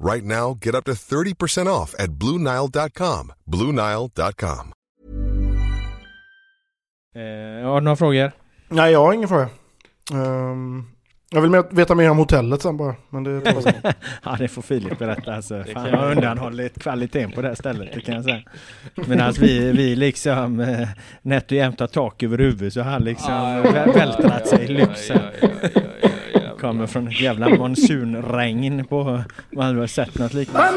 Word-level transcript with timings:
Right 0.00 0.24
now, 0.24 0.54
get 0.54 0.74
up 0.74 0.84
to 0.84 0.92
30% 0.92 1.66
off 1.82 1.94
at 1.98 2.10
BlueNile.com. 2.10 3.32
BlueNile.com. 3.44 4.72
Eh, 7.14 7.68
har 7.68 7.80
du 7.80 7.84
några 7.84 7.96
frågor? 7.96 8.32
Nej, 8.68 8.92
jag 8.92 9.04
har 9.04 9.12
ingen 9.12 9.28
fråga. 9.28 9.48
Ehm, 10.12 10.84
jag 11.30 11.40
vill 11.42 11.62
veta 11.70 11.94
mer 11.94 12.10
om 12.10 12.18
hotellet 12.18 12.62
sen 12.62 12.76
bara. 12.76 12.94
Men 13.10 13.24
det 13.24 13.42
ja, 14.24 14.36
det 14.38 14.48
får 14.48 14.62
Filip 14.62 14.98
berätta. 14.98 15.34
Alltså. 15.34 15.64
Fan, 15.74 15.86
jag 15.90 15.96
har 15.96 16.10
undanhållit 16.10 16.82
kvaliteten 16.82 17.32
på 17.32 17.42
det 17.42 17.48
här 17.48 17.54
stället, 17.54 17.92
det 17.94 18.00
kan 18.00 18.14
jag 18.14 18.24
säga. 18.24 18.42
Medan 19.06 19.32
vi, 19.32 19.72
vi 19.72 19.96
liksom 19.96 20.60
eh, 20.60 20.88
nätt 21.22 21.44
och 21.46 21.52
jämnt 21.52 21.80
har 21.80 21.86
tak 21.86 22.22
över 22.22 22.38
huvudet 22.38 22.72
så 22.72 22.80
har 22.82 22.90
han 22.90 23.04
liksom 23.04 23.32
vä- 23.34 23.94
vältrat 23.94 24.48
sig 24.48 24.64
i 24.64 24.68
lyxen. 24.68 25.20
Kommer 26.60 26.86
från 26.86 27.08
ett 27.08 27.20
jävla 27.20 27.48
monsunregn 27.48 28.84
på... 28.84 29.22
Man 29.50 29.66
hade 29.66 29.78
väl 29.78 29.88
sett 29.88 30.18
något 30.18 30.34
liknande. 30.34 30.70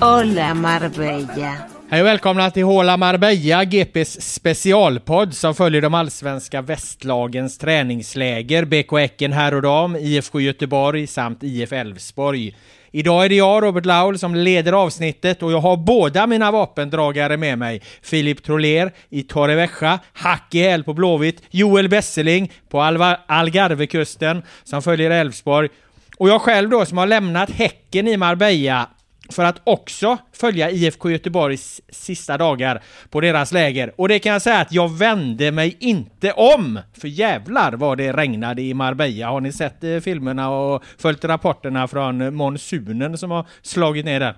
Hola 0.00 0.54
Marbella. 0.54 1.54
Hej 1.90 2.00
och 2.00 2.06
välkomna 2.06 2.50
till 2.50 2.64
Håla 2.64 2.96
Marbella, 2.96 3.64
GPs 3.64 4.34
specialpodd 4.34 5.34
som 5.34 5.54
följer 5.54 5.82
de 5.82 5.94
allsvenska 5.94 6.62
västlagens 6.62 7.58
träningsläger, 7.58 8.64
BK 8.64 8.92
Häcken 8.98 9.32
här 9.32 9.54
och 9.54 9.62
dam, 9.62 9.96
IFK 9.96 10.40
Göteborg 10.40 11.06
samt 11.06 11.42
IF 11.42 11.72
Elfsborg. 11.72 12.56
Idag 12.90 13.24
är 13.24 13.28
det 13.28 13.34
jag, 13.34 13.62
Robert 13.62 13.84
Laul, 13.86 14.18
som 14.18 14.34
leder 14.34 14.72
avsnittet 14.72 15.42
och 15.42 15.52
jag 15.52 15.60
har 15.60 15.76
båda 15.76 16.26
mina 16.26 16.50
vapendragare 16.50 17.36
med 17.36 17.58
mig. 17.58 17.82
Filip 18.02 18.42
Troler 18.44 18.92
i 19.10 19.22
Torrevieja, 19.22 19.98
hack 20.12 20.54
i 20.54 20.62
häl 20.62 20.84
på 20.84 20.94
Blåvitt, 20.94 21.42
Joel 21.50 21.88
Besseling 21.88 22.52
på 22.70 22.78
Alva- 22.80 23.16
Algarvekusten 23.26 24.42
som 24.64 24.82
följer 24.82 25.10
Elfsborg 25.10 25.68
och 26.18 26.28
jag 26.28 26.40
själv 26.40 26.70
då 26.70 26.84
som 26.86 26.98
har 26.98 27.06
lämnat 27.06 27.50
Häcken 27.50 28.08
i 28.08 28.16
Marbella 28.16 28.88
för 29.28 29.44
att 29.44 29.60
också 29.64 30.18
följa 30.32 30.70
IFK 30.70 31.10
Göteborgs 31.10 31.80
sista 31.88 32.38
dagar 32.38 32.82
på 33.10 33.20
deras 33.20 33.52
läger. 33.52 33.92
Och 33.96 34.08
det 34.08 34.18
kan 34.18 34.32
jag 34.32 34.42
säga 34.42 34.58
att 34.58 34.72
jag 34.72 34.98
vände 34.98 35.52
mig 35.52 35.76
inte 35.80 36.32
om! 36.32 36.80
För 37.00 37.08
jävlar 37.08 37.72
vad 37.72 37.98
det 37.98 38.12
regnade 38.12 38.62
i 38.62 38.74
Marbella. 38.74 39.28
Har 39.28 39.40
ni 39.40 39.52
sett 39.52 39.84
eh, 39.84 39.98
filmerna 39.98 40.50
och 40.50 40.84
följt 40.98 41.24
rapporterna 41.24 41.88
från 41.88 42.34
monsunen 42.34 43.18
som 43.18 43.30
har 43.30 43.46
slagit 43.62 44.04
ner 44.04 44.20
där? 44.20 44.34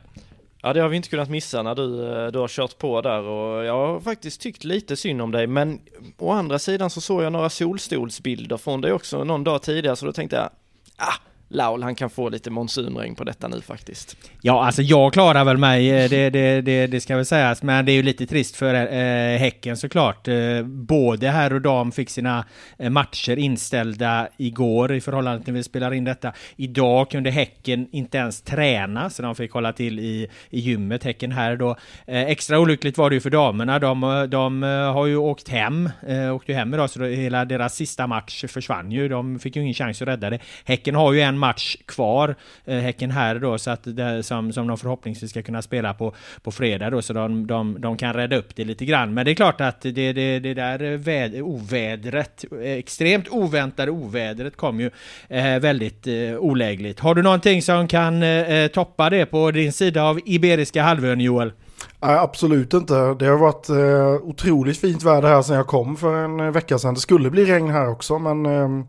Ja 0.62 0.72
det 0.72 0.80
har 0.80 0.88
vi 0.88 0.96
inte 0.96 1.08
kunnat 1.08 1.30
missa 1.30 1.62
när 1.62 1.74
du, 1.74 2.12
eh, 2.12 2.26
du 2.26 2.38
har 2.38 2.48
kört 2.48 2.78
på 2.78 3.00
där 3.00 3.22
och 3.22 3.64
jag 3.64 3.72
har 3.72 4.00
faktiskt 4.00 4.40
tyckt 4.40 4.64
lite 4.64 4.96
synd 4.96 5.22
om 5.22 5.30
dig 5.30 5.46
men 5.46 5.80
å 6.18 6.30
andra 6.30 6.58
sidan 6.58 6.90
så 6.90 7.00
såg 7.00 7.22
jag 7.22 7.32
några 7.32 7.50
solstolsbilder 7.50 8.56
från 8.56 8.80
dig 8.80 8.92
också 8.92 9.24
någon 9.24 9.44
dag 9.44 9.62
tidigare 9.62 9.96
så 9.96 10.06
då 10.06 10.12
tänkte 10.12 10.36
jag 10.36 10.50
ah, 10.96 11.14
Laul 11.53 11.83
han 11.83 11.94
kan 11.94 12.11
få 12.11 12.28
lite 12.28 12.50
monsunregn 12.50 13.15
på 13.15 13.25
detta 13.25 13.49
nu 13.49 13.61
faktiskt. 13.61 14.16
Ja, 14.43 14.65
alltså 14.65 14.83
jag 14.83 15.12
klarar 15.12 15.44
väl 15.44 15.56
mig, 15.56 15.91
eh, 15.91 16.11
det, 16.11 16.31
det, 16.31 16.61
det, 16.61 16.87
det 16.87 17.00
ska 17.00 17.16
väl 17.16 17.27
sägas, 17.27 17.62
men 17.62 17.84
det 17.84 17.93
är 17.93 17.94
ju 17.94 18.03
lite 18.03 18.27
trist 18.27 18.56
för 18.56 18.75
eh, 18.75 19.38
Häcken 19.38 19.77
såklart. 19.77 20.28
Eh, 20.28 20.62
både 20.65 21.28
herr 21.28 21.53
och 21.53 21.61
dam 21.61 21.93
fick 21.93 22.11
sina 22.11 22.44
eh, 22.78 22.91
matcher 22.91 23.37
inställda 23.37 24.28
igår 24.37 24.93
i 24.93 25.00
förhållande 25.00 25.44
till 25.44 25.53
när 25.53 25.59
vi 25.59 25.65
spelar 25.65 25.94
in 25.94 26.05
detta. 26.05 26.33
Idag 26.56 27.11
kunde 27.11 27.31
Häcken 27.31 27.88
inte 27.93 28.19
ens 28.19 28.43
träna, 28.43 29.11
så 29.11 29.22
de 29.22 29.34
fick 29.34 29.53
hålla 29.53 29.72
till 29.72 29.99
i, 29.99 30.28
i 30.50 30.61
gymmet, 30.61 31.05
Häcken 31.05 31.32
här 31.32 31.56
då. 31.56 31.77
Eh, 32.06 32.22
extra 32.22 32.59
olyckligt 32.59 32.99
var 32.99 33.11
det 33.11 33.15
ju 33.15 33.21
för 33.21 33.31
damerna, 33.31 33.78
de, 33.78 34.27
de 34.31 34.62
eh, 34.62 34.93
har 34.93 35.06
ju 35.06 35.17
åkt 35.17 35.49
hem, 35.49 35.91
eh, 36.09 36.34
åkte 36.34 36.53
ju 36.53 36.59
hem 36.59 36.75
idag, 36.75 36.91
så 36.91 37.05
hela 37.05 37.44
deras 37.44 37.75
sista 37.75 38.06
match 38.06 38.44
försvann 38.49 38.93
ju. 38.93 39.09
De 39.09 39.38
fick 39.38 39.56
ju 39.56 39.62
ingen 39.62 39.75
chans 39.75 40.03
att 40.03 40.09
rädda 40.09 40.31
det. 40.31 40.38
Häcken 40.65 40.94
har 40.94 41.12
ju 41.12 41.21
en 41.21 41.39
match 41.40 41.76
kvar, 41.86 42.34
eh, 42.64 42.78
Häcken 42.78 43.10
här 43.10 43.34
då, 43.38 43.58
så 43.58 43.70
att 43.70 43.80
det, 43.84 44.22
som, 44.22 44.52
som 44.52 44.66
de 44.66 44.78
förhoppningsvis 44.78 45.30
ska 45.30 45.42
kunna 45.42 45.62
spela 45.62 45.94
på, 45.94 46.14
på 46.42 46.50
fredag 46.50 46.90
då, 46.90 47.02
så 47.02 47.12
de, 47.12 47.46
de, 47.46 47.80
de 47.80 47.96
kan 47.96 48.12
rädda 48.12 48.36
upp 48.36 48.56
det 48.56 48.64
lite 48.64 48.84
grann. 48.84 49.14
Men 49.14 49.24
det 49.24 49.30
är 49.30 49.34
klart 49.34 49.60
att 49.60 49.80
det, 49.80 50.12
det, 50.12 50.38
det 50.38 50.54
där 50.54 50.96
väd, 50.96 51.40
ovädret, 51.42 52.44
extremt 52.64 53.28
oväntade 53.30 53.90
ovädret 53.90 54.56
kom 54.56 54.80
ju 54.80 54.90
eh, 55.28 55.58
väldigt 55.58 56.06
eh, 56.06 56.38
olägligt. 56.38 57.00
Har 57.00 57.14
du 57.14 57.22
någonting 57.22 57.62
som 57.62 57.88
kan 57.88 58.22
eh, 58.22 58.28
eh, 58.28 58.68
toppa 58.68 59.10
det 59.10 59.26
på 59.26 59.50
din 59.50 59.72
sida 59.72 60.02
av 60.02 60.20
Iberiska 60.24 60.82
halvön, 60.82 61.20
Joel? 61.20 61.52
Nej, 62.00 62.16
absolut 62.18 62.74
inte. 62.74 62.94
Det 62.94 63.26
har 63.26 63.38
varit 63.38 63.68
eh, 63.68 64.28
otroligt 64.28 64.80
fint 64.80 65.02
väder 65.02 65.28
här 65.28 65.42
sedan 65.42 65.56
jag 65.56 65.66
kom 65.66 65.96
för 65.96 66.16
en 66.24 66.40
eh, 66.40 66.50
vecka 66.50 66.78
sedan. 66.78 66.94
Det 66.94 67.00
skulle 67.00 67.30
bli 67.30 67.44
regn 67.44 67.70
här 67.70 67.88
också, 67.88 68.18
men 68.18 68.46
eh, 68.46 68.86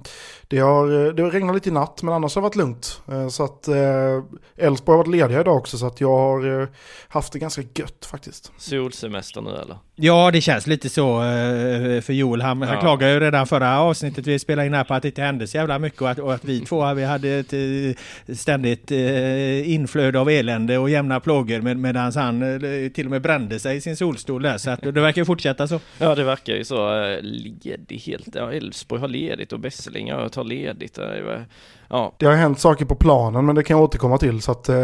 det, 0.51 0.59
har, 0.59 1.05
eh, 1.07 1.13
det 1.13 1.23
har 1.23 1.31
regnat 1.31 1.55
lite 1.55 1.69
i 1.69 1.71
natt, 1.71 2.03
men 2.03 2.13
annars 2.13 2.35
har 2.35 2.41
det 2.41 2.43
varit 2.43 2.55
lugnt. 2.55 3.01
Eh, 3.11 3.27
så 3.27 3.43
att 3.43 3.67
eh, 3.67 3.75
Elfsborg 4.57 4.97
har 4.97 5.03
varit 5.03 5.11
lediga 5.15 5.41
idag 5.41 5.57
också, 5.57 5.77
så 5.77 5.87
att 5.87 6.01
jag 6.01 6.09
har 6.17 6.67
haft 7.07 7.33
det 7.33 7.39
ganska 7.39 7.61
gött 7.75 8.05
faktiskt. 8.11 8.51
Solsemester 8.57 9.41
nu 9.41 9.49
eller? 9.49 9.77
Ja, 9.95 10.31
det 10.31 10.41
känns 10.41 10.67
lite 10.67 10.89
så 10.89 11.19
för 12.03 12.11
Joel. 12.13 12.41
Han, 12.41 12.61
han 12.61 12.73
Ja. 12.73 12.79
klagade 12.81 13.13
ju 13.13 13.19
redan 13.19 13.47
förra 13.47 13.79
avsnittet 13.79 14.27
vi 14.27 14.39
spelade 14.39 14.67
in 14.67 14.73
här 14.73 14.83
på 14.83 14.93
att 14.93 15.01
det 15.01 15.07
inte 15.07 15.21
hände 15.21 15.47
så 15.47 15.57
jävla 15.57 15.79
mycket 15.79 16.01
och 16.01 16.09
att, 16.09 16.19
och 16.19 16.33
att 16.33 16.45
vi 16.45 16.59
två 16.59 16.93
vi 16.93 17.03
hade 17.03 17.29
ett 17.29 18.37
ständigt 18.39 18.91
inflöde 19.65 20.19
av 20.19 20.29
elände 20.29 20.77
och 20.77 20.89
jämna 20.89 21.19
plågor 21.19 21.61
med, 21.61 21.77
medan 21.77 22.11
han 22.15 22.59
till 22.93 23.05
och 23.05 23.11
med 23.11 23.21
brände 23.21 23.59
sig 23.59 23.77
i 23.77 23.81
sin 23.81 23.95
solstol 23.97 24.41
där. 24.41 24.57
Så 24.57 24.69
att 24.69 24.81
det 24.81 24.91
verkar 24.91 25.21
ju 25.21 25.25
fortsätta 25.25 25.67
så. 25.67 25.79
Ja 25.97 26.15
det 26.15 26.23
verkar 26.23 26.53
ju 26.55 26.63
så, 26.63 27.03
eh, 27.03 27.17
ledig 27.21 27.97
helt, 27.97 28.35
ja 28.35 28.51
Elfsborg 28.53 29.01
har 29.01 29.07
ledigt 29.07 29.53
och 29.53 29.59
Besseling 29.59 30.07
ja, 30.07 30.29
tar 30.41 30.47
ledigt. 30.47 30.95
det 30.95 31.45
Ja, 31.89 32.13
Det 32.17 32.25
har 32.25 32.33
hänt 32.33 32.59
saker 32.59 32.85
på 32.85 32.95
planen, 32.95 33.45
men 33.45 33.55
det 33.55 33.63
kan 33.63 33.77
jag 33.77 33.83
återkomma 33.83 34.17
till. 34.17 34.41
Så 34.41 34.51
att 34.51 34.69
eh, 34.69 34.75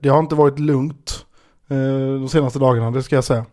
det 0.00 0.08
har 0.08 0.18
inte 0.18 0.34
varit 0.34 0.58
lugnt 0.58 1.26
eh, 1.70 2.20
de 2.20 2.28
senaste 2.28 2.58
dagarna, 2.58 2.90
det 2.90 3.02
ska 3.02 3.14
jag 3.14 3.24
säga. 3.24 3.44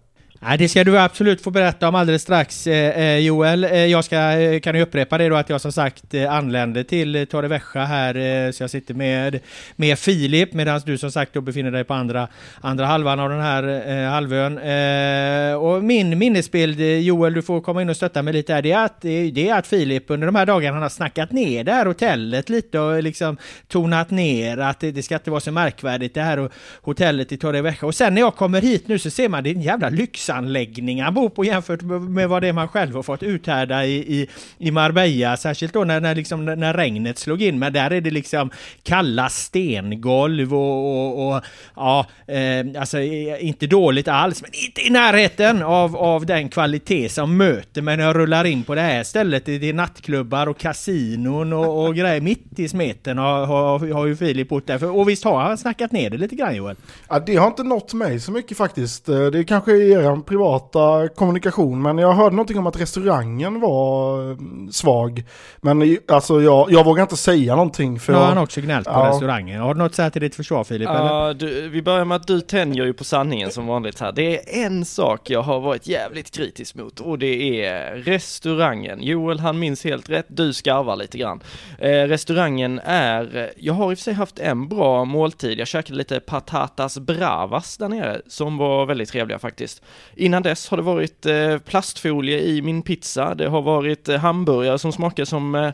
Nej, 0.45 0.57
det 0.57 0.69
ska 0.69 0.84
du 0.84 1.00
absolut 1.00 1.42
få 1.42 1.51
berätta 1.51 1.88
om 1.88 1.95
alldeles 1.95 2.22
strax 2.22 2.68
eh, 2.68 3.00
eh 3.00 3.18
Joel. 3.18 3.63
Eh, 3.63 3.86
jag 3.86 4.04
ska, 4.06 4.18
eh, 4.18 4.60
kan 4.60 4.75
ju 4.75 4.81
upprepa 4.81 5.18
det 5.18 5.30
då 5.30 5.36
att 5.36 5.50
jag 5.50 5.62
som 5.62 5.72
sagt 5.72 6.13
eh, 6.13 6.34
anlände 6.34 6.84
till 6.84 7.28
Torrevieja 7.28 7.86
här, 7.86 8.16
eh, 8.45 8.51
så 8.51 8.63
jag 8.63 8.69
sitter 8.69 8.94
med, 8.94 9.40
med 9.75 10.00
Filip 10.00 10.54
medan 10.54 10.81
du 10.86 10.98
som 10.98 11.12
sagt 11.12 11.34
då 11.34 11.42
befinner 11.42 11.72
dig 11.72 11.84
på 11.84 11.94
andra, 11.94 12.28
andra 12.62 12.86
halvan 12.86 13.19
av 13.19 13.30
den 13.30 13.42
här 13.42 13.63
eh, 13.90 14.10
halvön. 14.10 14.57
Eh, 14.57 15.56
och 15.56 15.84
min 15.84 16.19
minnesbild, 16.19 16.80
Joel, 16.80 17.34
du 17.34 17.42
får 17.42 17.62
komma 17.62 17.81
in 17.81 17.90
och 17.90 17.95
stötta 17.95 18.22
mig 18.22 18.34
lite 18.34 18.54
här, 18.54 18.62
det 18.62 18.72
är 18.72 18.86
att, 18.86 19.01
det 19.01 19.50
är 19.50 19.57
att 19.57 19.68
Filip 19.68 20.04
under 20.07 20.25
de 20.25 20.36
här 20.36 20.45
dagarna 20.45 20.74
han 20.74 20.81
har 20.81 20.90
snackat 20.90 21.31
ner 21.31 21.63
det 21.63 21.72
här 21.72 21.86
hotellet 21.86 22.50
lite 22.50 22.80
och 22.80 23.04
liksom 23.04 23.38
tonat 23.68 24.12
ner 24.12 24.57
att 24.57 24.80
det, 24.80 24.92
det 24.92 25.04
ska 25.04 25.16
inte 25.16 25.31
vara 25.31 25.42
så 25.42 25.51
märkvärdigt 25.51 26.13
det 26.13 26.22
här 26.22 26.50
hotellet 26.81 27.31
i 27.31 27.38
Torrevieja. 27.38 27.78
Och 27.81 27.95
sen 27.95 28.13
när 28.13 28.22
jag 28.22 28.36
kommer 28.36 28.62
hit 28.62 28.88
nu 28.88 29.00
så 29.00 29.10
ser 29.10 29.30
man 29.30 29.44
det 29.44 29.50
är 29.50 29.56
en 29.56 29.62
jävla 29.62 29.90
lyx 29.90 30.30
han 30.33 31.13
bor 31.13 31.30
på 31.30 31.45
jämfört 31.45 31.81
med 31.81 32.30
vad 32.30 32.41
det 32.41 32.47
är 32.47 32.53
man 32.53 32.68
själv 32.68 32.95
har 32.95 33.03
fått 33.03 33.24
uthärda 33.24 33.85
i, 33.85 33.95
i, 33.95 34.30
i 34.57 34.71
Marbella. 34.71 35.38
Särskilt 35.38 35.74
då 35.74 35.83
när, 35.83 36.01
när, 36.01 36.15
liksom, 36.15 36.45
när 36.45 36.74
regnet 36.74 37.18
slog 37.18 37.41
in. 37.41 37.59
Men 37.59 37.74
där 37.74 37.91
är 37.91 38.01
det 38.01 38.12
liksom 38.12 38.50
kalla 38.83 39.30
stengolv 39.30 40.53
och, 40.53 41.07
och, 41.07 41.27
och 41.27 41.41
ja, 41.75 42.06
eh, 42.27 42.80
alltså 42.80 43.00
eh, 43.00 43.45
inte 43.45 43.68
dåligt 43.68 44.07
alls, 44.07 44.41
men 44.41 44.51
inte 44.53 44.81
i 44.81 44.89
närheten 44.89 45.63
av, 45.63 45.97
av 45.97 46.25
den 46.25 46.50
kvalitet 46.50 47.09
som 47.09 47.38
möter 47.38 47.81
mig 47.81 47.97
när 47.97 48.03
jag 48.03 48.15
rullar 48.15 48.45
in 48.45 48.63
på 48.63 48.75
det 48.75 48.81
här 48.81 49.03
stället. 49.03 49.45
Det 49.45 49.69
är 49.69 49.74
nattklubbar 49.74 50.47
och 50.47 50.57
kasinon 50.57 51.53
och, 51.53 51.85
och 51.85 51.95
grejer. 51.95 52.21
Mitt 52.21 52.59
i 52.59 52.69
smeten 52.69 53.18
har, 53.18 53.45
har, 53.45 53.94
har 53.94 54.06
ju 54.06 54.15
Filip 54.15 54.50
bott 54.50 54.68
där. 54.68 54.95
Och 54.95 55.09
visst 55.09 55.24
har 55.24 55.41
han 55.41 55.57
snackat 55.57 55.91
ner 55.91 56.09
det 56.09 56.18
lite 56.18 56.35
grann 56.35 56.56
Joel? 56.56 56.75
Ja, 57.09 57.19
det 57.19 57.35
har 57.35 57.47
inte 57.47 57.63
nått 57.63 57.94
mig 57.94 58.19
så 58.19 58.31
mycket 58.31 58.57
faktiskt. 58.57 59.09
Eh, 59.09 59.25
det 59.25 59.39
är 59.39 59.44
kanske 59.44 59.71
er 59.71 60.23
privata 60.24 61.08
kommunikation, 61.08 61.81
men 61.81 61.98
jag 61.98 62.14
hörde 62.14 62.36
någonting 62.36 62.58
om 62.58 62.68
att 62.68 62.81
restaurangen 62.81 63.60
var 63.60 64.22
mm, 64.22 64.72
svag. 64.72 65.24
Men 65.62 65.98
alltså 66.08 66.42
jag, 66.42 66.72
jag 66.72 66.84
vågar 66.86 67.04
inte 67.04 67.18
säga 67.18 67.56
någonting 67.56 68.00
för... 68.00 68.14
Nu 68.14 68.20
har 68.20 68.25
han 68.25 68.38
också 68.38 68.62
gnällt 68.62 68.88
på 68.88 68.94
ja. 68.94 69.10
restaurangen. 69.10 69.62
Har 69.62 69.74
du 69.74 69.78
något 69.78 69.92
att 69.92 69.96
säga 69.96 70.10
till 70.10 70.22
ditt 70.22 70.36
försvar 70.36 70.64
Filip? 70.64 70.90
Ja, 70.90 71.34
du, 71.34 71.70
vi 71.70 71.81
börjar 71.81 72.06
med 72.06 72.16
att 72.16 72.28
du 72.28 72.42
tänjer 72.42 72.86
ju 72.86 72.94
på 72.94 73.04
sanningen 73.04 73.52
som 73.52 73.68
vanligt 73.68 74.00
här. 74.00 74.12
Det 74.12 74.60
är 74.62 74.66
en 74.66 74.86
sak 74.86 75.30
jag 75.30 75.42
har 75.42 75.60
varit 75.60 75.88
jävligt 75.88 76.31
kritisk 76.31 76.76
mot 76.76 77.00
och 77.00 77.19
det 77.19 77.66
är 77.66 77.96
restaurangen. 77.96 79.04
Joel 79.04 79.40
han 79.40 79.60
minns 79.60 79.84
helt 79.84 80.10
rätt, 80.10 80.26
du 80.30 80.54
skarvar 80.54 80.96
lite 80.96 81.18
grann. 81.18 81.42
Eh, 81.80 81.90
restaurangen 81.90 82.81
är, 82.84 83.52
jag 83.58 83.74
har 83.74 83.92
i 83.92 83.94
och 83.94 83.98
för 83.98 84.04
sig 84.04 84.14
haft 84.14 84.40
en 84.40 84.68
bra 84.68 85.06
måltid. 85.06 85.60
Jag 85.60 85.68
käkade 85.68 85.98
lite 85.98 86.19
patatas 86.19 87.00
bravas 87.00 87.78
där 87.78 87.90
nere 87.90 88.22
som 88.28 88.58
var 88.58 88.86
väldigt 88.86 89.10
trevliga 89.10 89.40
faktiskt. 89.40 89.81
Innan 90.15 90.44
dess 90.44 90.68
har 90.69 90.77
det 90.77 90.83
varit 90.83 91.25
eh, 91.25 91.57
plastfolie 91.57 92.39
i 92.39 92.62
min 92.62 92.81
pizza. 92.81 93.36
Det 93.36 93.48
har 93.48 93.62
varit 93.62 94.10
eh, 94.10 94.19
hamburgare 94.19 94.80
som 94.80 94.92
smakar 94.92 95.25
som 95.25 95.56
eh, 95.56 95.71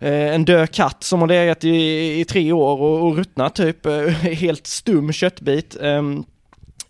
eh 0.00 0.34
en 0.34 0.44
död 0.44 0.70
katt 0.70 1.04
som 1.04 1.20
har 1.20 1.28
legat 1.28 1.64
i, 1.64 2.20
i 2.20 2.24
tre 2.24 2.52
år 2.52 2.80
och, 2.80 3.06
och 3.06 3.16
ruttnat 3.16 3.54
typ. 3.54 3.86
Eh, 3.86 4.06
helt 4.42 4.66
stum 4.66 5.12
köttbit. 5.12 5.76
Ehm, 5.80 6.24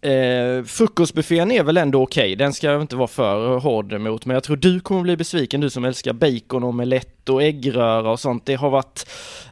Eh, 0.02 0.64
frukostbuffén 0.64 1.50
är 1.50 1.62
väl 1.62 1.76
ändå 1.76 2.02
okej, 2.02 2.22
okay. 2.22 2.34
den 2.34 2.52
ska 2.52 2.66
jag 2.66 2.80
inte 2.80 2.96
vara 2.96 3.08
för 3.08 3.58
hård 3.58 4.00
mot, 4.00 4.26
men 4.26 4.34
jag 4.34 4.42
tror 4.42 4.56
du 4.56 4.80
kommer 4.80 5.02
bli 5.02 5.16
besviken, 5.16 5.60
du 5.60 5.70
som 5.70 5.84
älskar 5.84 6.12
bacon, 6.12 6.64
omelett 6.64 7.28
och 7.28 7.42
äggröra 7.42 8.10
och 8.10 8.20
sånt. 8.20 8.46
Det 8.46 8.54
har 8.54 8.70
varit, 8.70 9.06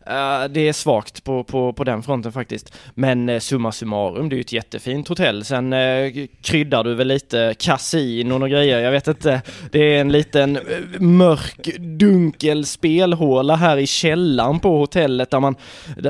eh, 0.06 0.44
det 0.50 0.68
är 0.68 0.72
svagt 0.72 1.24
på, 1.24 1.44
på, 1.44 1.72
på 1.72 1.84
den 1.84 2.02
fronten 2.02 2.32
faktiskt. 2.32 2.74
Men 2.94 3.28
eh, 3.28 3.38
summa 3.38 3.72
summarum, 3.72 4.28
det 4.28 4.34
är 4.34 4.36
ju 4.36 4.40
ett 4.40 4.52
jättefint 4.52 5.08
hotell. 5.08 5.44
Sen 5.44 5.72
eh, 5.72 6.12
kryddar 6.42 6.84
du 6.84 6.94
väl 6.94 7.08
lite 7.08 7.54
kasinon 7.58 8.42
och 8.42 8.50
grejer, 8.50 8.78
jag 8.78 8.92
vet 8.92 9.08
inte. 9.08 9.42
Det 9.70 9.96
är 9.96 10.00
en 10.00 10.12
liten 10.12 10.56
eh, 10.56 11.00
mörk, 11.00 11.76
dunkel 11.78 12.66
spelhåla 12.66 13.56
här 13.56 13.76
i 13.76 13.86
källaren 13.86 14.60
på 14.60 14.78
hotellet 14.78 15.30
där 15.30 15.40
man, 15.40 15.54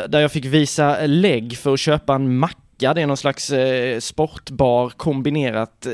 där 0.09 0.21
jag 0.21 0.33
fick 0.33 0.45
visa 0.45 1.07
lägg 1.07 1.57
för 1.57 1.73
att 1.73 1.81
köpa 1.81 2.15
en 2.15 2.37
macka 2.37 2.70
Ica, 2.81 2.95
det 2.95 3.03
är 3.03 3.07
någon 3.07 3.17
slags 3.17 3.51
eh, 3.51 4.01
sportbar 4.01 4.89
kombinerat 4.89 5.87
eh, 5.87 5.93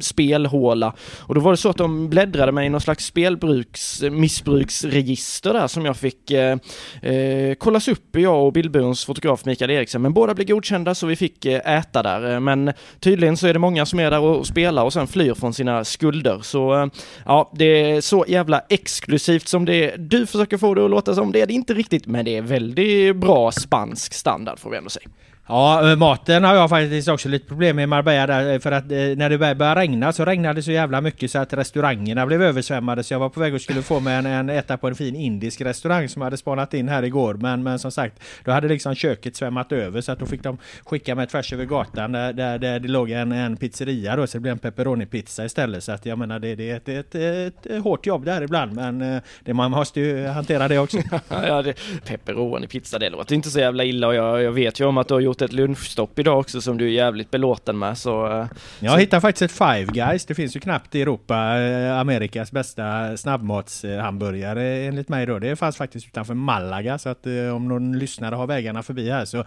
spelhåla. 0.00 0.94
Och 1.20 1.34
då 1.34 1.40
var 1.40 1.50
det 1.50 1.56
så 1.56 1.68
att 1.68 1.76
de 1.76 2.08
bläddrade 2.08 2.52
mig 2.52 2.66
i 2.66 2.68
någon 2.68 2.80
slags 2.80 3.04
spelbruks, 3.04 4.02
missbruksregister 4.02 5.52
där 5.52 5.66
som 5.66 5.84
jag 5.84 5.96
fick 5.96 6.30
eh, 6.30 6.58
eh, 7.02 7.54
kollas 7.54 7.88
upp, 7.88 8.16
jag 8.16 8.46
och 8.46 8.52
Bildburens 8.52 9.04
fotograf 9.04 9.44
Mikael 9.44 9.70
Eriksen. 9.70 10.02
Men 10.02 10.12
båda 10.12 10.34
blev 10.34 10.48
godkända 10.48 10.94
så 10.94 11.06
vi 11.06 11.16
fick 11.16 11.44
eh, 11.44 11.78
äta 11.78 12.02
där. 12.02 12.34
Eh, 12.34 12.40
men 12.40 12.72
tydligen 13.00 13.36
så 13.36 13.46
är 13.46 13.52
det 13.52 13.58
många 13.58 13.86
som 13.86 14.00
är 14.00 14.10
där 14.10 14.20
och 14.20 14.46
spelar 14.46 14.84
och 14.84 14.92
sen 14.92 15.06
flyr 15.06 15.34
från 15.34 15.54
sina 15.54 15.84
skulder. 15.84 16.38
Så 16.42 16.82
eh, 16.82 16.86
ja, 17.26 17.52
det 17.54 17.64
är 17.64 18.00
så 18.00 18.24
jävla 18.28 18.62
exklusivt 18.68 19.48
som 19.48 19.64
det 19.64 19.96
du 19.96 20.26
försöker 20.26 20.58
få 20.58 20.74
det 20.74 20.84
att 20.84 20.90
låta 20.90 21.14
som. 21.14 21.32
Det 21.32 21.40
är 21.40 21.46
det 21.46 21.52
inte 21.52 21.74
riktigt, 21.74 22.06
men 22.06 22.24
det 22.24 22.36
är 22.36 22.42
väldigt 22.42 23.16
bra 23.16 23.52
spansk 23.52 24.14
standard 24.14 24.58
får 24.58 24.70
vi 24.70 24.76
ändå 24.76 24.90
säga. 24.90 25.08
Ja, 25.46 25.90
eh, 25.90 25.96
maten 25.96 26.44
har 26.44 26.54
jag 26.54 26.70
faktiskt 26.70 27.08
också 27.08 27.28
lite 27.28 27.48
problem 27.48 27.76
med 27.76 27.82
i 27.82 27.86
Marbella 27.86 28.26
där, 28.26 28.52
eh, 28.52 28.58
för 28.58 28.72
att 28.72 28.84
eh, 28.84 28.98
när 29.16 29.30
det 29.30 29.38
började 29.38 29.80
regna 29.80 30.12
så 30.12 30.24
regnade 30.24 30.54
det 30.54 30.62
så 30.62 30.72
jävla 30.72 31.00
mycket 31.00 31.30
så 31.30 31.38
att 31.38 31.52
restaurangerna 31.52 32.26
blev 32.26 32.42
översvämmade. 32.42 33.02
Så 33.02 33.14
jag 33.14 33.18
var 33.18 33.28
på 33.28 33.40
väg 33.40 33.54
och 33.54 33.60
skulle 33.60 33.82
få 33.82 34.00
mig 34.00 34.14
en, 34.14 34.26
en 34.26 34.50
äta 34.50 34.76
på 34.76 34.88
en 34.88 34.94
fin 34.94 35.14
indisk 35.16 35.60
restaurang 35.60 36.08
som 36.08 36.22
jag 36.22 36.26
hade 36.26 36.36
spanat 36.36 36.74
in 36.74 36.88
här 36.88 37.02
igår. 37.02 37.34
Men, 37.34 37.62
men 37.62 37.78
som 37.78 37.90
sagt 37.90 38.22
då 38.44 38.52
hade 38.52 38.68
liksom 38.68 38.94
köket 38.94 39.36
svämmat 39.36 39.72
över 39.72 40.00
så 40.00 40.12
att 40.12 40.18
då 40.18 40.26
fick 40.26 40.42
de 40.42 40.58
skicka 40.84 41.14
mig 41.14 41.26
tvärs 41.26 41.52
över 41.52 41.64
gatan 41.64 42.12
där, 42.12 42.32
där, 42.32 42.58
där 42.58 42.80
det 42.80 42.88
låg 42.88 43.10
en, 43.10 43.32
en 43.32 43.56
pizzeria 43.56 44.16
då 44.16 44.26
så 44.26 44.38
det 44.38 44.42
blev 44.42 44.52
en 44.52 44.58
pepperoni-pizza 44.58 45.44
istället. 45.44 45.84
Så 45.84 45.92
att 45.92 46.06
jag 46.06 46.18
menar 46.18 46.38
det, 46.38 46.54
det 46.54 46.70
är 46.70 46.76
ett, 46.76 46.88
ett, 46.88 47.14
ett, 47.14 47.66
ett 47.66 47.82
hårt 47.82 48.06
jobb 48.06 48.24
där 48.24 48.42
ibland 48.42 48.72
men 48.72 49.02
eh, 49.02 49.22
det, 49.44 49.54
man 49.54 49.70
måste 49.70 50.00
ju 50.00 50.26
hantera 50.26 50.68
det 50.68 50.78
också. 50.78 50.98
ja, 51.28 51.62
det, 51.62 51.74
pepperoni-pizza 52.04 52.98
det 52.98 53.10
låter 53.10 53.34
inte 53.34 53.50
så 53.50 53.58
jävla 53.58 53.84
illa. 53.84 54.06
Och 54.06 54.14
jag, 54.14 54.42
jag 54.42 54.52
vet 54.52 54.80
ju 54.80 54.84
om 54.84 54.98
att 54.98 55.08
du 55.08 55.14
har 55.14 55.20
gjort 55.20 55.33
gjort 55.34 55.50
ett 55.50 55.52
lunchstopp 55.52 56.18
idag 56.18 56.38
också 56.38 56.60
som 56.60 56.78
du 56.78 56.84
är 56.84 56.90
jävligt 56.90 57.30
belåten 57.30 57.78
med 57.78 57.98
så... 57.98 58.26
Eh, 58.26 58.46
jag 58.80 58.92
så... 58.92 58.98
hittade 58.98 59.20
faktiskt 59.20 59.42
ett 59.42 59.58
Five 59.58 59.92
Guys. 59.92 60.26
Det 60.26 60.34
finns 60.34 60.56
ju 60.56 60.60
knappt 60.60 60.94
i 60.94 61.02
Europa 61.02 61.60
eh, 61.60 61.98
Amerikas 61.98 62.52
bästa 62.52 63.16
snabbmatshamburgare 63.16 64.62
enligt 64.62 65.08
mig 65.08 65.26
då. 65.26 65.38
Det 65.38 65.56
fanns 65.56 65.76
faktiskt 65.76 66.06
utanför 66.06 66.34
Malaga 66.34 66.98
så 66.98 67.08
att 67.08 67.26
eh, 67.26 67.56
om 67.56 67.68
någon 67.68 67.98
lyssnare 67.98 68.34
har 68.34 68.46
vägarna 68.46 68.82
förbi 68.82 69.10
här 69.10 69.24
så 69.24 69.44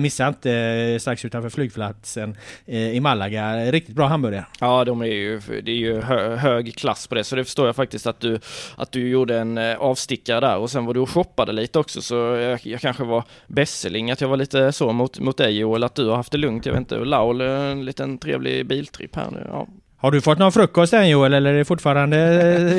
missa 0.00 0.28
inte 0.28 0.98
strax 1.00 1.24
utanför 1.24 1.50
flygplatsen 1.50 2.36
i 2.66 3.00
Malaga. 3.00 3.72
Riktigt 3.72 3.94
bra 3.94 4.06
hamburgare. 4.06 4.44
Ja, 4.60 4.84
de 4.84 5.00
är 5.00 5.06
ju, 5.06 5.40
det 5.62 5.70
är 5.70 5.76
ju 5.76 6.00
hö, 6.00 6.36
hög 6.36 6.76
klass 6.76 7.06
på 7.06 7.14
det 7.14 7.24
så 7.24 7.36
det 7.36 7.44
förstår 7.44 7.66
jag 7.66 7.76
faktiskt 7.76 8.06
att 8.06 8.20
du, 8.20 8.38
att 8.76 8.92
du 8.92 9.08
gjorde 9.08 9.38
en 9.38 9.58
avstickare 9.58 10.40
där 10.40 10.56
och 10.56 10.70
sen 10.70 10.84
var 10.84 10.94
du 10.94 11.00
och 11.00 11.10
shoppade 11.10 11.52
lite 11.52 11.78
också 11.78 12.02
så 12.02 12.14
jag, 12.14 12.60
jag 12.62 12.80
kanske 12.80 13.04
var 13.04 13.24
bässeling 13.46 14.10
att 14.10 14.20
jag 14.20 14.28
var 14.28 14.36
lite 14.36 14.72
så 14.72 14.92
mot 14.92 15.15
mot, 15.20 15.36
dig 15.36 15.58
Joel, 15.58 15.84
att 15.84 15.94
du 15.94 16.08
har 16.08 16.16
haft 16.16 16.32
det 16.32 16.38
lugnt. 16.38 16.66
Jag 16.66 16.72
vet 16.72 16.80
inte, 16.80 16.96
Laul, 16.96 17.40
en 17.40 17.84
liten 17.84 18.18
trevlig 18.18 18.66
biltripp 18.66 19.16
här 19.16 19.30
nu. 19.30 19.46
Ja. 19.50 19.66
Har 19.98 20.10
du 20.10 20.20
fått 20.20 20.38
någon 20.38 20.52
frukost 20.52 20.92
än 20.92 21.08
Joel 21.08 21.34
eller 21.34 21.52
är 21.52 21.58
det 21.58 21.64
fortfarande 21.64 22.18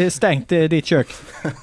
eh, 0.04 0.10
stängt 0.10 0.52
i 0.52 0.68
ditt 0.68 0.86
kök? 0.86 1.08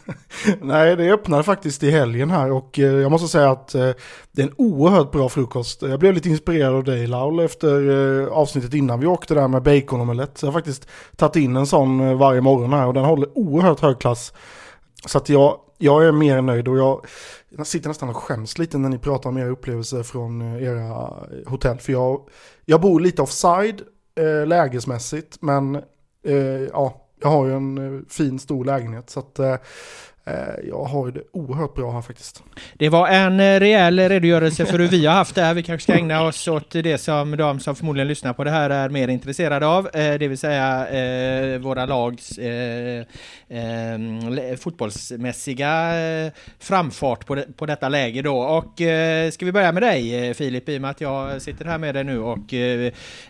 Nej, 0.61 0.97
det 0.97 1.13
öppnade 1.13 1.43
faktiskt 1.43 1.83
i 1.83 1.91
helgen 1.91 2.31
här 2.31 2.53
och 2.53 2.79
eh, 2.79 2.85
jag 2.85 3.11
måste 3.11 3.29
säga 3.29 3.51
att 3.51 3.75
eh, 3.75 3.91
det 4.33 4.43
är 4.43 4.47
en 4.47 4.55
oerhört 4.57 5.11
bra 5.11 5.29
frukost. 5.29 5.83
Jag 5.83 6.01
blev 6.01 6.15
lite 6.15 6.29
inspirerad 6.29 6.75
av 6.75 6.85
dig 6.85 7.07
Laul 7.07 7.41
efter 7.41 7.91
avsnittet 8.27 8.75
innan 8.75 9.01
vi 9.01 9.07
åkte 9.07 9.35
där 9.35 9.49
med 9.49 9.63
baconomelett. 9.63 10.39
Så 10.39 10.47
jag 10.47 10.53
har 10.53 10.59
faktiskt 10.59 10.89
tagit 11.17 11.37
in 11.37 11.57
en 11.57 11.67
sån 11.67 12.19
varje 12.19 12.41
morgon 12.41 12.73
här 12.73 12.87
och 12.87 12.95
den 12.95 13.05
håller 13.05 13.39
oerhört 13.39 13.81
hög 13.81 13.99
klass. 13.99 14.33
Så 15.07 15.19
att 15.19 15.29
jag, 15.29 15.59
jag 15.79 16.05
är 16.05 16.13
mer 16.13 16.43
nöjd 16.43 16.69
och 16.69 16.79
jag, 16.79 17.07
jag 17.57 17.67
sitter 17.67 17.89
nästan 17.89 18.09
och 18.09 18.17
skäms 18.17 18.59
lite 18.59 18.79
när 18.79 18.89
ni 18.89 18.99
pratar 18.99 19.31
om 19.31 19.37
era 19.37 19.49
upplevelser 19.49 20.03
från 20.03 20.43
eh, 20.43 20.63
era 20.63 20.89
eh, 20.89 21.51
hotell. 21.51 21.79
För 21.79 21.93
jag, 21.93 22.29
jag 22.65 22.81
bor 22.81 23.01
lite 23.01 23.23
offside 23.23 23.83
eh, 24.15 24.47
lägesmässigt, 24.47 25.43
men 25.43 25.75
eh, 26.25 26.63
ja, 26.73 27.01
jag 27.21 27.29
har 27.29 27.47
ju 27.47 27.53
en 27.57 27.79
eh, 27.79 28.03
fin 28.09 28.39
stor 28.39 28.65
lägenhet. 28.65 29.11
Så 29.11 29.21
att 29.21 29.39
Eh, 29.39 29.57
Eh, 30.27 30.69
jag 30.69 30.85
har 30.85 31.11
det 31.11 31.23
oerhört 31.33 31.75
bra 31.75 31.93
här 31.93 32.03
faktiskt. 32.03 32.43
Det 32.75 32.89
var 32.89 33.09
en 33.09 33.41
eh, 33.41 33.61
rejäl 33.61 33.99
redogörelse 33.99 34.67
för 34.67 34.79
hur 34.79 34.89
vi 34.89 35.07
har 35.07 35.15
haft 35.15 35.35
det 35.35 35.43
här. 35.43 35.55
Vi 35.55 35.63
kanske 35.63 35.83
ska 35.83 35.99
ägna 35.99 36.23
oss 36.23 36.49
åt 36.49 36.71
det 36.71 36.99
som 36.99 37.37
de 37.37 37.61
som 37.61 37.77
förmodligen 37.77 38.09
lyssnar 38.09 38.33
på 38.33 38.45
det 38.45 38.51
här 38.51 38.71
är 38.71 38.89
mer 38.89 39.09
intresserade 39.09 39.67
av. 39.67 39.87
Eh, 39.87 40.15
det 40.19 40.29
vill 40.29 40.39
säga 40.39 40.65
våra 41.59 41.87
lags 41.87 42.39
fotbollsmässiga 44.61 45.93
framfart 46.59 47.27
på, 47.57 47.67
detta 47.67 47.89
läge 47.89 48.23
då. 48.23 48.39
Och 48.39 48.73
ska 49.33 49.47
vi 49.47 49.53
börja 49.53 49.73
med 49.73 49.83
dig 49.83 50.35
Filip, 50.35 50.69
i 50.69 50.77
och 50.77 50.81
med 50.81 50.91
att 50.91 51.01
jag 51.01 51.43
sitter 51.43 51.65
här 51.65 51.79
med 51.79 51.95
dig 51.95 52.05
nu 52.05 52.19
och 52.19 52.53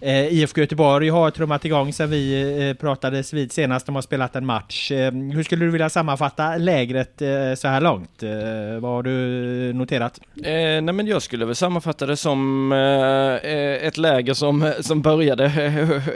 IFK 0.01 0.61
Göteborg 0.61 1.09
har 1.09 1.31
trummat 1.31 1.65
igång 1.65 1.93
sedan 1.93 2.11
vi 2.11 2.75
pratades 2.81 3.33
vid 3.33 3.53
senast. 3.53 3.87
De 3.87 3.95
har 3.95 4.03
spelat 4.03 4.37
en 4.37 4.47
match. 4.47 4.91
Hur 5.35 5.43
skulle 5.43 5.65
du 5.65 5.71
vilja 5.71 5.91
sammanfatta 5.91 6.57
läget 6.57 6.84
lägret 6.85 7.23
eh, 7.23 7.55
så 7.55 7.69
här 7.69 7.81
långt? 7.81 8.23
Eh, 8.23 8.81
vad 8.81 8.91
har 8.91 9.03
du 9.03 9.73
noterat? 9.73 10.21
Eh, 10.37 10.43
nej 10.53 10.83
men 10.83 11.07
jag 11.07 11.23
skulle 11.23 11.45
väl 11.45 11.55
sammanfatta 11.55 12.07
det 12.07 12.17
som 12.17 12.73
eh, 12.73 13.51
eh 13.51 13.87
ett 13.87 13.99
läger 13.99 14.35
som, 14.35 14.63
eh, 14.63 14.73
som 14.81 15.03
började 15.03 15.45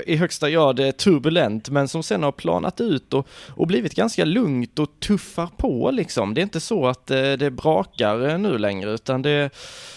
i 0.07 0.17
högsta 0.17 0.51
grad 0.51 0.81
eh, 0.81 0.91
turbulent 0.91 1.71
men 1.71 1.89
som 1.89 2.03
sen 2.03 2.23
har 2.23 2.33
planat 2.33 2.81
ut 2.81 3.15
och, 3.15 3.29
och 3.49 3.67
blivit 3.67 3.95
ganska 3.95 4.25
lugnt 4.25 4.79
och 4.79 5.01
tuffar 5.01 5.49
på 5.57 5.91
liksom. 5.91 6.35
Det 6.35 6.41
är 6.41 6.43
inte 6.43 6.61
så 6.61 6.87
att 6.87 7.11
eh, 7.11 7.33
det 7.33 7.51
brakar 7.51 8.39
nu 8.39 8.59
längre 8.59 8.91
utan 8.91 9.23
det, 9.23 9.51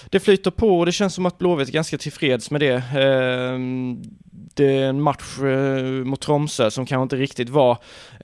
det 0.09 0.19
flyter 0.19 0.51
på 0.51 0.79
och 0.79 0.85
det 0.85 0.91
känns 0.91 1.13
som 1.13 1.25
att 1.25 1.37
Blåvitt 1.37 1.67
är 1.67 1.73
ganska 1.73 1.97
tillfreds 1.97 2.51
med 2.51 2.61
det. 2.61 2.83
Ehm, 2.95 4.01
det 4.53 4.77
är 4.77 4.89
en 4.89 5.01
match 5.01 5.39
eh, 5.39 5.83
mot 5.83 6.21
Tromsö 6.21 6.71
som 6.71 6.85
kanske 6.85 7.03
inte 7.03 7.15
riktigt 7.15 7.49
var 7.49 7.71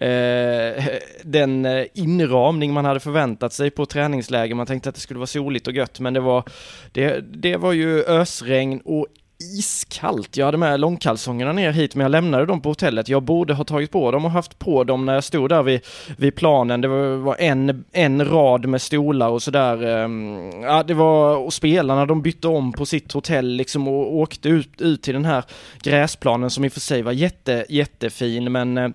eh, 0.02 0.84
den 1.24 1.66
eh, 1.66 1.86
inramning 1.94 2.74
man 2.74 2.86
hade 2.86 3.00
förväntat 3.00 3.54
sig 3.54 3.70
på 3.70 3.86
träningsläger. 3.86 4.56
Man 4.56 4.66
tänkte 4.68 4.90
att 4.90 4.96
det 4.96 5.02
skulle 5.02 5.20
vara 5.20 5.28
soligt 5.28 5.68
och 5.68 5.74
gött, 5.74 6.00
men 6.00 6.14
det 6.14 6.20
var, 6.20 6.44
det, 6.92 7.20
det 7.20 7.58
var 7.58 7.74
ju 7.74 8.04
ösregn 8.04 8.82
och 8.86 9.08
iskallt. 9.40 10.38
Jag 10.38 10.46
hade 10.46 10.58
med 10.58 10.80
långkalsongerna 10.80 11.52
ner 11.52 11.72
hit 11.72 11.96
men 11.96 12.04
jag 12.04 12.12
lämnade 12.12 12.46
dem 12.46 12.62
på 12.62 12.70
hotellet. 12.70 13.10
Jag 13.10 13.24
borde 13.24 13.54
ha 13.54 13.64
tagit 13.64 13.92
på 13.92 14.12
dem 14.12 14.26
och 14.26 14.32
haft 14.32 14.60
på 14.60 14.84
dem 14.84 15.06
när 15.06 15.14
jag 15.14 15.24
stod 15.24 15.50
där 15.50 15.64
vid, 15.64 15.82
vid 16.18 16.36
planen. 16.36 16.82
Det 16.82 16.88
var, 16.88 17.36
en, 17.40 17.86
en 17.92 18.26
rad 18.26 18.66
med 18.66 18.82
stolar 18.82 19.30
och 19.30 19.44
sådär. 19.44 19.86
Ehm, 19.86 20.62
ja, 20.62 20.84
det 20.84 20.94
var, 20.94 21.38
och 21.38 21.54
spelarna 21.54 22.06
de 22.06 22.22
bytte 22.22 22.48
om 22.48 22.74
på 22.74 22.86
sitt 22.86 23.12
hotell 23.12 23.48
liksom 23.48 23.88
och 23.88 24.16
åkte 24.16 24.50
ut, 24.50 24.82
ut 24.82 25.02
till 25.02 25.14
den 25.14 25.26
här 25.26 25.44
gräsplanen 25.82 26.50
som 26.50 26.66
i 26.66 26.68
och 26.68 26.74
för 26.74 26.80
sig 26.80 27.02
var 27.02 27.12
jätte, 27.12 27.66
jättefin 27.70 28.52
men 28.52 28.78
eh, 28.78 28.90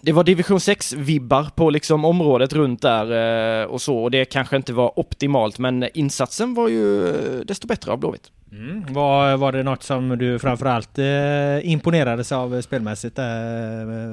det 0.00 0.12
var 0.12 0.24
division 0.24 0.58
6-vibbar 0.58 1.46
på 1.54 1.70
liksom 1.70 2.04
området 2.04 2.52
runt 2.52 2.82
där 2.82 3.62
eh, 3.62 3.66
och 3.66 3.82
så 3.82 3.98
och 3.98 4.10
det 4.10 4.24
kanske 4.24 4.56
inte 4.56 4.72
var 4.72 4.98
optimalt 4.98 5.58
men 5.58 5.88
insatsen 5.94 6.54
var 6.54 6.68
ju 6.68 7.08
eh, 7.08 7.40
desto 7.44 7.66
bättre 7.66 7.92
av 7.92 7.98
Blåvitt. 7.98 8.30
Mm. 8.52 8.84
Var, 8.88 9.36
var 9.36 9.52
det 9.52 9.62
något 9.62 9.82
som 9.82 10.18
du 10.18 10.38
framförallt 10.38 10.98
eh, 10.98 11.70
imponerades 11.70 12.32
av 12.32 12.60
spelmässigt 12.60 13.18
eh, 13.18 13.24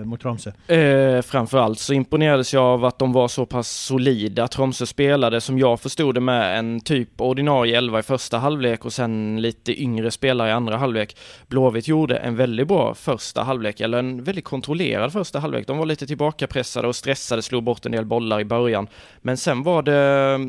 mot 0.05 0.21
Tromsö? 0.21 0.51
Eh, 0.67 1.21
framförallt 1.21 1.79
så 1.79 1.93
imponerades 1.93 2.53
jag 2.53 2.63
av 2.63 2.85
att 2.85 2.99
de 2.99 3.13
var 3.13 3.27
så 3.27 3.45
pass 3.45 3.69
solida. 3.69 4.47
Tromsö 4.47 4.85
spelade 4.85 5.41
som 5.41 5.59
jag 5.59 5.79
förstod 5.79 6.15
det 6.15 6.21
med 6.21 6.59
en 6.59 6.79
typ 6.79 7.21
ordinarie 7.21 7.77
elva 7.77 7.99
i 7.99 8.03
första 8.03 8.37
halvlek 8.37 8.85
och 8.85 8.93
sen 8.93 9.41
lite 9.41 9.81
yngre 9.81 10.11
spelare 10.11 10.49
i 10.49 10.51
andra 10.51 10.77
halvlek. 10.77 11.17
Blåvitt 11.47 11.87
gjorde 11.87 12.17
en 12.17 12.35
väldigt 12.35 12.67
bra 12.67 12.93
första 12.93 13.43
halvlek, 13.43 13.79
eller 13.79 13.97
en 13.97 14.23
väldigt 14.23 14.45
kontrollerad 14.45 15.13
första 15.13 15.39
halvlek. 15.39 15.67
De 15.67 15.77
var 15.77 15.85
lite 15.85 16.07
tillbakapressade 16.07 16.87
och 16.87 16.95
stressade, 16.95 17.41
slog 17.41 17.63
bort 17.63 17.85
en 17.85 17.91
del 17.91 18.05
bollar 18.05 18.39
i 18.39 18.45
början. 18.45 18.87
Men 19.21 19.37
sen 19.37 19.63
var 19.63 19.81
det 19.81 20.39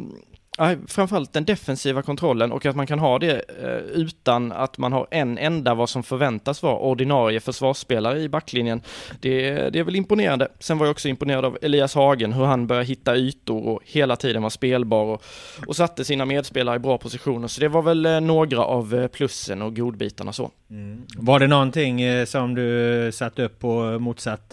framförallt 0.89 1.33
den 1.33 1.45
defensiva 1.45 2.03
kontrollen 2.03 2.53
och 2.53 2.67
att 2.67 2.77
man 2.77 2.87
kan 2.87 2.99
ha 2.99 3.19
det 3.19 3.45
eh, 3.63 4.01
utan 4.01 4.53
att 4.53 4.79
man 4.79 4.93
har 4.93 5.07
en 5.11 5.39
enda 5.39 5.75
vad 5.75 5.89
som 5.89 6.03
förväntas 6.03 6.63
vara 6.63 6.79
ordinarie 6.79 7.41
försvarsspelare 7.41 8.21
i 8.21 8.29
backlinjen. 8.29 8.83
Det, 9.21 9.51
det 9.71 9.79
är 9.79 9.85
väl 9.85 9.97
imponerande. 9.97 10.49
Sen 10.59 10.79
var 10.79 10.87
jag 10.87 10.91
också 10.91 11.09
imponerad 11.09 11.45
av 11.45 11.59
Elias 11.63 11.95
Hagen, 11.95 12.33
hur 12.33 12.45
han 12.45 12.67
började 12.67 12.87
hitta 12.87 13.17
ytor 13.17 13.69
och 13.69 13.81
hela 13.85 14.17
tiden 14.17 14.43
var 14.43 14.51
spelbar 14.51 15.05
och, 15.05 15.23
och 15.67 15.77
satte 15.77 16.05
sina 16.05 16.25
medspelare 16.25 16.77
i 16.77 16.79
bra 16.79 16.99
positioner. 16.99 17.49
Så 17.49 17.61
det 17.61 17.69
var 17.69 17.83
väl 17.83 18.07
eh, 18.07 18.21
några 18.21 18.65
av 18.65 18.95
eh, 18.95 19.07
plussen 19.07 19.63
och 19.63 19.77
godbitarna 19.77 20.33
så. 20.33 20.51
Mm. 20.71 21.03
Var 21.17 21.41
det 21.41 21.47
någonting 21.47 22.27
som 22.27 22.55
du 22.55 23.11
satte 23.13 23.45
upp 23.45 23.59
på 23.59 23.99
motsatt 23.99 24.51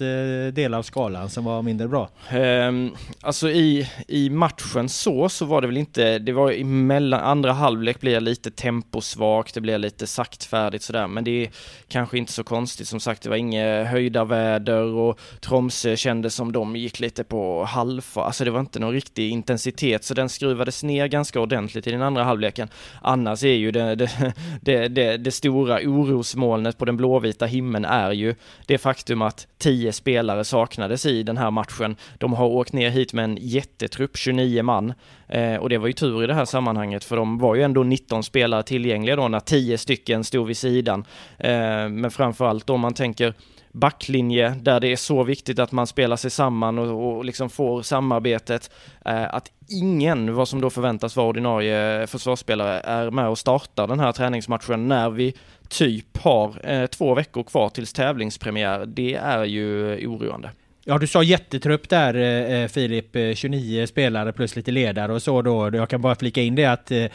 del 0.54 0.74
av 0.74 0.84
skalan 0.84 1.30
som 1.30 1.46
var 1.46 1.62
mindre 1.62 1.88
bra? 1.88 2.10
Um, 2.34 2.96
alltså 3.22 3.50
i, 3.50 3.90
i 4.08 4.30
matchen 4.30 4.90
så, 4.90 5.30
så 5.30 5.46
var 5.46 5.62
det 5.62 5.68
väl 5.68 5.78
inte 5.78 5.93
inte, 5.94 6.20
det 6.20 6.32
var 6.32 6.52
emellan, 6.52 6.88
mellan, 6.88 7.20
andra 7.20 7.52
halvlek 7.52 8.00
blir 8.00 8.20
lite 8.20 8.52
temposvagt, 8.52 9.54
det 9.54 9.62
blir 9.62 9.78
lite 9.78 10.08
saktfärdigt 10.08 10.84
sådär, 10.84 11.08
men 11.08 11.24
det 11.24 11.44
är 11.44 11.50
kanske 11.88 12.18
inte 12.18 12.32
så 12.32 12.44
konstigt. 12.44 12.88
Som 12.88 13.00
sagt, 13.00 13.22
det 13.24 13.30
var 13.30 13.36
inget 13.36 13.88
höjda 13.88 14.26
väder 14.26 14.84
och 14.84 15.20
Tromsö 15.40 15.96
kändes 15.96 16.36
som 16.36 16.52
de 16.52 16.76
gick 16.76 17.00
lite 17.00 17.24
på 17.24 17.64
halva, 17.64 18.04
alltså 18.16 18.46
det 18.46 18.52
var 18.52 18.60
inte 18.60 18.80
någon 18.80 18.94
riktig 18.94 19.30
intensitet, 19.30 20.04
så 20.04 20.14
den 20.14 20.30
skruvades 20.30 20.84
ner 20.84 21.08
ganska 21.08 21.40
ordentligt 21.40 21.88
i 21.88 21.92
den 21.92 22.02
andra 22.02 22.24
halvleken. 22.24 22.68
Annars 23.02 23.44
är 23.44 23.56
ju 23.56 23.72
det, 23.72 23.96
det, 23.96 24.34
det, 24.62 24.88
det, 24.88 25.18
det 25.18 25.32
stora 25.32 25.76
orosmolnet 25.76 26.78
på 26.78 26.86
den 26.86 26.98
blåvita 26.98 27.46
himlen 27.46 27.86
är 27.86 28.12
ju 28.12 28.36
det 28.66 28.78
faktum 28.78 29.22
att 29.22 29.48
tio 29.58 29.94
spelare 29.94 30.44
saknades 30.44 31.06
i 31.06 31.24
den 31.24 31.38
här 31.38 31.52
matchen. 31.52 31.96
De 32.18 32.34
har 32.34 32.46
åkt 32.46 32.74
ner 32.74 32.90
hit 32.90 33.14
med 33.14 33.24
en 33.24 33.38
jättetrupp, 33.42 34.18
29 34.18 34.64
man, 34.64 34.94
Eh, 35.34 35.56
och 35.56 35.70
det 35.70 35.78
var 35.78 35.83
var 35.84 35.88
ju 35.88 35.94
tur 35.94 36.24
i 36.24 36.28
det 36.28 36.34
här 36.34 36.46
sammanhanget 36.46 37.04
för 37.04 37.16
de 37.16 37.38
var 37.38 37.56
ju 37.56 37.62
ändå 37.62 37.84
19 37.84 38.24
spelare 38.24 38.64
tillgängliga 38.64 39.16
då 39.16 39.28
när 39.28 39.40
10 39.40 39.78
stycken 39.78 40.24
stod 40.24 40.48
vid 40.48 40.58
sidan. 40.58 41.06
Eh, 41.38 41.90
men 41.90 42.12
framförallt 42.12 42.70
om 42.70 42.82
man 42.82 42.94
tänker 42.94 43.34
backlinje 43.72 44.50
där 44.50 44.80
det 44.80 44.88
är 44.88 44.96
så 44.96 45.24
viktigt 45.24 45.60
att 45.60 45.72
man 45.72 45.88
spelar 45.88 46.16
sig 46.16 46.32
samman 46.32 46.80
och, 46.80 47.18
och 47.18 47.26
liksom 47.26 47.50
får 47.50 47.82
samarbetet. 47.82 48.72
Eh, 49.06 49.36
att 49.36 49.52
ingen, 49.70 50.34
vad 50.34 50.48
som 50.48 50.62
då 50.62 50.70
förväntas 50.70 51.16
vara 51.16 51.28
ordinarie 51.28 52.08
försvarsspelare, 52.08 52.80
är 52.80 53.12
med 53.12 53.28
och 53.28 53.38
startar 53.38 53.88
den 53.88 54.00
här 54.00 54.12
träningsmatchen 54.12 54.88
när 54.88 55.10
vi 55.10 55.34
typ 55.70 56.18
har 56.18 56.72
eh, 56.72 56.86
två 56.86 57.14
veckor 57.14 57.44
kvar 57.44 57.70
tills 57.70 57.94
tävlingspremiär. 57.94 58.86
Det 58.86 59.16
är 59.16 59.44
ju 59.44 59.98
oroande. 60.08 60.50
Ja, 60.86 60.98
du 60.98 61.08
sa 61.08 61.24
jättetrupp 61.24 61.90
där 61.90 62.14
eh, 62.16 62.62
eh 62.62 62.68
Filip, 62.68 63.38
29 63.38 63.82
eh, 63.82 63.86
spelare 63.86 64.34
plus 64.34 64.56
lite 64.56 64.72
ledare 64.72 65.14
och 65.14 65.22
så 65.22 65.42
då. 65.42 65.70
Jag 65.74 65.90
kan 65.90 66.02
bara 66.02 66.16
flika 66.16 66.42
in 66.42 66.56
det 66.56 66.66
att 66.66 66.92
eh, 66.92 67.08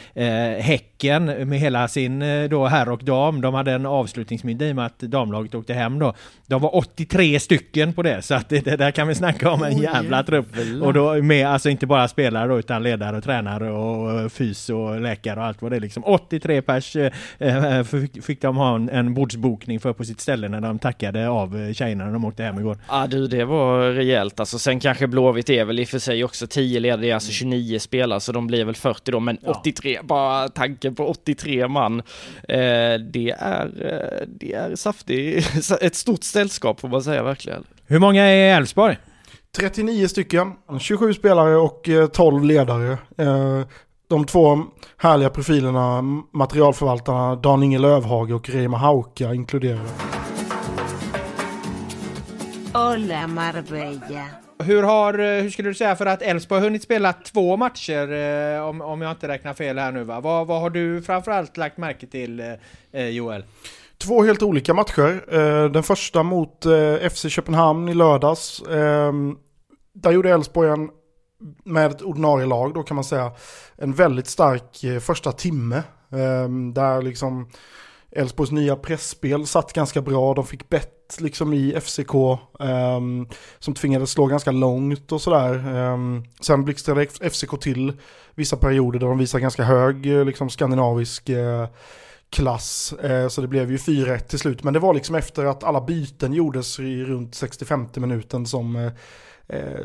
Häcken 0.59 1.25
med 1.25 1.59
hela 1.59 1.87
sin 1.87 2.23
då 2.49 2.65
herr 2.65 2.89
och 2.89 3.03
dam, 3.03 3.41
de 3.41 3.53
hade 3.53 3.71
en 3.71 3.85
avslutningsmiddag 3.85 4.65
i 4.65 4.71
och 4.71 4.75
med 4.75 4.85
att 4.85 4.99
damlaget 4.99 5.55
åkte 5.55 5.73
hem 5.73 5.99
då. 5.99 6.13
De 6.47 6.61
var 6.61 6.75
83 6.75 7.39
stycken 7.39 7.93
på 7.93 8.03
det, 8.03 8.21
så 8.21 8.35
att 8.35 8.49
det, 8.49 8.65
det 8.65 8.77
där 8.77 8.91
kan 8.91 9.07
vi 9.07 9.15
snacka 9.15 9.51
om 9.51 9.63
en 9.63 9.77
jävla 9.77 10.23
trupp. 10.23 10.47
Och 10.81 10.93
då 10.93 11.23
med, 11.23 11.47
alltså 11.47 11.69
inte 11.69 11.87
bara 11.87 12.07
spelare 12.07 12.47
då, 12.47 12.59
utan 12.59 12.83
ledare 12.83 13.17
och 13.17 13.23
tränare 13.23 13.71
och 13.71 14.31
fys 14.31 14.69
och 14.69 15.01
läkare 15.01 15.39
och 15.39 15.45
allt 15.45 15.61
vad 15.61 15.71
det 15.71 15.75
är 15.75 15.81
liksom. 15.81 16.03
83 16.03 16.61
pers 16.61 16.95
eh, 16.95 17.83
fick 18.21 18.41
de 18.41 18.57
ha 18.57 18.75
en, 18.75 18.89
en 18.89 19.13
bordsbokning 19.13 19.79
för 19.79 19.93
på 19.93 20.03
sitt 20.03 20.21
ställe 20.21 20.47
när 20.47 20.61
de 20.61 20.79
tackade 20.79 21.29
av 21.29 21.73
tjejerna 21.73 22.05
när 22.05 22.13
de 22.13 22.25
åkte 22.25 22.43
hem 22.43 22.59
igår. 22.59 22.77
Ja 22.89 23.07
du, 23.07 23.27
det 23.27 23.45
var 23.45 23.58
var 23.59 23.91
rejält. 23.91 24.39
Alltså 24.39 24.59
sen 24.59 24.79
kanske 24.79 25.07
Blåvitt 25.07 25.49
är 25.49 25.65
väl 25.65 25.79
i 25.79 25.83
och 25.83 25.87
för 25.87 25.99
sig 25.99 26.23
också 26.23 26.47
10 26.47 26.79
ledare, 26.79 27.01
det 27.01 27.09
är 27.09 27.13
alltså 27.13 27.31
29 27.31 27.69
mm. 27.69 27.79
spelare, 27.79 28.19
så 28.19 28.31
de 28.31 28.47
blir 28.47 28.65
väl 28.65 28.75
40 28.75 29.11
då, 29.11 29.19
men 29.19 29.37
ja. 29.41 29.57
83, 29.59 29.99
bara 30.03 30.49
tanken 30.49 30.95
på 30.95 31.07
83 31.07 31.67
man. 31.67 31.99
Eh, 31.99 32.05
det 33.13 33.35
är, 33.39 33.65
eh, 33.65 34.27
det 34.27 34.53
är 34.53 34.75
saftigt, 34.75 35.71
ett 35.81 35.95
stort 35.95 36.23
sällskap 36.23 36.79
får 36.79 36.87
man 36.87 37.03
säga 37.03 37.23
verkligen. 37.23 37.63
Hur 37.87 37.99
många 37.99 38.23
är 38.23 38.57
Elfsborg? 38.57 38.97
39 39.57 40.07
stycken, 40.07 40.53
27 40.79 41.13
spelare 41.13 41.55
och 41.55 41.89
12 42.13 42.35
eh, 42.35 42.45
ledare. 42.47 42.97
Eh, 43.17 43.61
de 44.09 44.25
två 44.25 44.63
härliga 44.97 45.29
profilerna, 45.29 46.01
materialförvaltarna 46.33 47.35
Dan-Inge 47.35 47.79
Lövhage 47.79 48.31
och 48.31 48.49
Reima 48.49 48.77
Hauka 48.77 49.33
inkluderade. 49.33 50.18
Hola 52.99 53.27
Marbella. 53.27 54.25
Hur, 54.63 54.83
har, 54.83 55.19
eh, 55.19 55.41
hur 55.41 55.49
skulle 55.49 55.69
du 55.69 55.73
säga 55.73 55.95
för 55.95 56.05
att 56.05 56.21
Elfsborg 56.21 56.59
har 56.59 56.67
hunnit 56.67 56.83
spela 56.83 57.13
två 57.13 57.57
matcher 57.57 58.11
eh, 58.11 58.61
om, 58.61 58.81
om 58.81 59.01
jag 59.01 59.11
inte 59.11 59.27
räknar 59.27 59.53
fel 59.53 59.77
här 59.77 59.91
nu 59.91 60.03
va? 60.03 60.19
Vad, 60.19 60.47
vad 60.47 60.61
har 60.61 60.69
du 60.69 61.01
framförallt 61.01 61.57
lagt 61.57 61.77
märke 61.77 62.07
till 62.07 62.57
eh, 62.91 63.07
Joel? 63.07 63.43
Två 63.97 64.23
helt 64.23 64.43
olika 64.43 64.73
matcher. 64.73 65.69
Den 65.69 65.83
första 65.83 66.23
mot 66.23 66.65
FC 67.11 67.29
Köpenhamn 67.29 67.89
i 67.89 67.93
lördags. 67.93 68.63
Där 69.93 70.11
gjorde 70.11 70.29
Elfsborg 70.29 70.69
en, 70.69 70.89
med 71.65 71.91
ett 71.91 72.01
ordinarie 72.01 72.45
lag 72.45 72.73
då 72.73 72.83
kan 72.83 72.95
man 72.95 73.03
säga, 73.03 73.31
en 73.77 73.93
väldigt 73.93 74.27
stark 74.27 75.01
första 75.01 75.31
timme. 75.31 75.83
Där 76.73 77.01
liksom 77.01 77.49
Elfsborgs 78.11 78.51
nya 78.51 78.75
pressspel 78.75 79.47
satt 79.47 79.73
ganska 79.73 80.01
bra, 80.01 80.33
de 80.33 80.45
fick 80.45 80.69
bett 80.69 81.17
liksom 81.19 81.53
i 81.53 81.81
FCK 81.81 82.13
um, 82.13 82.37
ehm, 82.59 83.27
som 83.59 83.73
tvingades 83.73 84.11
slå 84.11 84.25
ganska 84.25 84.51
långt 84.51 85.11
och 85.11 85.21
sådär. 85.21 85.75
Um, 85.77 86.23
sen 86.41 86.65
blixtrade 86.65 87.05
FCK 87.05 87.61
till 87.61 87.93
vissa 88.35 88.57
perioder 88.57 88.99
där 88.99 89.07
de 89.07 89.17
visar 89.17 89.39
ganska 89.39 89.63
hög 89.63 90.05
eh, 90.05 90.25
liksom 90.25 90.49
skandinavisk 90.49 91.29
uh, 91.29 91.67
klass. 92.29 92.93
Uh, 93.03 93.27
så 93.27 93.41
det 93.41 93.47
blev 93.47 93.71
ju 93.71 93.77
4-1 93.77 94.19
till 94.19 94.39
slut. 94.39 94.63
Men 94.63 94.73
det 94.73 94.79
var 94.79 94.93
liksom 94.93 95.15
efter 95.15 95.45
att 95.45 95.63
alla 95.63 95.81
byten 95.81 96.33
gjordes 96.33 96.79
i 96.79 97.03
runt 97.03 97.35
65 97.35 97.87
minuten 97.95 98.45
som 98.45 98.75
uh, 98.75 98.91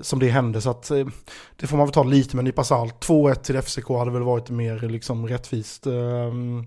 som 0.03 0.19
det 0.19 0.29
hände. 0.29 0.61
Så 0.61 0.71
att 0.71 0.91
det 1.57 1.67
får 1.67 1.77
man 1.77 1.87
väl 1.87 1.95
ta 1.95 2.03
lite 2.03 2.37
med 2.37 2.41
en 2.41 2.45
nypa 2.45 2.65
salt. 2.65 3.07
2-1 3.07 3.35
till 3.35 3.63
FCK 3.63 3.89
hade 3.89 4.11
väl 4.11 4.23
varit 4.23 4.51
mer 4.51 4.79
liksom 4.89 5.29
rättvist. 5.29 5.87
Ehm, 5.87 6.67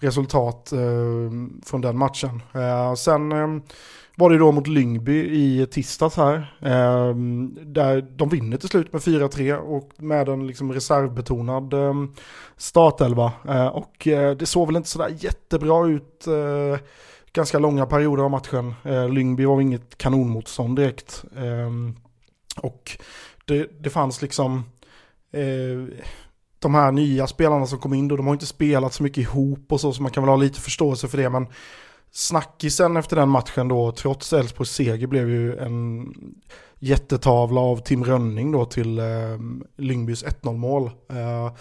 Resultat 0.00 0.72
eh, 0.72 1.30
från 1.66 1.80
den 1.80 1.98
matchen. 1.98 2.42
Eh, 2.54 2.94
sen 2.94 3.32
eh, 3.32 3.62
var 4.16 4.30
det 4.30 4.38
då 4.38 4.52
mot 4.52 4.66
Lyngby 4.66 5.12
i 5.12 5.66
tisdags 5.66 6.16
här. 6.16 6.56
Eh, 6.60 7.14
där 7.64 8.06
de 8.16 8.28
vinner 8.28 8.56
till 8.56 8.68
slut 8.68 8.92
med 8.92 9.02
4-3 9.02 9.56
och 9.56 9.90
med 9.96 10.28
en 10.28 10.46
liksom 10.46 10.72
reservbetonad 10.72 11.74
eh, 11.74 11.94
startelva. 12.56 13.32
Eh, 13.48 13.66
och 13.66 14.06
eh, 14.06 14.36
det 14.36 14.46
såg 14.46 14.66
väl 14.66 14.76
inte 14.76 14.88
sådär 14.88 15.16
jättebra 15.18 15.86
ut 15.86 16.26
eh, 16.26 16.80
ganska 17.32 17.58
långa 17.58 17.86
perioder 17.86 18.22
av 18.22 18.30
matchen. 18.30 18.74
Eh, 18.84 19.08
Lyngby 19.08 19.44
var 19.44 19.60
inget 19.60 19.98
kanonmotstånd 19.98 20.76
direkt. 20.76 21.24
Eh, 21.36 21.70
och 22.62 22.98
det, 23.44 23.70
det 23.80 23.90
fanns 23.90 24.22
liksom 24.22 24.64
eh, 25.32 26.02
de 26.58 26.74
här 26.74 26.92
nya 26.92 27.26
spelarna 27.26 27.66
som 27.66 27.78
kom 27.78 27.94
in 27.94 28.08
då, 28.08 28.16
de 28.16 28.26
har 28.26 28.34
inte 28.34 28.46
spelat 28.46 28.92
så 28.92 29.02
mycket 29.02 29.18
ihop 29.18 29.72
och 29.72 29.80
så, 29.80 29.92
så 29.92 30.02
man 30.02 30.12
kan 30.12 30.22
väl 30.22 30.30
ha 30.30 30.36
lite 30.36 30.60
förståelse 30.60 31.08
för 31.08 31.18
det, 31.18 31.30
men 31.30 31.46
snackisen 32.12 32.96
efter 32.96 33.16
den 33.16 33.28
matchen 33.28 33.68
då, 33.68 33.92
trots 33.92 34.32
Elfsborgs 34.32 34.70
seger, 34.70 35.06
blev 35.06 35.28
ju 35.28 35.58
en 35.58 36.14
jättetavla 36.78 37.60
av 37.60 37.76
Tim 37.76 38.04
Rönning 38.04 38.52
då 38.52 38.64
till 38.64 38.98
eh, 38.98 39.04
Lyngbys 39.76 40.24
1-0 40.24 40.56
mål. 40.56 40.90
Eh, 41.10 41.52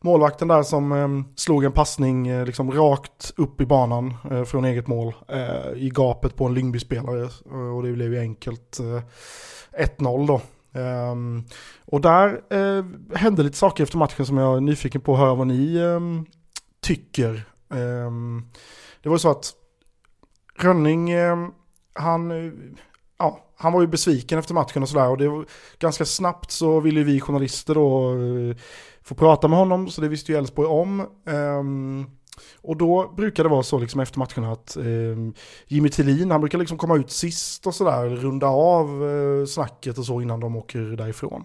målvakten 0.00 0.48
där 0.48 0.62
som 0.62 0.92
eh, 0.92 1.08
slog 1.36 1.64
en 1.64 1.72
passning 1.72 2.28
eh, 2.28 2.46
liksom 2.46 2.70
rakt 2.70 3.32
upp 3.36 3.60
i 3.60 3.66
banan 3.66 4.14
eh, 4.30 4.44
från 4.44 4.64
eget 4.64 4.86
mål 4.86 5.14
eh, 5.28 5.72
i 5.76 5.90
gapet 5.94 6.36
på 6.36 6.44
en 6.44 6.54
Lyngby-spelare 6.54 7.28
eh, 7.50 7.76
och 7.76 7.82
det 7.82 7.92
blev 7.92 8.12
ju 8.12 8.20
enkelt 8.20 8.78
eh, 8.80 9.84
1-0 9.98 10.26
då. 10.26 10.40
Um, 10.72 11.44
och 11.84 12.00
där 12.00 12.54
uh, 12.54 12.84
hände 13.14 13.42
lite 13.42 13.56
saker 13.56 13.82
efter 13.82 13.98
matchen 13.98 14.26
som 14.26 14.36
jag 14.36 14.56
är 14.56 14.60
nyfiken 14.60 15.00
på 15.00 15.12
att 15.12 15.18
höra 15.18 15.34
vad 15.34 15.46
ni 15.46 15.78
um, 15.78 16.26
tycker. 16.80 17.44
Um, 17.68 18.50
det 19.02 19.08
var 19.08 19.16
ju 19.16 19.20
så 19.20 19.30
att 19.30 19.52
Rönning, 20.58 21.10
han, 21.92 22.30
eh, 22.30 22.52
ja, 23.18 23.44
han 23.56 23.72
var 23.72 23.80
ju 23.80 23.86
besviken 23.86 24.38
efter 24.38 24.54
matchen 24.54 24.82
och 24.82 24.88
sådär. 24.88 25.08
Och 25.08 25.18
det 25.18 25.28
var, 25.28 25.46
ganska 25.78 26.04
snabbt 26.04 26.50
så 26.50 26.80
ville 26.80 27.02
vi 27.02 27.20
journalister 27.20 27.74
då 27.74 28.12
uh, 28.12 28.56
få 29.02 29.14
prata 29.14 29.48
med 29.48 29.58
honom, 29.58 29.88
så 29.88 30.00
det 30.00 30.08
visste 30.08 30.32
ju 30.32 30.38
Elfsborg 30.38 30.68
om. 30.68 31.06
Och 32.62 32.76
då 32.76 33.12
brukar 33.16 33.42
det 33.42 33.50
vara 33.50 33.62
så 33.62 33.78
liksom 33.78 34.00
efter 34.00 34.18
matcherna 34.18 34.52
att 34.52 34.76
eh, 34.76 34.84
Jimmy 35.66 35.88
Tillin, 35.88 36.30
han 36.30 36.40
brukar 36.40 36.58
liksom 36.58 36.78
komma 36.78 36.96
ut 36.96 37.10
sist 37.10 37.66
och 37.66 37.74
sådär, 37.74 38.08
runda 38.08 38.46
av 38.46 39.08
eh, 39.08 39.46
snacket 39.46 39.98
och 39.98 40.04
så 40.04 40.20
innan 40.20 40.40
de 40.40 40.56
åker 40.56 40.80
därifrån. 40.80 41.44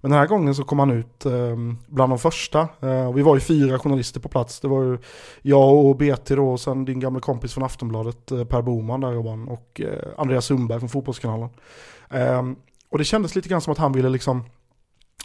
Men 0.00 0.10
den 0.10 0.20
här 0.20 0.26
gången 0.26 0.54
så 0.54 0.64
kom 0.64 0.78
han 0.78 0.90
ut 0.90 1.26
eh, 1.26 1.56
bland 1.86 2.12
de 2.12 2.18
första. 2.18 2.68
Eh, 2.80 3.08
och 3.08 3.18
vi 3.18 3.22
var 3.22 3.34
ju 3.34 3.40
fyra 3.40 3.78
journalister 3.78 4.20
på 4.20 4.28
plats. 4.28 4.60
Det 4.60 4.68
var 4.68 4.82
ju 4.82 4.98
jag 5.42 5.74
och 5.74 5.96
BT 5.96 6.34
då, 6.34 6.48
och 6.48 6.60
sen 6.60 6.84
din 6.84 7.00
gamla 7.00 7.20
kompis 7.20 7.54
från 7.54 7.64
Aftonbladet, 7.64 8.30
eh, 8.30 8.44
Per 8.44 8.62
Boman 8.62 9.00
där 9.00 9.12
Robban, 9.12 9.48
och 9.48 9.80
eh, 9.80 10.08
Andreas 10.16 10.44
Sundberg 10.44 10.78
från 10.78 10.88
Fotbollskanalen. 10.88 11.48
Ehm, 12.10 12.56
och 12.90 12.98
det 12.98 13.04
kändes 13.04 13.34
lite 13.34 13.48
grann 13.48 13.60
som 13.60 13.72
att 13.72 13.78
han 13.78 13.92
ville 13.92 14.08
liksom 14.08 14.44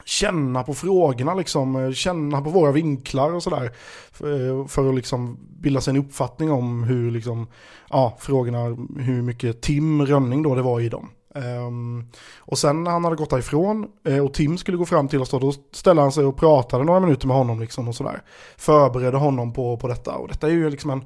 känna 0.05 0.63
på 0.63 0.73
frågorna, 0.73 1.33
liksom, 1.33 1.75
eh, 1.75 1.91
känna 1.91 2.41
på 2.41 2.49
våra 2.49 2.71
vinklar 2.71 3.33
och 3.33 3.43
sådär. 3.43 3.71
För, 4.11 4.59
eh, 4.59 4.67
för 4.67 4.89
att 4.89 4.95
liksom 4.95 5.37
bilda 5.59 5.81
sig 5.81 5.91
en 5.91 5.99
uppfattning 5.99 6.51
om 6.51 6.83
hur, 6.83 7.11
liksom, 7.11 7.47
ja, 7.89 8.17
frågorna, 8.19 8.63
hur 8.99 9.21
mycket 9.21 9.61
Tim 9.61 10.05
Rönning 10.05 10.43
då 10.43 10.55
det 10.55 10.61
var 10.61 10.79
i 10.79 10.89
dem. 10.89 11.09
Um, 11.35 12.09
och 12.37 12.57
sen 12.57 12.83
när 12.83 12.91
han 12.91 13.03
hade 13.03 13.15
gått 13.15 13.29
därifrån 13.29 13.87
uh, 14.07 14.15
eh, 14.15 14.25
och 14.25 14.33
Tim 14.33 14.57
skulle 14.57 14.77
gå 14.77 14.85
fram 14.85 15.07
till 15.07 15.21
oss 15.21 15.29
då, 15.29 15.39
då 15.39 15.53
ställde 15.71 16.01
han 16.01 16.11
sig 16.11 16.25
och 16.25 16.37
pratade 16.37 16.83
några 16.83 16.99
minuter 16.99 17.27
med 17.27 17.37
honom 17.37 17.59
liksom 17.59 17.87
och 17.87 17.95
sådär. 17.95 18.21
Förberedde 18.57 19.17
honom 19.17 19.53
på, 19.53 19.77
på 19.77 19.87
detta 19.87 20.15
och 20.15 20.27
detta 20.27 20.47
är 20.47 20.51
ju 20.51 20.69
liksom 20.69 20.89
en 20.89 21.05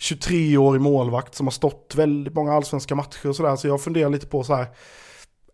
23-årig 0.00 0.80
målvakt 0.80 1.34
som 1.34 1.46
har 1.46 1.52
stått 1.52 1.94
väldigt 1.96 2.34
många 2.34 2.52
allsvenska 2.52 2.94
matcher 2.94 3.28
och 3.28 3.36
sådär. 3.36 3.56
Så 3.56 3.68
jag 3.68 3.82
funderar 3.82 4.10
lite 4.10 4.26
på 4.26 4.44
så 4.44 4.54
här, 4.54 4.66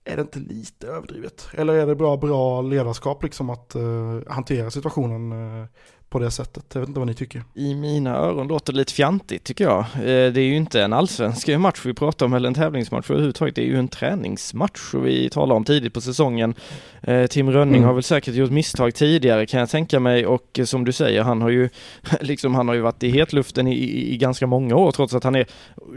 är 0.08 0.16
det 0.16 0.22
inte 0.22 0.38
lite 0.38 0.86
överdrivet? 0.86 1.48
Eller 1.52 1.74
är 1.74 1.86
det 1.86 1.94
bra, 1.94 2.16
bra 2.16 2.62
ledarskap 2.62 3.22
liksom 3.22 3.50
att 3.50 3.76
uh, 3.76 4.20
hantera 4.28 4.70
situationen 4.70 5.32
uh, 5.32 5.66
på 6.10 6.18
det 6.18 6.30
sättet. 6.30 6.64
Jag 6.72 6.80
vet 6.80 6.88
inte 6.88 7.00
vad 7.00 7.06
ni 7.06 7.14
tycker. 7.14 7.44
I 7.54 7.74
mina 7.74 8.16
öron 8.16 8.48
låter 8.48 8.72
det 8.72 8.78
lite 8.78 8.92
fjantigt 8.92 9.44
tycker 9.44 9.64
jag. 9.64 9.78
Eh, 9.78 10.32
det 10.32 10.40
är 10.40 10.46
ju 10.46 10.56
inte 10.56 10.82
en 10.82 10.92
allsvensk 10.92 11.48
match 11.48 11.80
vi 11.84 11.94
pratar 11.94 12.26
om 12.26 12.32
eller 12.32 12.48
en 12.48 12.54
tävlingsmatch 12.54 13.10
överhuvudtaget. 13.10 13.54
Det 13.54 13.62
är 13.62 13.66
ju 13.66 13.78
en 13.78 13.88
träningsmatch 13.88 14.94
och 14.94 15.06
vi 15.06 15.30
talar 15.30 15.56
om 15.56 15.64
tidigt 15.64 15.94
på 15.94 16.00
säsongen. 16.00 16.54
Eh, 17.02 17.26
Tim 17.26 17.50
Rönning 17.50 17.76
mm. 17.76 17.86
har 17.86 17.94
väl 17.94 18.02
säkert 18.02 18.34
gjort 18.34 18.50
misstag 18.50 18.94
tidigare 18.94 19.46
kan 19.46 19.60
jag 19.60 19.70
tänka 19.70 20.00
mig 20.00 20.26
och 20.26 20.60
som 20.64 20.84
du 20.84 20.92
säger, 20.92 21.22
han 21.22 21.42
har 21.42 21.50
ju 21.50 21.68
liksom, 22.20 22.54
han 22.54 22.68
har 22.68 22.74
ju 22.74 22.80
varit 22.80 23.02
i 23.02 23.10
hetluften 23.10 23.66
i, 23.66 23.74
i, 23.74 24.14
i 24.14 24.16
ganska 24.16 24.46
många 24.46 24.76
år 24.76 24.92
trots 24.92 25.14
att 25.14 25.24
han 25.24 25.34
är 25.34 25.46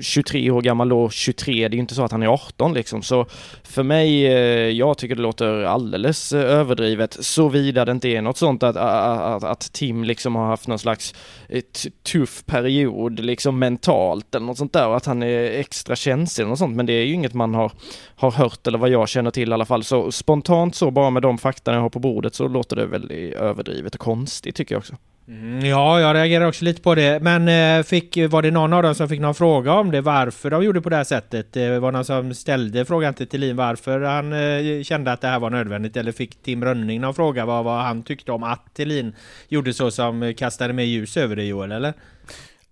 23 0.01 0.51
år 0.51 0.61
gammal 0.61 0.93
och 0.93 1.11
23, 1.11 1.67
det 1.67 1.73
är 1.73 1.77
ju 1.77 1.81
inte 1.81 1.95
så 1.95 2.03
att 2.03 2.11
han 2.11 2.23
är 2.23 2.27
18 2.27 2.73
liksom. 2.73 3.01
Så 3.01 3.25
för 3.63 3.83
mig, 3.83 4.25
eh, 4.25 4.69
jag 4.69 4.97
tycker 4.97 5.15
det 5.15 5.21
låter 5.21 5.63
alldeles 5.63 6.33
överdrivet, 6.33 7.17
såvida 7.19 7.85
det 7.85 7.91
inte 7.91 8.09
är 8.09 8.21
något 8.21 8.37
sånt 8.37 8.63
att, 8.63 8.75
att, 8.75 9.43
att 9.43 9.73
Tim 9.73 10.00
liksom 10.03 10.35
har 10.35 10.45
haft 10.45 10.67
någon 10.67 10.79
slags 10.79 11.15
eh, 11.49 11.63
tuff 12.11 12.45
period 12.45 13.19
liksom 13.19 13.59
mentalt 13.59 14.35
eller 14.35 14.45
något 14.45 14.57
sånt 14.57 14.73
där 14.73 14.87
och 14.87 14.97
att 14.97 15.05
han 15.05 15.23
är 15.23 15.59
extra 15.59 15.95
känslig 15.95 16.47
och 16.47 16.57
sånt 16.57 16.75
men 16.75 16.85
det 16.85 16.93
är 16.93 17.05
ju 17.05 17.13
inget 17.13 17.33
man 17.33 17.53
har, 17.53 17.71
har 18.15 18.31
hört 18.31 18.67
eller 18.67 18.77
vad 18.77 18.89
jag 18.89 19.09
känner 19.09 19.31
till 19.31 19.49
i 19.49 19.53
alla 19.53 19.65
fall 19.65 19.83
så 19.83 20.11
spontant 20.11 20.75
så 20.75 20.91
bara 20.91 21.09
med 21.09 21.21
de 21.21 21.37
fakta 21.37 21.73
jag 21.73 21.81
har 21.81 21.89
på 21.89 21.99
bordet 21.99 22.35
så 22.35 22.47
låter 22.47 22.75
det 22.75 22.85
väldigt 22.85 23.33
överdrivet 23.33 23.95
och 23.95 24.01
konstigt 24.01 24.55
tycker 24.55 24.75
jag 24.75 24.79
också. 24.79 24.95
Mm, 25.31 25.65
ja, 25.65 25.99
jag 25.99 26.15
reagerar 26.15 26.45
också 26.45 26.65
lite 26.65 26.81
på 26.81 26.95
det. 26.95 27.19
Men 27.19 27.47
eh, 27.47 27.83
fick, 27.83 28.17
var 28.29 28.41
det 28.41 28.51
någon 28.51 28.73
av 28.73 28.83
dem 28.83 28.95
som 28.95 29.09
fick 29.09 29.19
någon 29.19 29.35
fråga 29.35 29.73
om 29.73 29.91
det? 29.91 30.01
Varför 30.01 30.49
de 30.49 30.63
gjorde 30.63 30.81
på 30.81 30.89
det 30.89 30.95
här 30.95 31.03
sättet? 31.03 31.57
Eh, 31.57 31.63
det 31.63 31.79
var 31.79 31.91
någon 31.91 32.05
som 32.05 32.33
ställde 32.33 32.85
frågan 32.85 33.13
till 33.13 33.27
Thelin 33.27 33.55
varför 33.55 34.01
han 34.01 34.33
eh, 34.33 34.83
kände 34.83 35.11
att 35.11 35.21
det 35.21 35.27
här 35.27 35.39
var 35.39 35.49
nödvändigt? 35.49 35.97
Eller 35.97 36.11
fick 36.11 36.43
Tim 36.43 36.63
Rönning 36.63 37.01
någon 37.01 37.13
fråga 37.13 37.45
vad, 37.45 37.63
vad 37.63 37.81
han 37.81 38.03
tyckte 38.03 38.31
om 38.31 38.43
att 38.43 38.73
Thelin 38.73 39.15
gjorde 39.49 39.73
så 39.73 39.91
som 39.91 40.33
kastade 40.37 40.73
mer 40.73 40.83
ljus 40.83 41.17
över 41.17 41.35
det 41.35 41.43
Joel, 41.43 41.71
eller? 41.71 41.93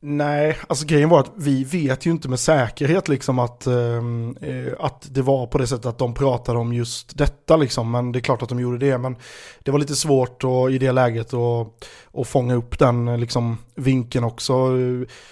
Nej, 0.01 0.57
alltså 0.67 0.85
grejen 0.85 1.09
var 1.09 1.19
att 1.19 1.31
vi 1.35 1.63
vet 1.63 2.05
ju 2.05 2.11
inte 2.11 2.29
med 2.29 2.39
säkerhet 2.39 3.07
liksom 3.07 3.39
att, 3.39 3.67
ehm, 3.67 4.37
eh, 4.41 4.73
att 4.79 5.07
det 5.11 5.21
var 5.21 5.47
på 5.47 5.57
det 5.57 5.67
sättet 5.67 5.85
att 5.85 5.97
de 5.97 6.13
pratade 6.13 6.59
om 6.59 6.73
just 6.73 7.17
detta 7.17 7.57
liksom. 7.57 7.91
Men 7.91 8.11
det 8.11 8.19
är 8.19 8.21
klart 8.21 8.41
att 8.41 8.49
de 8.49 8.59
gjorde 8.59 8.77
det. 8.77 8.97
Men 8.97 9.15
det 9.59 9.71
var 9.71 9.79
lite 9.79 9.95
svårt 9.95 10.43
och, 10.43 10.71
i 10.71 10.77
det 10.77 10.91
läget 10.91 11.33
att, 11.33 11.67
att 12.13 12.27
fånga 12.27 12.55
upp 12.55 12.79
den 12.79 13.19
liksom, 13.19 13.57
vinkeln 13.75 14.25
också. 14.25 14.69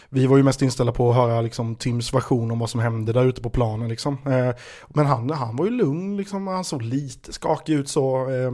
Vi 0.10 0.28
var 0.28 0.38
ju 0.38 0.44
mest 0.44 0.62
inställda 0.62 0.94
på 0.94 1.10
att 1.10 1.16
höra 1.16 1.42
liksom, 1.42 1.76
Tims 1.76 2.14
version 2.14 2.52
om 2.52 2.60
vad 2.60 2.70
som 2.70 2.80
hände 2.80 3.14
där 3.14 3.26
ute 3.26 3.42
på 3.42 3.50
planen. 3.50 3.90
Liksom. 3.90 4.18
Eh, 4.26 4.56
men 4.90 5.06
han, 5.06 5.30
han 5.30 5.56
var 5.56 5.66
ju 5.66 5.72
lugn, 5.72 6.18
liksom. 6.18 6.48
han 6.48 6.64
såg 6.64 6.82
lite 6.82 7.34
skakig 7.34 7.74
ut 7.74 7.90
så 7.90 8.22
eh, 8.22 8.52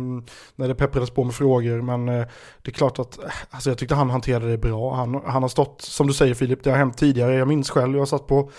när 0.56 0.68
det 0.68 0.76
pepprades 0.76 1.10
på 1.10 1.24
med 1.24 1.36
frågor. 1.36 1.82
Men 1.82 2.10
eh, 2.10 2.26
det 2.62 2.72
är 2.72 2.74
klart 2.74 3.00
att 3.00 3.24
eh, 3.24 3.32
alltså, 3.50 3.70
jag 3.70 3.78
tyckte 3.78 3.96
han 3.96 4.10
hanterade 4.10 4.52
det 4.52 4.58
bra. 4.58 4.96
Han, 4.96 5.22
han 5.26 5.42
har 5.42 5.50
stått, 5.50 5.82
som 6.04 6.08
du 6.08 6.14
säger 6.14 6.34
Filip, 6.34 6.64
det 6.64 6.70
har 6.70 6.78
hänt 6.78 6.98
tidigare. 6.98 7.36
Jag 7.36 7.48
minns 7.48 7.70
själv, 7.70 7.98
jag 7.98 8.08
satt 8.08 8.28
på 8.28 8.52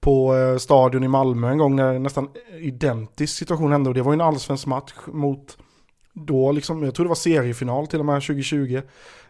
på 0.00 0.36
eh, 0.36 0.56
stadion 0.56 1.04
i 1.04 1.08
Malmö 1.08 1.50
en 1.50 1.58
gång 1.58 1.76
när 1.76 1.98
nästan 1.98 2.28
identisk 2.60 3.38
situation 3.38 3.72
hände 3.72 3.88
och 3.88 3.94
det 3.94 4.02
var 4.02 4.12
ju 4.12 4.14
en 4.14 4.20
allsvensk 4.20 4.66
match 4.66 4.92
mot 5.06 5.58
då 6.12 6.52
liksom, 6.52 6.82
jag 6.82 6.94
tror 6.94 7.04
det 7.04 7.08
var 7.08 7.14
seriefinal 7.14 7.86
till 7.86 7.98
och 8.00 8.06
med 8.06 8.22
2020, 8.22 8.82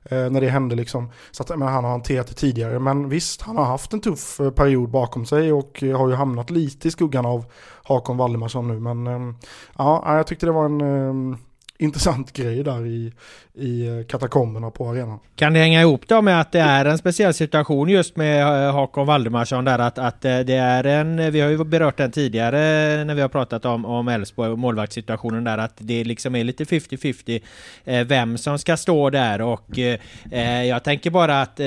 eh, 0.03 0.31
när 0.31 0.41
det 0.41 0.49
hände 0.49 0.75
liksom. 0.75 1.11
Så 1.31 1.43
att, 1.43 1.59
men 1.59 1.69
han 1.69 1.85
har 1.85 1.91
hanterat 1.91 2.27
det 2.27 2.35
tidigare. 2.35 2.79
Men 2.79 3.09
visst, 3.09 3.43
han 3.43 3.57
har 3.57 3.65
haft 3.65 3.93
en 3.93 4.01
tuff 4.01 4.41
eh, 4.41 4.51
period 4.51 4.91
bakom 4.91 5.27
sig 5.27 5.53
och 5.53 5.83
eh, 5.83 5.99
har 5.99 6.09
ju 6.09 6.15
hamnat 6.15 6.51
lite 6.51 6.89
i 6.89 6.91
skuggan 6.91 7.27
av 7.27 7.45
Hakon 7.83 8.17
Valdemarsson 8.17 8.69
nu. 8.69 8.81
Men 8.81 9.07
eh, 9.07 9.35
ja, 9.79 10.17
jag 10.17 10.27
tyckte 10.27 10.47
det 10.47 10.53
var 10.53 10.65
en 10.65 10.81
eh, 10.81 11.39
intressant 11.81 12.33
grej 12.33 12.65
där 12.65 12.87
i, 12.87 13.13
i 13.55 13.87
eh, 13.87 14.07
katakomberna 14.07 14.71
på 14.71 14.89
arenan. 14.89 15.19
Kan 15.37 15.53
det 15.53 15.59
hänga 15.59 15.81
ihop 15.81 16.09
då 16.09 16.23
med 16.23 16.41
att 16.41 16.53
det 16.53 16.61
är 16.61 16.85
en 16.85 16.99
speciell 16.99 17.35
situation 17.35 17.89
just 17.89 18.17
med 18.17 18.67
eh, 18.67 18.75
Hakon 18.75 19.07
Valdemarsson 19.07 19.65
där 19.65 19.79
att, 19.79 19.99
att 19.99 20.25
eh, 20.25 20.39
det 20.39 20.55
är 20.55 20.85
en, 20.85 21.33
vi 21.33 21.41
har 21.41 21.51
ju 21.51 21.65
berört 21.65 21.97
den 21.97 22.11
tidigare 22.11 22.59
när 23.05 23.15
vi 23.15 23.21
har 23.21 23.29
pratat 23.29 23.65
om, 23.65 23.85
om 23.85 24.09
Elfsborg 24.09 24.51
och 24.51 24.59
målvaktssituationen 24.59 25.45
där 25.45 25.59
att 25.59 25.75
det 25.79 26.05
liksom 26.05 26.35
är 26.35 26.45
lite 26.45 26.65
50-50 26.65 28.05
vem 28.05 28.39
som 28.39 28.59
ska 28.59 28.77
stå 28.77 29.11
där 29.11 29.41
och 29.41 29.79
eh, 29.79 30.65
jag 30.65 30.85
tänker 30.85 31.11
bara 31.11 31.41
att 31.41 31.61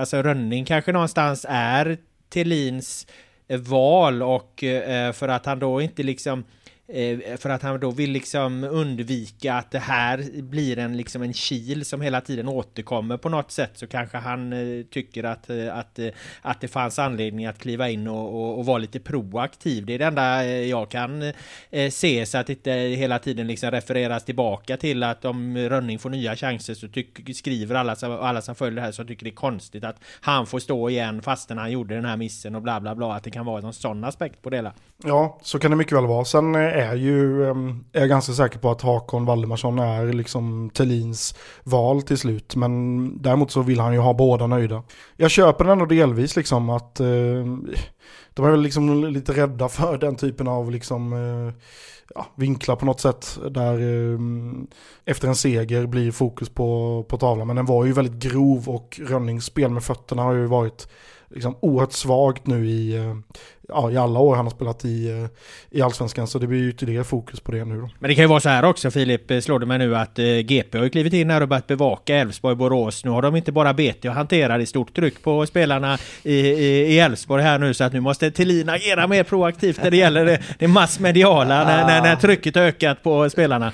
alltså 0.00 0.22
Rönning 0.22 0.64
kanske 0.64 0.92
någonstans 0.92 1.46
är 1.48 1.98
Thelins 2.32 3.06
val 3.48 4.22
och 4.22 4.64
eh, 4.64 5.12
för 5.12 5.28
att 5.28 5.46
han 5.46 5.58
då 5.58 5.80
inte 5.80 6.02
liksom 6.02 6.44
Eh, 6.88 7.36
för 7.36 7.50
att 7.50 7.62
han 7.62 7.80
då 7.80 7.90
vill 7.90 8.10
liksom 8.10 8.64
undvika 8.64 9.54
att 9.54 9.70
det 9.70 9.78
här 9.78 10.42
blir 10.42 10.78
en, 10.78 10.96
liksom 10.96 11.22
en 11.22 11.32
kil 11.32 11.84
som 11.84 12.00
hela 12.00 12.20
tiden 12.20 12.48
återkommer 12.48 13.16
på 13.16 13.28
något 13.28 13.50
sätt 13.50 13.70
så 13.74 13.86
kanske 13.86 14.16
han 14.16 14.52
eh, 14.52 14.84
tycker 14.90 15.24
att, 15.24 15.50
eh, 15.50 15.78
att, 15.78 15.98
att 16.42 16.60
det 16.60 16.68
fanns 16.68 16.98
anledning 16.98 17.46
att 17.46 17.58
kliva 17.58 17.88
in 17.88 18.08
och, 18.08 18.34
och, 18.34 18.58
och 18.58 18.66
vara 18.66 18.78
lite 18.78 19.00
proaktiv. 19.00 19.86
Det 19.86 19.94
är 19.94 19.98
det 19.98 20.04
enda 20.04 20.44
jag 20.46 20.88
kan 20.90 21.32
se 21.90 22.26
så 22.26 22.38
att 22.38 22.46
det 22.46 22.52
inte 22.52 22.70
hela 22.72 23.18
tiden 23.18 23.46
liksom 23.46 23.70
refereras 23.70 24.24
tillbaka 24.24 24.76
till 24.76 25.02
att 25.02 25.24
om 25.24 25.56
Rönning 25.56 25.98
får 25.98 26.10
nya 26.10 26.36
chanser 26.36 26.74
så 26.74 26.88
tyck, 26.88 27.36
skriver 27.36 27.74
alla 27.74 27.96
som, 27.96 28.12
alla 28.12 28.42
som 28.42 28.54
följer 28.54 28.76
det 28.76 28.82
här 28.82 28.92
så 28.92 29.04
tycker 29.04 29.24
det 29.24 29.30
är 29.30 29.34
konstigt 29.34 29.84
att 29.84 29.96
han 30.20 30.46
får 30.46 30.58
stå 30.58 30.90
igen 30.90 31.22
fastän 31.22 31.58
han 31.58 31.72
gjorde 31.72 31.94
den 31.94 32.04
här 32.04 32.16
missen 32.16 32.54
och 32.54 32.62
bla 32.62 32.80
bla 32.80 32.94
bla. 32.94 33.14
Att 33.14 33.24
det 33.24 33.30
kan 33.30 33.46
vara 33.46 33.60
någon 33.60 33.72
sån 33.72 34.04
aspekt 34.04 34.42
på 34.42 34.50
det 34.50 34.56
hela. 34.56 34.72
Ja, 35.04 35.38
så 35.42 35.58
kan 35.58 35.70
det 35.70 35.76
mycket 35.76 35.96
väl 35.96 36.06
vara. 36.06 36.24
Sen 36.24 36.54
är 36.76 36.94
ju, 36.94 37.50
ehm, 37.50 37.84
är 37.92 38.00
jag 38.00 38.08
ganska 38.08 38.32
säker 38.32 38.58
på 38.58 38.70
att 38.70 38.82
Hakon 38.82 39.24
Valdemarsson 39.24 39.78
är 39.78 40.12
liksom 40.12 40.70
Tellins 40.70 41.34
val 41.64 42.02
till 42.02 42.18
slut. 42.18 42.56
Men 42.56 43.22
däremot 43.22 43.50
så 43.50 43.62
vill 43.62 43.80
han 43.80 43.92
ju 43.92 43.98
ha 43.98 44.14
båda 44.14 44.46
nöjda. 44.46 44.82
Jag 45.16 45.30
köper 45.30 45.64
den 45.64 45.72
ändå 45.72 45.86
delvis 45.86 46.36
liksom 46.36 46.70
att 46.70 47.00
ehm, 47.00 47.66
de 48.34 48.46
är 48.46 48.50
väl 48.50 48.62
liksom 48.62 49.04
lite 49.04 49.32
rädda 49.32 49.68
för 49.68 49.98
den 49.98 50.16
typen 50.16 50.48
av 50.48 50.70
liksom 50.70 51.12
eh, 51.12 51.54
ja, 52.14 52.26
vinklar 52.34 52.76
på 52.76 52.86
något 52.86 53.00
sätt. 53.00 53.38
Där 53.50 53.80
eh, 53.80 54.18
efter 55.04 55.28
en 55.28 55.36
seger 55.36 55.86
blir 55.86 56.10
fokus 56.10 56.48
på, 56.48 57.02
på 57.08 57.16
tavlan. 57.16 57.46
Men 57.46 57.56
den 57.56 57.66
var 57.66 57.84
ju 57.84 57.92
väldigt 57.92 58.32
grov 58.32 58.68
och 58.68 59.00
Rönnings 59.02 59.44
spel 59.44 59.70
med 59.70 59.84
fötterna 59.84 60.22
har 60.22 60.32
ju 60.32 60.46
varit 60.46 60.88
liksom 61.30 61.56
oerhört 61.60 61.92
svagt 61.92 62.46
nu 62.46 62.66
i, 62.66 62.96
eh, 62.96 63.14
ja, 63.68 63.90
i 63.90 63.96
alla 63.96 64.20
år 64.20 64.36
han 64.36 64.46
har 64.46 64.50
spelat 64.50 64.84
i, 64.84 65.10
eh, 65.10 65.78
i 65.78 65.82
allsvenskan. 65.82 66.26
Så 66.26 66.38
det 66.38 66.46
blir 66.46 66.68
ytterligare 66.68 67.04
fokus 67.04 67.40
på 67.40 67.52
det 67.52 67.64
nu 67.64 67.80
då. 67.80 67.90
Men 67.98 68.08
det 68.08 68.14
kan 68.14 68.24
ju 68.24 68.28
vara 68.28 68.40
så 68.40 68.48
här 68.48 68.64
också 68.64 68.90
Filip, 68.90 69.30
eh, 69.30 69.40
slår 69.40 69.58
det 69.58 69.66
mig 69.66 69.78
nu 69.78 69.96
att 69.96 70.18
GP 70.44 70.78
har 70.78 70.84
ju 70.84 70.90
klivit 70.90 71.12
in 71.12 71.30
här 71.30 71.40
och 71.40 71.48
börjat 71.48 71.66
bevaka 71.66 72.16
Elfsborg-Borås. 72.16 73.04
Nu 73.04 73.10
har 73.10 73.22
de 73.22 73.36
inte 73.36 73.52
bara 73.52 73.74
BT 73.74 74.08
att 74.08 74.14
hantera, 74.14 74.56
det 74.56 74.64
är 74.64 74.66
stort 74.66 74.94
tryck 74.94 75.22
på 75.22 75.46
spelarna 75.46 75.98
i 76.22 76.98
Elfsborg 76.98 77.42
här 77.42 77.58
nu 77.58 77.74
så 77.74 77.84
att 77.84 77.92
nu 77.92 78.00
måste 78.00 78.30
Thelin 78.30 78.68
agera 78.68 79.06
mer 79.06 79.24
proaktivt 79.24 79.82
när 79.82 79.90
det 79.90 79.96
gäller 79.96 80.24
det, 80.24 80.42
det 80.58 80.68
massmediala 80.68 81.64
när, 81.64 81.86
när, 81.86 82.02
när 82.02 82.16
trycket 82.16 82.56
ökat 82.56 83.02
på 83.02 83.30
spelarna. 83.30 83.72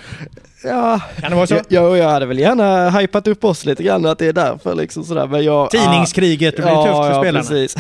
Ja, 0.65 1.01
kan 1.21 1.31
det 1.31 1.37
vara 1.37 1.47
så? 1.47 1.61
Ja, 1.69 1.97
jag 1.97 2.09
hade 2.09 2.27
väl 2.27 2.39
gärna 2.39 2.91
hypat 2.91 3.27
upp 3.27 3.45
oss 3.45 3.65
lite 3.65 3.83
grann 3.83 4.07
att 4.07 4.19
det 4.19 4.27
är 4.27 4.33
därför 4.33 4.75
liksom 4.75 5.05
sådär. 5.05 5.27
Men 5.27 5.45
jag, 5.45 5.71
Tidningskriget, 5.71 6.57
det 6.57 6.63
blir 6.63 6.73
ja, 6.73 6.85
tufft 6.85 6.97
för 6.97 7.11
ja, 7.11 7.23
spelarna. 7.23 7.49
Precis. 7.49 7.77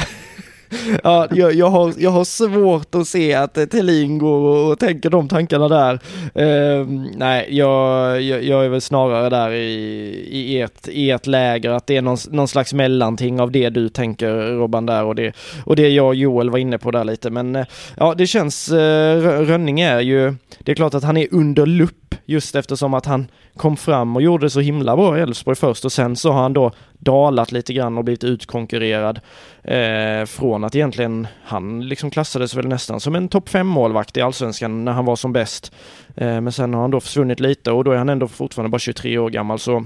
ja, 1.04 1.26
jag, 1.30 1.54
jag, 1.54 1.70
har, 1.70 1.94
jag 1.98 2.10
har 2.10 2.24
svårt 2.24 2.94
att 2.94 3.08
se 3.08 3.34
att 3.34 3.58
eh, 3.58 3.64
Thelin 3.64 4.18
går 4.18 4.70
och 4.70 4.78
tänker 4.78 5.10
de 5.10 5.28
tankarna 5.28 5.68
där. 5.68 5.94
Uh, 6.38 6.86
nej, 7.16 7.46
jag, 7.50 8.22
jag, 8.22 8.44
jag, 8.44 8.64
är 8.64 8.68
väl 8.68 8.80
snarare 8.80 9.28
där 9.28 9.50
i, 9.50 10.28
i, 10.30 10.60
ert, 10.60 10.88
i 10.88 11.10
ert 11.10 11.26
läger, 11.26 11.70
att 11.70 11.86
det 11.86 11.96
är 11.96 12.02
någon, 12.02 12.18
någon 12.30 12.48
slags 12.48 12.74
mellanting 12.74 13.40
av 13.40 13.50
det 13.50 13.70
du 13.70 13.88
tänker 13.88 14.32
Robban 14.32 14.86
där 14.86 15.04
och 15.04 15.14
det, 15.14 15.32
och 15.64 15.76
det 15.76 15.88
jag 15.88 16.06
och 16.06 16.14
Joel 16.14 16.50
var 16.50 16.58
inne 16.58 16.78
på 16.78 16.90
där 16.90 17.04
lite. 17.04 17.30
Men 17.30 17.56
uh, 17.56 17.64
ja, 17.96 18.14
det 18.14 18.26
känns, 18.26 18.68
eh, 18.68 19.16
uh, 19.16 19.40
Rönning 19.40 19.80
är 19.80 20.00
ju, 20.00 20.34
det 20.58 20.72
är 20.72 20.76
klart 20.76 20.94
att 20.94 21.04
han 21.04 21.16
är 21.16 21.28
under 21.30 21.66
lupp 21.66 22.14
just 22.24 22.54
eftersom 22.54 22.94
att 22.94 23.06
han 23.06 23.26
kom 23.56 23.76
fram 23.76 24.16
och 24.16 24.22
gjorde 24.22 24.50
så 24.50 24.60
himla 24.60 24.96
bra 24.96 25.18
i 25.18 25.20
Elfsborg 25.20 25.56
först 25.56 25.84
och 25.84 25.92
sen 25.92 26.16
så 26.16 26.32
har 26.32 26.42
han 26.42 26.52
då 26.52 26.70
dalat 26.98 27.52
lite 27.52 27.72
grann 27.72 27.98
och 27.98 28.04
blivit 28.04 28.24
utkonkurrerad 28.24 29.20
eh, 29.62 30.24
från 30.26 30.64
att 30.64 30.74
egentligen 30.74 31.26
han 31.44 31.88
liksom 31.88 32.10
klassades 32.10 32.54
väl 32.54 32.68
nästan 32.68 33.00
som 33.00 33.14
en 33.14 33.28
topp 33.28 33.48
5 33.48 33.66
målvakt 33.66 34.16
i 34.16 34.20
allsvenskan 34.20 34.84
när 34.84 34.92
han 34.92 35.04
var 35.04 35.16
som 35.16 35.32
bäst. 35.32 35.72
Eh, 36.16 36.40
men 36.40 36.52
sen 36.52 36.74
har 36.74 36.80
han 36.80 36.90
då 36.90 37.00
försvunnit 37.00 37.40
lite 37.40 37.72
och 37.72 37.84
då 37.84 37.92
är 37.92 37.96
han 37.96 38.08
ändå 38.08 38.28
fortfarande 38.28 38.70
bara 38.70 38.78
23 38.78 39.18
år 39.18 39.30
gammal 39.30 39.58
så 39.58 39.84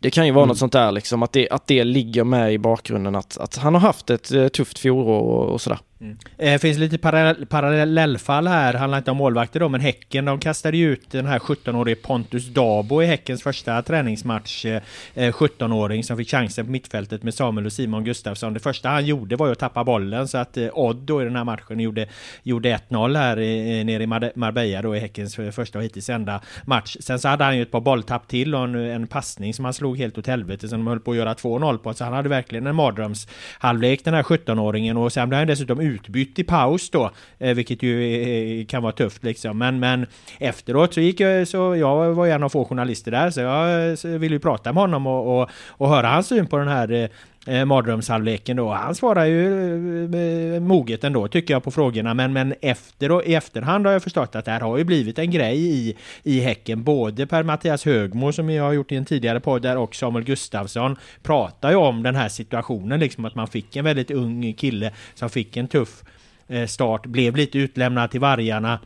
det 0.00 0.10
kan 0.10 0.26
ju 0.26 0.32
vara 0.32 0.42
mm. 0.42 0.48
något 0.48 0.58
sånt 0.58 0.72
där 0.72 0.92
liksom, 0.92 1.22
att 1.22 1.32
det, 1.32 1.50
att 1.50 1.66
det 1.66 1.84
ligger 1.84 2.24
med 2.24 2.52
i 2.52 2.58
bakgrunden 2.58 3.16
att, 3.16 3.38
att 3.38 3.56
han 3.56 3.74
har 3.74 3.80
haft 3.80 4.10
ett 4.10 4.32
eh, 4.32 4.48
tufft 4.48 4.78
fjolår 4.78 5.22
och, 5.22 5.52
och 5.52 5.60
sådär. 5.60 5.78
Mm. 6.00 6.16
Det 6.36 6.58
finns 6.58 6.78
lite 6.78 6.98
parallell, 6.98 7.46
parallellfall 7.46 8.46
här, 8.46 8.74
handlar 8.74 8.98
inte 8.98 9.10
om 9.10 9.16
målvakter 9.16 9.60
då, 9.60 9.68
men 9.68 9.80
Häcken 9.80 10.24
de 10.24 10.38
kastade 10.40 10.76
ju 10.76 10.92
ut 10.92 11.10
den 11.10 11.26
här 11.26 11.38
17-årige 11.38 11.96
Pontus 11.96 12.46
Dabo 12.46 13.02
i 13.02 13.06
Häckens 13.06 13.42
första 13.42 13.82
träningsmatch. 13.82 14.64
Eh, 14.64 14.82
eh, 15.14 15.32
17-åring 15.32 16.04
som 16.04 16.16
fick 16.16 16.30
chansen 16.30 16.64
på 16.64 16.70
mittfältet 16.72 17.22
med 17.22 17.34
Samuel 17.34 17.66
och 17.66 17.72
Simon 17.72 18.04
Gustafsson. 18.04 18.54
Det 18.54 18.60
första 18.60 18.88
han 18.88 19.06
gjorde 19.06 19.36
var 19.36 19.46
ju 19.46 19.52
att 19.52 19.58
tappa 19.58 19.84
bollen 19.84 20.28
så 20.28 20.38
att 20.38 20.58
Odd 20.72 20.96
då 20.96 21.22
i 21.22 21.24
den 21.24 21.36
här 21.36 21.44
matchen 21.44 21.80
gjorde, 21.80 22.06
gjorde 22.42 22.80
1-0 22.88 23.16
här 23.16 23.40
i, 23.40 23.84
nere 23.84 24.02
i 24.02 24.06
Marbella 24.36 24.82
då 24.82 24.96
i 24.96 24.98
Häckens 24.98 25.36
första 25.52 25.78
och 25.78 25.84
hittills 25.84 26.08
enda 26.08 26.40
match. 26.64 26.96
Sen 27.00 27.18
så 27.18 27.28
hade 27.28 27.44
han 27.44 27.56
ju 27.56 27.62
ett 27.62 27.70
par 27.70 27.80
bolltapp 27.80 28.28
till 28.28 28.54
och 28.54 28.64
en, 28.64 28.74
en 28.74 29.06
passning 29.06 29.54
som 29.54 29.64
han 29.64 29.74
slog 29.74 29.98
helt 29.98 30.18
åt 30.18 30.26
helvete 30.26 30.68
som 30.68 30.78
de 30.78 30.86
höll 30.86 31.00
på 31.00 31.10
att 31.10 31.16
göra 31.16 31.34
2-0 31.34 31.78
på. 31.78 31.94
Så 31.94 32.04
han 32.04 32.12
hade 32.12 32.28
verkligen 32.28 32.66
en 32.66 32.74
mardrömshalvlek 32.74 34.04
den 34.04 34.14
här 34.14 34.22
17-åringen 34.22 34.96
och 34.96 35.12
sen 35.12 35.28
blev 35.28 35.38
han 35.38 35.46
dessutom 35.46 35.80
utbytt 35.88 36.38
i 36.38 36.44
paus 36.44 36.90
då, 36.90 37.10
eh, 37.38 37.54
vilket 37.54 37.82
ju 37.82 38.20
eh, 38.60 38.66
kan 38.66 38.82
vara 38.82 38.92
tufft 38.92 39.24
liksom. 39.24 39.58
Men, 39.58 39.80
men 39.80 40.06
efteråt 40.38 40.94
så 40.94 41.00
gick 41.00 41.20
jag, 41.20 41.48
så 41.48 41.76
jag 41.76 42.14
var 42.14 42.26
en 42.26 42.42
av 42.42 42.48
få 42.48 42.64
journalister 42.64 43.10
där, 43.10 43.30
så 43.30 43.40
jag 43.40 44.18
ville 44.18 44.34
ju 44.34 44.40
prata 44.40 44.72
med 44.72 44.80
honom 44.80 45.06
och, 45.06 45.40
och, 45.40 45.50
och 45.68 45.88
höra 45.88 46.08
hans 46.08 46.26
syn 46.26 46.46
på 46.46 46.58
den 46.58 46.68
här 46.68 46.92
eh, 46.92 47.08
eh, 47.46 47.64
mardrömshalvleken 47.64 48.56
då. 48.56 48.70
Han 48.70 48.94
svarar 48.94 49.24
ju 49.24 50.14
eh, 50.14 50.54
eh, 50.54 50.60
moget 50.60 51.04
ändå 51.04 51.28
tycker 51.28 51.54
jag 51.54 51.64
på 51.64 51.70
frågorna. 51.70 52.14
Men, 52.14 52.32
men 52.32 52.54
efter 52.62 53.10
och, 53.10 53.24
i 53.24 53.34
efterhand 53.34 53.86
har 53.86 53.92
jag 53.92 54.02
förstått 54.02 54.34
att 54.36 54.44
det 54.44 54.50
här 54.50 54.60
har 54.60 54.78
ju 54.78 54.84
blivit 54.84 55.18
en 55.18 55.30
grej 55.30 55.58
i, 55.58 55.96
i 56.22 56.40
Häcken. 56.40 56.84
Både 56.84 57.26
Per 57.26 57.42
Mattias 57.42 57.84
Högmo 57.84 58.32
som 58.32 58.50
jag 58.50 58.64
har 58.64 58.72
gjort 58.72 58.92
i 58.92 58.96
en 58.96 59.04
tidigare 59.04 59.40
podd 59.40 59.62
där 59.62 59.76
och 59.76 59.94
Samuel 59.94 60.24
Gustafsson 60.24 60.96
pratar 61.22 61.70
ju 61.70 61.76
om 61.76 62.02
den 62.02 62.14
här 62.14 62.28
situationen 62.28 63.00
liksom 63.00 63.24
att 63.24 63.34
man 63.34 63.48
fick 63.48 63.76
en 63.76 63.84
väldigt 63.84 64.10
ung 64.10 64.52
kille 64.52 64.92
som 65.14 65.30
fick 65.30 65.56
en 65.56 65.68
tuff 65.68 66.04
eh, 66.48 66.66
start, 66.66 67.06
blev 67.06 67.36
lite 67.36 67.58
utlämnad 67.58 68.10
till 68.10 68.20
vargarna 68.20 68.78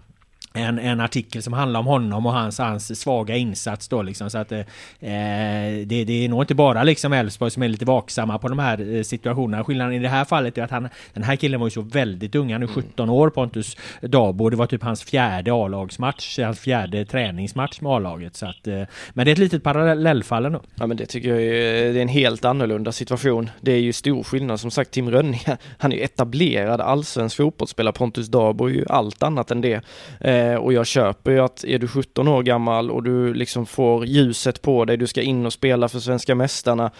en, 0.55 0.79
en 0.79 1.01
artikel 1.01 1.43
som 1.43 1.53
handlar 1.53 1.81
om 1.81 1.87
honom 1.87 2.27
och 2.27 2.33
hans, 2.33 2.59
hans 2.59 3.01
svaga 3.01 3.37
insats 3.37 3.88
då 3.88 4.03
liksom 4.03 4.31
så 4.31 4.38
att 4.38 4.53
eh, 4.53 4.65
det, 5.01 6.05
det 6.05 6.25
är 6.25 6.29
nog 6.29 6.43
inte 6.43 6.55
bara 6.55 6.83
liksom 6.83 7.12
Elfsborg 7.12 7.51
som 7.51 7.62
är 7.62 7.69
lite 7.69 7.85
vaksamma 7.85 8.38
på 8.38 8.49
de 8.49 8.59
här 8.59 8.97
eh, 8.97 9.03
situationerna. 9.03 9.65
Skillnaden 9.65 9.95
i 9.95 9.99
det 9.99 10.09
här 10.09 10.25
fallet 10.25 10.59
är 10.59 10.62
att 10.62 10.71
han, 10.71 10.88
den 11.15 11.23
här 11.23 11.37
killen 11.37 11.61
var 11.61 11.67
ju 11.67 11.71
så 11.71 11.81
väldigt 11.81 12.35
ung, 12.35 12.53
han 12.53 12.62
är 12.62 12.67
17 12.67 13.11
år 13.11 13.31
Pontus 13.31 13.77
Dabo. 14.01 14.51
Det 14.51 14.57
var 14.57 14.67
typ 14.67 14.83
hans 14.83 15.03
fjärde 15.03 15.53
A-lagsmatch, 15.53 16.38
hans 16.38 16.61
fjärde 16.61 17.05
träningsmatch 17.05 17.81
med 17.81 17.93
A-laget. 17.93 18.37
Så 18.37 18.47
att, 18.47 18.67
eh, 18.67 18.83
men 19.15 19.25
det 19.25 19.31
är 19.31 19.33
ett 19.33 19.38
litet 19.38 19.62
parallellfall 19.62 20.47
ändå. 20.47 20.61
Ja 20.75 20.87
men 20.87 20.97
det 20.97 21.07
tycker 21.07 21.29
jag 21.29 21.43
är, 21.43 21.93
det 21.93 21.99
är 21.99 22.03
en 22.03 22.09
helt 22.09 22.45
annorlunda 22.45 22.93
situation. 22.93 23.51
Det 23.61 23.73
är 23.73 23.81
ju 23.81 23.93
stor 23.93 24.23
skillnad. 24.23 24.61
Som 24.61 24.71
sagt 24.71 24.91
Tim 24.91 25.11
Rönning, 25.11 25.41
han 25.79 25.93
är 25.93 25.97
ju 25.97 26.03
etablerad 26.03 26.81
allsvensk 26.81 27.37
fotbollsspelare. 27.37 27.93
Pontus 27.93 28.29
Dabo 28.29 28.67
är 28.67 28.71
ju 28.71 28.85
allt 28.88 29.23
annat 29.23 29.51
än 29.51 29.61
det. 29.61 29.85
Eh, 30.21 30.42
Eh, 30.43 30.55
och 30.55 30.73
jag 30.73 30.87
köper 30.87 31.31
ju 31.31 31.41
att 31.41 31.65
är 31.65 31.79
du 31.79 31.89
17 31.89 32.29
år 32.29 32.43
gammal 32.43 32.91
och 32.91 33.03
du 33.03 33.35
liksom 33.35 33.67
får 33.67 34.07
ljuset 34.07 34.63
på 34.63 34.85
dig, 34.85 34.97
du 34.97 35.07
ska 35.07 35.23
in 35.23 35.47
och 35.47 35.53
spela 35.53 35.89
för 35.89 35.99
svenska 35.99 36.35
mästarna 36.35 36.91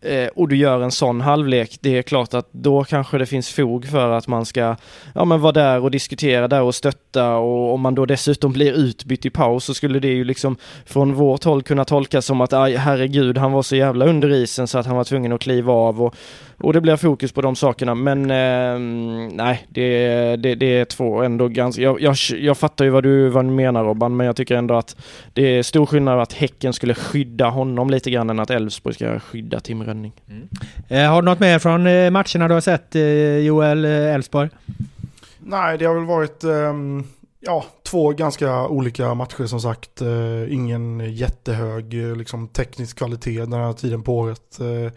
eh, 0.00 0.26
och 0.26 0.48
du 0.48 0.56
gör 0.56 0.80
en 0.80 0.90
sån 0.90 1.20
halvlek, 1.20 1.78
det 1.80 1.98
är 1.98 2.02
klart 2.02 2.34
att 2.34 2.48
då 2.52 2.84
kanske 2.84 3.18
det 3.18 3.26
finns 3.26 3.50
fog 3.50 3.86
för 3.86 4.10
att 4.10 4.26
man 4.26 4.46
ska 4.46 4.76
ja, 5.14 5.24
men 5.24 5.40
vara 5.40 5.52
där 5.52 5.80
och 5.80 5.90
diskutera 5.90 6.48
där 6.48 6.62
och 6.62 6.74
stötta 6.74 7.36
och 7.36 7.74
om 7.74 7.80
man 7.80 7.94
då 7.94 8.06
dessutom 8.06 8.52
blir 8.52 8.72
utbytt 8.72 9.26
i 9.26 9.30
paus 9.30 9.64
så 9.64 9.74
skulle 9.74 10.00
det 10.00 10.08
ju 10.08 10.24
liksom 10.24 10.56
från 10.86 11.14
vårt 11.14 11.44
håll 11.44 11.62
kunna 11.62 11.84
tolkas 11.84 12.26
som 12.26 12.40
att 12.40 12.52
aj, 12.52 12.76
herregud, 12.76 13.38
han 13.38 13.52
var 13.52 13.62
så 13.62 13.76
jävla 13.76 14.06
under 14.06 14.32
isen 14.32 14.66
så 14.66 14.78
att 14.78 14.86
han 14.86 14.96
var 14.96 15.04
tvungen 15.04 15.32
att 15.32 15.40
kliva 15.40 15.72
av 15.72 16.02
och 16.02 16.14
och 16.60 16.72
det 16.72 16.80
blir 16.80 16.96
fokus 16.96 17.32
på 17.32 17.40
de 17.40 17.56
sakerna. 17.56 17.94
Men 17.94 18.30
eh, 18.30 18.78
nej, 19.36 19.66
det, 19.68 20.36
det, 20.36 20.54
det, 20.54 20.66
är 20.66 20.84
två 20.84 21.22
ändå 21.22 21.48
ganska... 21.48 21.82
Jag, 21.82 22.00
jag, 22.00 22.16
jag 22.38 22.58
fattar 22.58 22.84
ju 22.84 22.90
vad 22.90 23.02
du, 23.02 23.28
vad 23.28 23.44
du 23.44 23.50
menar 23.50 23.84
Robban, 23.84 24.16
men 24.16 24.26
jag 24.26 24.36
tycker 24.36 24.56
ändå 24.56 24.74
att 24.74 24.96
det 25.32 25.42
är 25.42 25.62
stor 25.62 25.86
skillnad 25.86 26.20
att 26.20 26.32
Häcken 26.32 26.72
skulle 26.72 26.94
skydda 26.94 27.48
honom 27.48 27.90
lite 27.90 28.10
grann 28.10 28.30
än 28.30 28.40
att 28.40 28.50
Elfsborg 28.50 28.94
ska 28.94 29.18
skydda 29.18 29.60
Tim 29.60 29.82
Rönning. 29.82 30.12
Mm. 30.28 30.48
Eh, 30.88 31.10
har 31.10 31.22
du 31.22 31.26
något 31.26 31.40
mer 31.40 31.58
från 31.58 31.86
eh, 31.86 32.10
matcherna 32.10 32.48
du 32.48 32.54
har 32.54 32.60
sett, 32.60 32.96
eh, 32.96 33.38
Joel, 33.38 33.84
eh, 33.84 34.14
Elfsborg? 34.14 34.48
Nej, 35.38 35.78
det 35.78 35.84
har 35.84 35.94
väl 35.94 36.04
varit... 36.04 36.44
Um 36.44 37.04
ja, 37.40 37.64
två 37.82 38.12
ganska 38.12 38.68
olika 38.68 39.14
matcher 39.14 39.46
som 39.46 39.60
sagt. 39.60 40.02
Eh, 40.02 40.52
ingen 40.52 41.14
jättehög 41.14 41.94
eh, 41.94 42.16
liksom, 42.16 42.48
teknisk 42.48 42.98
kvalitet 42.98 43.40
den 43.40 43.52
här 43.52 43.72
tiden 43.72 44.02
på 44.02 44.18
året. 44.18 44.60
Eh, 44.60 44.92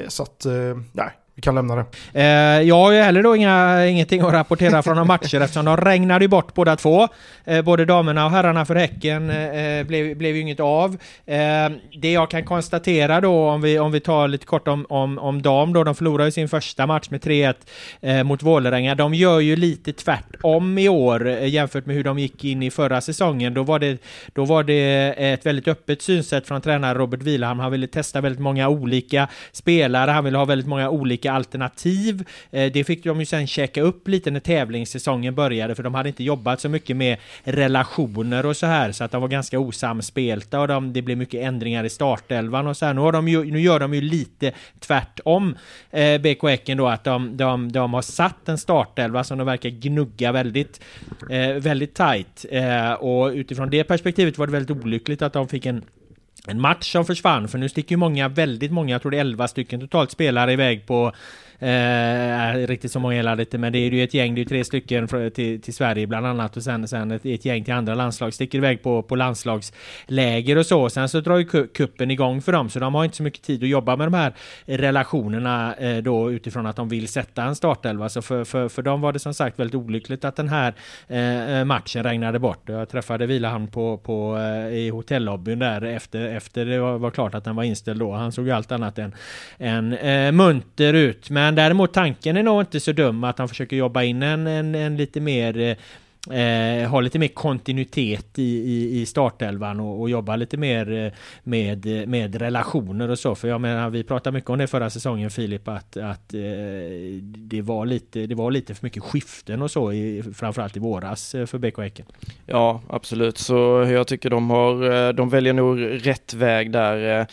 eh 0.00 0.08
så 0.08 0.22
att, 0.22 0.44
eh, 0.44 0.76
nej, 0.92 1.10
vi 1.38 1.42
kan 1.42 1.54
lämna 1.54 1.76
det. 1.76 1.84
Eh, 2.12 2.62
jag 2.68 2.74
har 2.74 2.92
ju 2.92 3.00
heller 3.00 3.22
då 3.22 3.36
inga, 3.36 3.86
ingenting 3.86 4.20
att 4.20 4.32
rapportera 4.32 4.82
från 4.82 4.94
några 4.94 5.06
matcher 5.06 5.40
eftersom 5.40 5.64
de 5.64 5.76
regnade 5.76 6.24
ju 6.24 6.28
bort 6.28 6.54
båda 6.54 6.76
två. 6.76 7.08
Eh, 7.44 7.62
både 7.62 7.84
damerna 7.84 8.24
och 8.24 8.30
herrarna 8.30 8.64
för 8.64 8.74
Häcken 8.74 9.30
eh, 9.30 9.78
eh 9.78 9.86
blev, 9.86 10.16
blev 10.16 10.34
ju 10.34 10.40
inget 10.40 10.60
av. 10.60 10.96
Eh, 11.26 11.36
det 12.00 12.12
jag 12.12 12.30
kan 12.30 12.44
konstatera 12.44 13.20
då 13.20 13.48
om 13.48 13.60
vi, 13.60 13.78
om 13.78 13.92
vi 13.92 14.00
tar 14.00 14.28
lite 14.28 14.46
kort 14.46 14.68
om, 14.68 14.86
om, 14.88 15.18
om 15.18 15.42
dam 15.42 15.72
då, 15.72 15.84
de 15.84 15.94
förlorade 15.94 16.24
ju 16.24 16.30
sin 16.30 16.48
första 16.48 16.86
match 16.86 17.10
med 17.10 17.20
3-1 17.20 17.54
eh, 18.00 18.24
mot 18.24 18.42
Vålerenga. 18.42 18.94
De 18.94 19.14
gör 19.14 19.40
ju 19.40 19.56
lite 19.56 19.92
tvärtom 19.92 20.78
i 20.78 20.88
år 20.88 21.28
eh, 21.28 21.48
jämfört 21.48 21.86
med 21.86 21.96
hur 21.96 22.04
de 22.04 22.18
gick 22.18 22.44
in 22.44 22.62
i 22.62 22.70
förra 22.70 23.00
säsongen. 23.00 23.54
Då 23.54 23.62
var 23.62 23.78
det, 23.78 24.02
då 24.32 24.44
var 24.44 24.62
det 24.62 25.14
ett 25.16 25.46
väldigt 25.46 25.68
öppet 25.68 26.02
synsätt 26.02 26.46
från 26.46 26.60
tränare 26.60 26.98
Robert 26.98 27.22
Wilhelm. 27.22 27.58
Han 27.58 27.72
ville 27.72 27.86
testa 27.86 28.20
väldigt 28.20 28.40
många 28.40 28.68
olika 28.68 29.28
spelare, 29.52 30.10
han 30.10 30.24
ville 30.24 30.38
ha 30.38 30.44
väldigt 30.44 30.68
många 30.68 30.90
olika 30.90 31.27
alternativ. 31.32 32.24
Eh, 32.50 32.72
det 32.72 32.84
fick 32.84 33.04
de 33.04 33.20
ju 33.20 33.26
sen 33.26 33.46
checka 33.46 33.82
upp 33.82 34.08
lite 34.08 34.30
när 34.30 34.40
tävlingssäsongen 34.40 35.34
började, 35.34 35.74
för 35.74 35.82
de 35.82 35.94
hade 35.94 36.08
inte 36.08 36.24
jobbat 36.24 36.60
så 36.60 36.68
mycket 36.68 36.96
med 36.96 37.16
relationer 37.44 38.46
och 38.46 38.56
så 38.56 38.66
här, 38.66 38.92
så 38.92 39.04
att 39.04 39.10
de 39.10 39.20
var 39.20 39.28
ganska 39.28 39.58
osamspelta 39.58 40.60
och 40.60 40.68
de, 40.68 40.92
det 40.92 41.02
blev 41.02 41.18
mycket 41.18 41.40
ändringar 41.40 41.84
i 41.84 41.90
startelvan 41.90 42.66
och 42.66 42.76
så 42.76 42.86
här. 42.86 42.94
Nu, 42.94 43.00
har 43.00 43.12
de 43.12 43.28
ju, 43.28 43.44
nu 43.44 43.60
gör 43.60 43.80
de 43.80 43.94
ju 43.94 44.00
lite 44.00 44.52
tvärtom, 44.78 45.56
eh, 45.90 46.20
BK 46.20 46.42
Häcken 46.42 46.78
då, 46.78 46.86
att 46.88 47.04
de, 47.04 47.36
de, 47.36 47.72
de 47.72 47.94
har 47.94 48.02
satt 48.02 48.48
en 48.48 48.58
startelva 48.58 49.24
som 49.24 49.38
de 49.38 49.46
verkar 49.46 49.68
gnugga 49.68 50.32
väldigt, 50.32 50.80
eh, 51.30 51.54
väldigt 51.54 51.94
tajt. 51.94 52.46
Eh, 52.50 52.92
och 52.92 53.30
utifrån 53.30 53.70
det 53.70 53.84
perspektivet 53.84 54.38
var 54.38 54.46
det 54.46 54.52
väldigt 54.52 54.84
olyckligt 54.84 55.22
att 55.22 55.32
de 55.32 55.48
fick 55.48 55.66
en 55.66 55.82
en 56.48 56.60
match 56.60 56.92
som 56.92 57.04
försvann, 57.04 57.48
för 57.48 57.58
nu 57.58 57.68
sticker 57.68 57.92
ju 57.92 57.96
många, 57.96 58.28
väldigt 58.28 58.72
många, 58.72 58.94
jag 58.94 59.02
tror 59.02 59.10
det 59.10 59.16
är 59.16 59.20
11 59.20 59.48
stycken 59.48 59.80
totalt 59.80 60.10
spelare 60.10 60.52
iväg 60.52 60.86
på 60.86 61.12
Eh, 61.60 62.66
riktigt 62.66 62.92
så 62.92 63.00
många 63.00 63.14
hela 63.14 63.34
lite, 63.34 63.58
men 63.58 63.72
det 63.72 63.78
är 63.78 63.90
ju 63.90 64.04
ett 64.04 64.14
gäng, 64.14 64.34
det 64.34 64.38
är 64.38 64.42
ju 64.42 64.48
tre 64.48 64.64
stycken 64.64 65.08
till, 65.08 65.62
till 65.62 65.74
Sverige 65.74 66.06
bland 66.06 66.26
annat 66.26 66.56
och 66.56 66.62
sen, 66.62 66.88
sen 66.88 67.10
ett, 67.10 67.26
ett 67.26 67.44
gäng 67.44 67.64
till 67.64 67.74
andra 67.74 67.94
landslag. 67.94 68.34
Sticker 68.34 68.58
iväg 68.58 68.82
på, 68.82 69.02
på 69.02 69.16
landslagsläger 69.16 70.58
och 70.58 70.66
så. 70.66 70.90
Sen 70.90 71.08
så 71.08 71.20
drar 71.20 71.38
ju 71.38 71.66
kuppen 71.66 72.10
igång 72.10 72.42
för 72.42 72.52
dem, 72.52 72.70
så 72.70 72.78
de 72.78 72.94
har 72.94 73.04
inte 73.04 73.16
så 73.16 73.22
mycket 73.22 73.42
tid 73.42 73.62
att 73.62 73.68
jobba 73.68 73.96
med 73.96 74.06
de 74.06 74.14
här 74.14 74.32
relationerna 74.66 75.74
eh, 75.74 75.96
då 75.96 76.32
utifrån 76.32 76.66
att 76.66 76.76
de 76.76 76.88
vill 76.88 77.08
sätta 77.08 77.42
en 77.42 77.54
startelva. 77.54 78.08
Så 78.08 78.22
för, 78.22 78.44
för, 78.44 78.68
för 78.68 78.82
dem 78.82 79.00
var 79.00 79.12
det 79.12 79.18
som 79.18 79.34
sagt 79.34 79.58
väldigt 79.58 79.74
olyckligt 79.74 80.24
att 80.24 80.36
den 80.36 80.48
här 80.48 80.74
eh, 81.08 81.58
eh 81.58 81.64
matchen 81.64 82.02
regnade 82.02 82.38
bort. 82.38 82.62
Jag 82.66 82.88
träffade 82.88 83.26
Vilahamn 83.26 83.68
på, 83.68 83.96
på, 83.98 84.36
eh, 84.36 84.78
i 84.78 84.88
hotellobbyn 84.88 85.58
där 85.58 85.84
efter, 85.84 86.36
efter 86.36 86.64
det 86.64 86.78
var, 86.78 86.98
var, 86.98 87.10
klart 87.10 87.34
att 87.34 87.44
den 87.44 87.56
var 87.56 87.62
inställd 87.64 88.00
då. 88.00 88.12
Han 88.12 88.32
såg 88.32 88.46
ju 88.46 88.52
allt 88.52 88.72
annat 88.72 88.98
än, 88.98 89.14
än 89.58 89.92
eh, 89.92 90.32
munter 90.32 90.94
ut. 90.94 91.30
Men 91.30 91.47
men 91.48 91.54
däremot 91.54 91.92
tanken 91.92 92.36
är 92.36 92.42
nog 92.42 92.62
inte 92.62 92.80
så 92.80 92.92
dum 92.92 93.24
att 93.24 93.38
han 93.38 93.48
försöker 93.48 93.76
jobba 93.76 94.02
in 94.02 94.22
en, 94.22 94.46
en, 94.46 94.74
en 94.74 94.96
lite 94.96 95.20
mer 95.20 95.58
eh, 95.58 95.76
eh 96.38 96.88
ha 96.90 97.00
lite 97.00 97.18
mer 97.18 97.28
kontinuitet 97.28 98.38
i, 98.38 98.42
i, 98.42 99.00
i 99.00 99.06
startelvan 99.06 99.80
och, 99.80 100.00
och 100.00 100.10
jobba 100.10 100.36
lite 100.36 100.56
mer 100.56 100.92
eh, 100.92 101.12
med, 101.42 102.08
med 102.08 102.34
relationer 102.34 103.10
och 103.10 103.18
så. 103.18 103.34
För 103.34 103.48
jag 103.48 103.60
menar, 103.60 103.90
vi 103.90 104.04
pratade 104.04 104.34
mycket 104.34 104.50
om 104.50 104.58
det 104.58 104.66
förra 104.66 104.90
säsongen 104.90 105.30
Filip, 105.30 105.68
att, 105.68 105.96
att 105.96 106.34
eh, 106.34 106.40
det, 107.22 107.62
var 107.62 107.86
lite, 107.86 108.26
det 108.26 108.34
var 108.34 108.50
lite 108.50 108.74
för 108.74 108.86
mycket 108.86 109.02
skiften 109.02 109.62
och 109.62 109.70
så, 109.70 109.92
i, 109.92 110.22
framförallt 110.34 110.76
i 110.76 110.80
våras 110.80 111.34
eh, 111.34 111.46
för 111.46 111.58
BK 111.58 111.78
Häcken. 111.78 112.06
Ja, 112.46 112.80
absolut. 112.88 113.38
Så 113.38 113.54
jag 113.92 114.06
tycker 114.06 114.30
de 114.30 114.50
har, 114.50 115.12
de 115.12 115.28
väljer 115.28 115.52
nog 115.52 116.06
rätt 116.06 116.34
väg 116.34 116.72
där. 116.72 117.26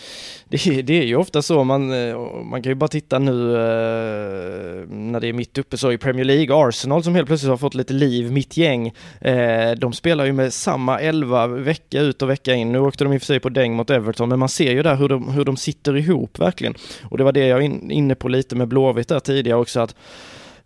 Det, 0.50 0.82
det 0.82 1.00
är 1.00 1.06
ju 1.06 1.16
ofta 1.16 1.42
så, 1.42 1.64
man, 1.64 1.94
eh, 1.94 2.18
man 2.44 2.62
kan 2.64 2.72
ju 2.72 2.76
bara 2.76 2.88
titta 2.88 3.20
nu 3.20 3.52
eh, 3.52 4.88
när 4.90 5.20
det 5.20 5.28
är 5.28 5.34
mitt 5.34 5.58
uppe 5.58 5.78
så 5.78 5.92
i 5.92 5.98
Premier 5.98 6.26
League, 6.26 6.56
Arsenal 6.56 7.04
som 7.04 7.16
helt 7.16 7.28
plötsligt 7.28 7.50
har 7.50 7.58
fått 7.58 7.76
lite 7.76 7.94
liv, 7.94 8.32
mitt 8.32 8.58
gäng 8.58 8.94
eh, 9.22 9.72
de 9.72 9.94
spelar 9.94 10.26
ju 10.26 10.34
med 10.34 10.54
samma 10.54 11.00
elva 11.00 11.48
vecka 11.48 12.02
ut 12.02 12.22
och 12.22 12.30
vecka 12.30 12.54
in. 12.54 12.72
Nu 12.72 12.80
åkte 12.80 13.04
de 13.04 13.14
i 13.14 13.18
och 13.18 13.22
för 13.22 13.26
sig 13.26 13.40
på 13.40 13.50
däng 13.50 13.74
mot 13.74 13.90
Everton, 13.90 14.30
men 14.30 14.40
man 14.40 14.50
ser 14.50 14.72
ju 14.72 14.84
där 14.84 14.96
hur 14.96 15.10
de, 15.10 15.30
hur 15.30 15.46
de 15.46 15.58
sitter 15.58 15.98
ihop 15.98 16.40
verkligen. 16.40 16.74
Och 17.04 17.18
det 17.18 17.24
var 17.24 17.32
det 17.32 17.48
jag 17.48 17.56
var 17.56 17.92
inne 17.92 18.16
på 18.16 18.28
lite 18.28 18.56
med 18.56 18.68
Blåvitt 18.68 19.08
där 19.08 19.20
tidigare 19.20 19.60
också, 19.60 19.80
att 19.80 19.96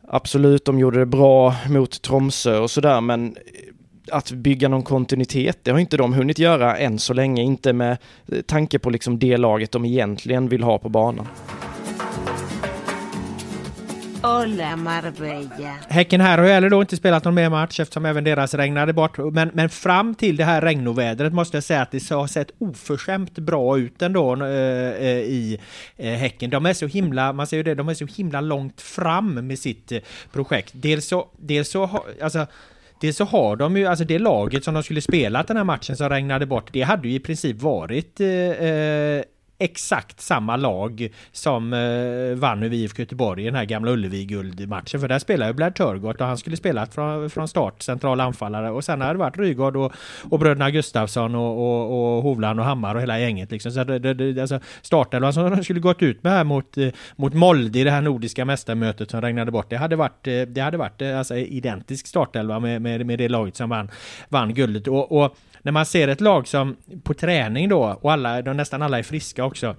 absolut, 0.08 0.66
de 0.66 0.80
gjorde 0.80 1.00
det 1.00 1.06
bra 1.06 1.56
mot 1.70 2.02
Tromsö 2.02 2.58
och 2.58 2.72
sådär, 2.72 3.02
men 3.02 3.36
att 4.12 4.32
bygga 4.32 4.68
någon 4.68 4.84
kontinuitet, 4.84 5.60
det 5.64 5.72
har 5.72 5.80
inte 5.80 5.98
de 5.98 6.14
hunnit 6.14 6.40
göra 6.40 6.78
än 6.78 7.00
så 7.00 7.14
länge, 7.14 7.42
inte 7.42 7.74
med 7.74 7.98
tanke 8.46 8.80
på 8.80 8.90
liksom 8.90 9.20
det 9.20 9.38
laget 9.38 9.72
de 9.72 9.86
egentligen 9.86 10.50
vill 10.50 10.64
ha 10.64 10.78
på 10.78 10.90
banan. 10.90 11.28
Hola 14.22 14.76
Marbella. 14.76 15.76
Häcken 15.90 16.22
här 16.22 16.38
har 16.38 16.46
ju 16.46 16.52
heller 16.52 16.70
då 16.70 16.82
inte 16.82 16.98
spelat 16.98 17.24
någon 17.24 17.36
mer 17.36 17.50
match 17.50 17.80
eftersom 17.80 18.06
även 18.06 18.24
deras 18.24 18.54
regnade 18.54 18.94
bort. 18.94 19.18
Men, 19.18 19.52
men 19.54 19.70
fram 19.70 20.16
till 20.16 20.38
det 20.38 20.44
här 20.44 20.62
regnovädret 20.62 21.34
måste 21.34 21.58
jag 21.58 21.64
säga 21.64 21.82
att 21.82 21.92
det 21.92 22.10
har 22.10 22.28
sett 22.28 22.52
oförskämt 22.58 23.40
bra 23.40 23.78
ut 23.78 24.02
ändå 24.02 24.46
äh, 24.46 24.50
i 24.50 25.60
äh, 25.98 26.14
Häcken. 26.14 26.50
De 26.50 26.66
är 26.66 26.74
så 26.74 26.88
himla, 26.88 27.34
man 27.34 27.48
ser 27.48 27.58
ju 27.58 27.64
det, 27.64 27.76
de 27.76 27.90
är 27.90 27.94
så 27.94 28.06
himla 28.06 28.42
långt 28.42 28.82
fram 28.82 29.48
med 29.48 29.60
sitt 29.60 29.92
äh, 29.92 30.00
projekt. 30.32 30.72
Dels 30.76 31.08
så, 31.08 31.28
dels 31.38 31.72
så, 31.72 32.04
alltså 32.22 32.48
City 33.00 33.14
så 33.14 33.24
har 33.24 33.56
de 33.56 33.78
ju, 33.78 33.86
alltså 33.86 34.06
det 34.06 34.20
laget 34.20 34.64
som 34.64 34.74
de 34.74 34.84
skulle 34.84 35.02
spelat 35.02 35.48
den 35.48 35.58
här 35.58 35.64
matchen 35.64 35.96
som 35.96 36.10
regnade 36.10 36.46
bort, 36.46 36.70
det 36.74 36.82
hade 36.82 37.08
ju 37.08 37.16
i 37.16 37.20
princip 37.20 37.62
varit 37.62 38.20
eh, 38.20 38.28
eh 38.28 39.24
exakt 39.60 40.22
samma 40.22 40.56
lag 40.56 41.10
som 41.32 41.74
eh, 41.74 42.40
vann 42.40 42.64
över 42.64 42.76
IFK 42.76 43.00
Göteborg 43.00 43.42
i 43.42 43.46
den 43.46 43.56
här 43.56 43.66
gamla 43.66 43.92
Ullevi-guldmatchen. 43.92 45.00
För 45.00 45.08
där 45.08 45.20
spelade 45.20 45.52
ju 45.52 45.54
Blair 45.54 45.72
Turgott 45.72 46.22
och 46.22 46.28
han 46.28 46.38
skulle 46.38 46.58
spela 46.58 46.86
från, 46.86 47.30
från 47.30 47.48
start, 47.48 47.82
central 47.82 48.20
anfallare. 48.20 48.72
Och 48.72 48.84
sen 48.84 49.02
hade 49.02 49.14
det 49.14 49.20
varit 49.20 49.38
Rygaard 49.38 49.76
och, 49.76 49.94
och 50.30 50.40
bröderna 50.40 50.72
Gustafsson 50.72 51.36
och, 51.36 51.58
och, 51.58 52.18
och 52.18 52.24
Hovland 52.24 52.60
och 52.60 52.66
Hammar 52.66 52.96
och 52.96 53.02
hela 53.02 53.20
gänget. 53.20 53.52
Liksom. 53.52 53.72
Så 53.72 53.84
det, 53.84 54.14
det, 54.14 54.42
alltså 54.42 54.60
startelvan 54.82 55.34
som 55.34 55.52
de 55.52 55.64
skulle 55.64 55.80
gått 55.80 56.02
ut 56.02 56.24
med 56.24 56.32
här 56.32 56.44
mot, 56.44 56.78
eh, 56.78 56.90
mot 57.16 57.34
Molde 57.34 57.80
i 57.80 57.84
det 57.84 57.92
här 57.92 58.02
nordiska 58.02 58.46
mästarmötet 58.46 59.12
som 59.12 59.22
regnade 59.22 59.52
bort. 59.52 59.70
Det 59.70 59.78
hade 59.78 59.96
varit, 59.96 60.28
eh, 60.28 60.42
det 60.42 60.62
hade 60.62 60.78
varit 60.78 61.02
eh, 61.02 61.18
alltså, 61.18 61.36
identisk 61.36 62.08
startelva 62.08 62.60
med, 62.60 62.82
med, 62.82 63.06
med 63.06 63.20
det 63.20 63.30
laget 63.30 63.56
som 63.56 63.70
vann, 63.70 63.90
vann 64.30 64.54
guldet. 64.54 64.88
och, 64.88 65.12
och 65.12 65.38
när 65.62 65.72
man 65.72 65.86
ser 65.86 66.08
ett 66.08 66.22
lag 66.22 66.48
som 66.48 66.78
på 67.04 67.14
träning 67.14 67.70
då, 67.70 68.00
och 68.02 68.12
alla, 68.12 68.42
de 68.42 68.58
nästan 68.58 68.82
alla 68.82 69.00
är 69.00 69.04
friska 69.04 69.46
också, 69.46 69.76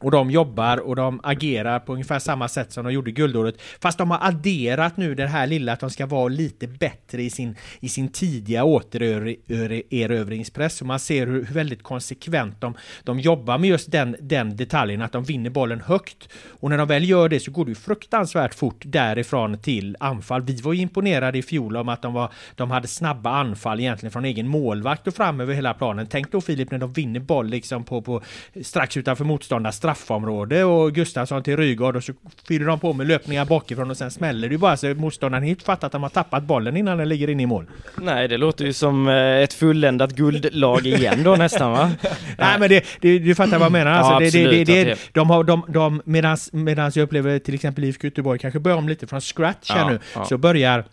och 0.00 0.10
de 0.10 0.30
jobbar 0.30 0.76
och 0.76 0.96
de 0.96 1.20
agerar 1.22 1.78
på 1.78 1.92
ungefär 1.92 2.18
samma 2.18 2.48
sätt 2.48 2.72
som 2.72 2.84
de 2.84 2.92
gjorde 2.92 3.10
guldåret. 3.10 3.54
Fast 3.80 3.98
de 3.98 4.10
har 4.10 4.18
adderat 4.22 4.96
nu 4.96 5.14
det 5.14 5.26
här 5.26 5.46
lilla 5.46 5.72
att 5.72 5.80
de 5.80 5.90
ska 5.90 6.06
vara 6.06 6.28
lite 6.28 6.66
bättre 6.66 7.22
i 7.22 7.30
sin, 7.30 7.56
i 7.80 7.88
sin 7.88 8.08
tidiga 8.08 8.64
återerövringspress. 8.64 10.76
Så 10.76 10.84
man 10.84 10.98
ser 10.98 11.26
hur, 11.26 11.44
hur 11.44 11.54
väldigt 11.54 11.82
konsekvent 11.82 12.60
de, 12.60 12.74
de 13.04 13.20
jobbar 13.20 13.58
med 13.58 13.70
just 13.70 13.90
den, 13.90 14.16
den 14.20 14.56
detaljen, 14.56 15.02
att 15.02 15.12
de 15.12 15.24
vinner 15.24 15.50
bollen 15.50 15.80
högt. 15.80 16.28
Och 16.60 16.70
när 16.70 16.78
de 16.78 16.88
väl 16.88 17.08
gör 17.08 17.28
det 17.28 17.40
så 17.40 17.50
går 17.50 17.64
det 17.64 17.70
ju 17.70 17.74
fruktansvärt 17.74 18.54
fort 18.54 18.82
därifrån 18.84 19.58
till 19.58 19.96
anfall. 20.00 20.42
Vi 20.42 20.60
var 20.60 20.72
ju 20.72 20.80
imponerade 20.80 21.38
i 21.38 21.42
fjol 21.42 21.76
om 21.76 21.88
att 21.88 22.02
de, 22.02 22.12
var, 22.12 22.32
de 22.54 22.70
hade 22.70 22.88
snabba 22.88 23.30
anfall 23.30 23.80
egentligen 23.80 24.12
från 24.12 24.24
egen 24.24 24.48
målvakt 24.48 25.06
och 25.06 25.14
fram 25.14 25.40
över 25.40 25.54
hela 25.54 25.74
planen. 25.74 26.06
Tänk 26.06 26.32
då 26.32 26.40
Filip 26.40 26.70
när 26.70 26.78
de 26.78 26.92
vinner 26.92 27.20
boll 27.20 27.46
liksom 27.46 27.84
på, 27.84 28.02
på 28.02 28.22
strax 28.62 28.96
utanför 28.96 29.24
motståndarstraff 29.24 29.89
straffområde 29.94 30.64
och 30.64 30.92
Gustafsson 30.92 31.42
till 31.42 31.56
Rygaard 31.56 31.96
och 31.96 32.04
så 32.04 32.12
fyller 32.48 32.66
de 32.66 32.80
på 32.80 32.92
med 32.92 33.06
löpningar 33.06 33.44
bakifrån 33.44 33.90
och 33.90 33.96
sen 33.96 34.10
smäller 34.10 34.48
det 34.48 34.52
ju 34.52 34.58
bara 34.58 34.76
så 34.76 34.94
motståndaren 34.94 35.44
inte 35.44 35.64
fattar 35.64 35.86
att 35.86 35.92
de 35.92 36.02
har 36.02 36.10
tappat 36.10 36.42
bollen 36.42 36.76
innan 36.76 36.98
den 36.98 37.08
ligger 37.08 37.30
inne 37.30 37.42
i 37.42 37.46
mål. 37.46 37.66
Nej, 37.96 38.28
det 38.28 38.36
låter 38.36 38.64
ju 38.64 38.72
som 38.72 39.08
eh, 39.08 39.14
ett 39.14 39.52
fulländat 39.52 40.12
guldlag 40.12 40.86
igen 40.86 41.22
då 41.22 41.36
nästan 41.36 41.72
va? 41.72 41.90
Nej 42.38 42.58
men 42.58 42.68
det, 42.68 42.84
det, 43.00 43.18
du 43.18 43.34
fattar 43.34 43.58
vad 43.58 43.64
jag 43.64 43.72
menar. 43.72 43.90
Alltså, 43.90 44.12
ja, 44.12 44.18
det, 44.18 44.26
absolut, 44.26 44.66
det, 44.66 44.84
det, 44.84 44.98
de 45.12 45.30
har, 45.30 45.44
de, 45.44 45.64
de, 45.68 46.02
medans, 46.04 46.52
medans 46.52 46.96
jag 46.96 47.04
upplever 47.04 47.38
till 47.38 47.54
exempel 47.54 47.84
IFK 47.84 48.06
Göteborg 48.06 48.38
kanske 48.38 48.60
börjar 48.60 48.78
om 48.78 48.88
lite 48.88 49.06
från 49.06 49.20
scratch 49.20 49.70
här 49.70 49.80
ja, 49.80 49.90
nu, 49.90 49.98
ja. 50.14 50.24
så 50.24 50.38
börjar 50.38 50.84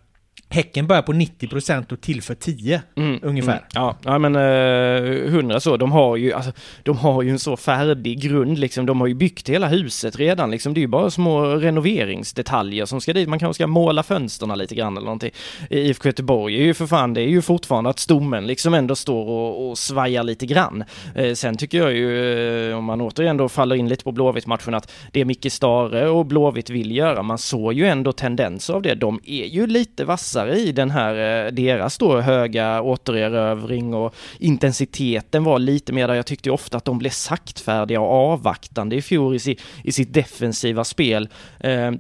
Häcken 0.50 0.88
börjar 0.88 1.02
på 1.02 1.14
90% 1.14 1.94
och 1.94 2.02
tillför 2.02 2.36
10 2.36 2.82
mm, 2.96 3.20
ungefär. 3.24 3.52
Mm, 3.52 3.64
ja, 3.74 3.98
ja, 4.04 4.20
men 4.20 4.36
eh, 4.36 5.34
100 5.34 5.60
så. 5.60 5.78
De 5.78 5.92
har, 5.92 6.18
ju, 6.18 6.34
alltså, 6.34 6.52
de 6.84 6.98
har 6.98 7.22
ju 7.22 7.30
en 7.30 7.40
så 7.40 7.58
färdig 7.58 8.22
grund 8.22 8.58
liksom. 8.58 8.86
De 8.86 9.02
har 9.02 9.08
ju 9.08 9.14
byggt 9.14 9.50
hela 9.50 9.68
huset 9.68 10.20
redan 10.20 10.52
liksom. 10.52 10.74
Det 10.74 10.80
är 10.80 10.82
ju 10.82 10.88
bara 10.88 11.10
små 11.10 11.46
renoveringsdetaljer 11.46 12.86
som 12.86 13.02
ska 13.02 13.14
dit. 13.14 13.30
Man 13.30 13.40
kanske 13.40 13.54
ska 13.54 13.68
måla 13.68 14.04
fönsterna 14.04 14.56
lite 14.56 14.76
grann 14.76 14.98
eller 14.98 15.06
någonting. 15.06 15.32
IFK 15.70 16.10
Göteborg 16.10 16.56
är 16.56 16.64
ju 16.64 16.74
för 16.74 16.88
fan, 16.88 17.14
det 17.14 17.22
är 17.22 17.30
ju 17.30 17.42
fortfarande 17.42 17.90
att 17.90 18.00
stommen 18.00 18.48
liksom 18.48 18.74
ändå 18.74 18.96
står 18.96 19.28
och, 19.30 19.70
och 19.70 19.78
svajar 19.78 20.24
lite 20.24 20.46
grann. 20.46 20.84
Eh, 21.16 21.34
sen 21.34 21.58
tycker 21.58 21.78
jag 21.78 21.94
ju, 21.94 22.70
eh, 22.70 22.78
om 22.78 22.84
man 22.84 23.02
återigen 23.02 23.38
då 23.38 23.50
faller 23.50 23.76
in 23.76 23.90
lite 23.90 24.04
på 24.04 24.12
Blåvitt-matchen, 24.12 24.74
att 24.74 24.92
det 25.12 25.26
Micke 25.26 25.52
Stare 25.52 26.10
och 26.10 26.26
Blåvitt 26.26 26.70
vill 26.70 26.96
göra, 26.96 27.24
man 27.24 27.38
såg 27.38 27.74
ju 27.74 27.88
ändå 27.88 28.12
tendenser 28.12 28.74
av 28.74 28.82
det. 28.82 28.96
De 28.96 29.20
är 29.26 29.46
ju 29.46 29.68
lite 29.68 30.06
vassa 30.06 30.37
vassare 30.38 30.60
i 30.60 30.71
den 30.71 30.91
här, 30.91 31.45
eh, 31.45 31.52
deras 31.52 31.97
då 31.97 32.21
höga 32.21 32.82
återerövring 32.82 33.93
och 33.93 34.15
intensiteten 34.39 35.43
var 35.43 35.60
lite 35.60 35.93
mer 35.93 36.08
där. 36.08 36.15
Jag 36.15 36.26
tyckte 36.26 36.52
ofta 36.52 36.78
att 36.78 36.86
de 36.86 36.97
blev 36.97 37.10
saktfärdiga 37.10 38.02
och 38.02 38.32
avvaktande 38.32 38.95
i 38.95 39.02
fjol 39.02 39.36
i, 39.36 39.58
i 39.84 39.91
sitt 39.91 40.13
defensiva 40.13 40.84
spel. 40.84 41.30
Eh, 41.60 41.91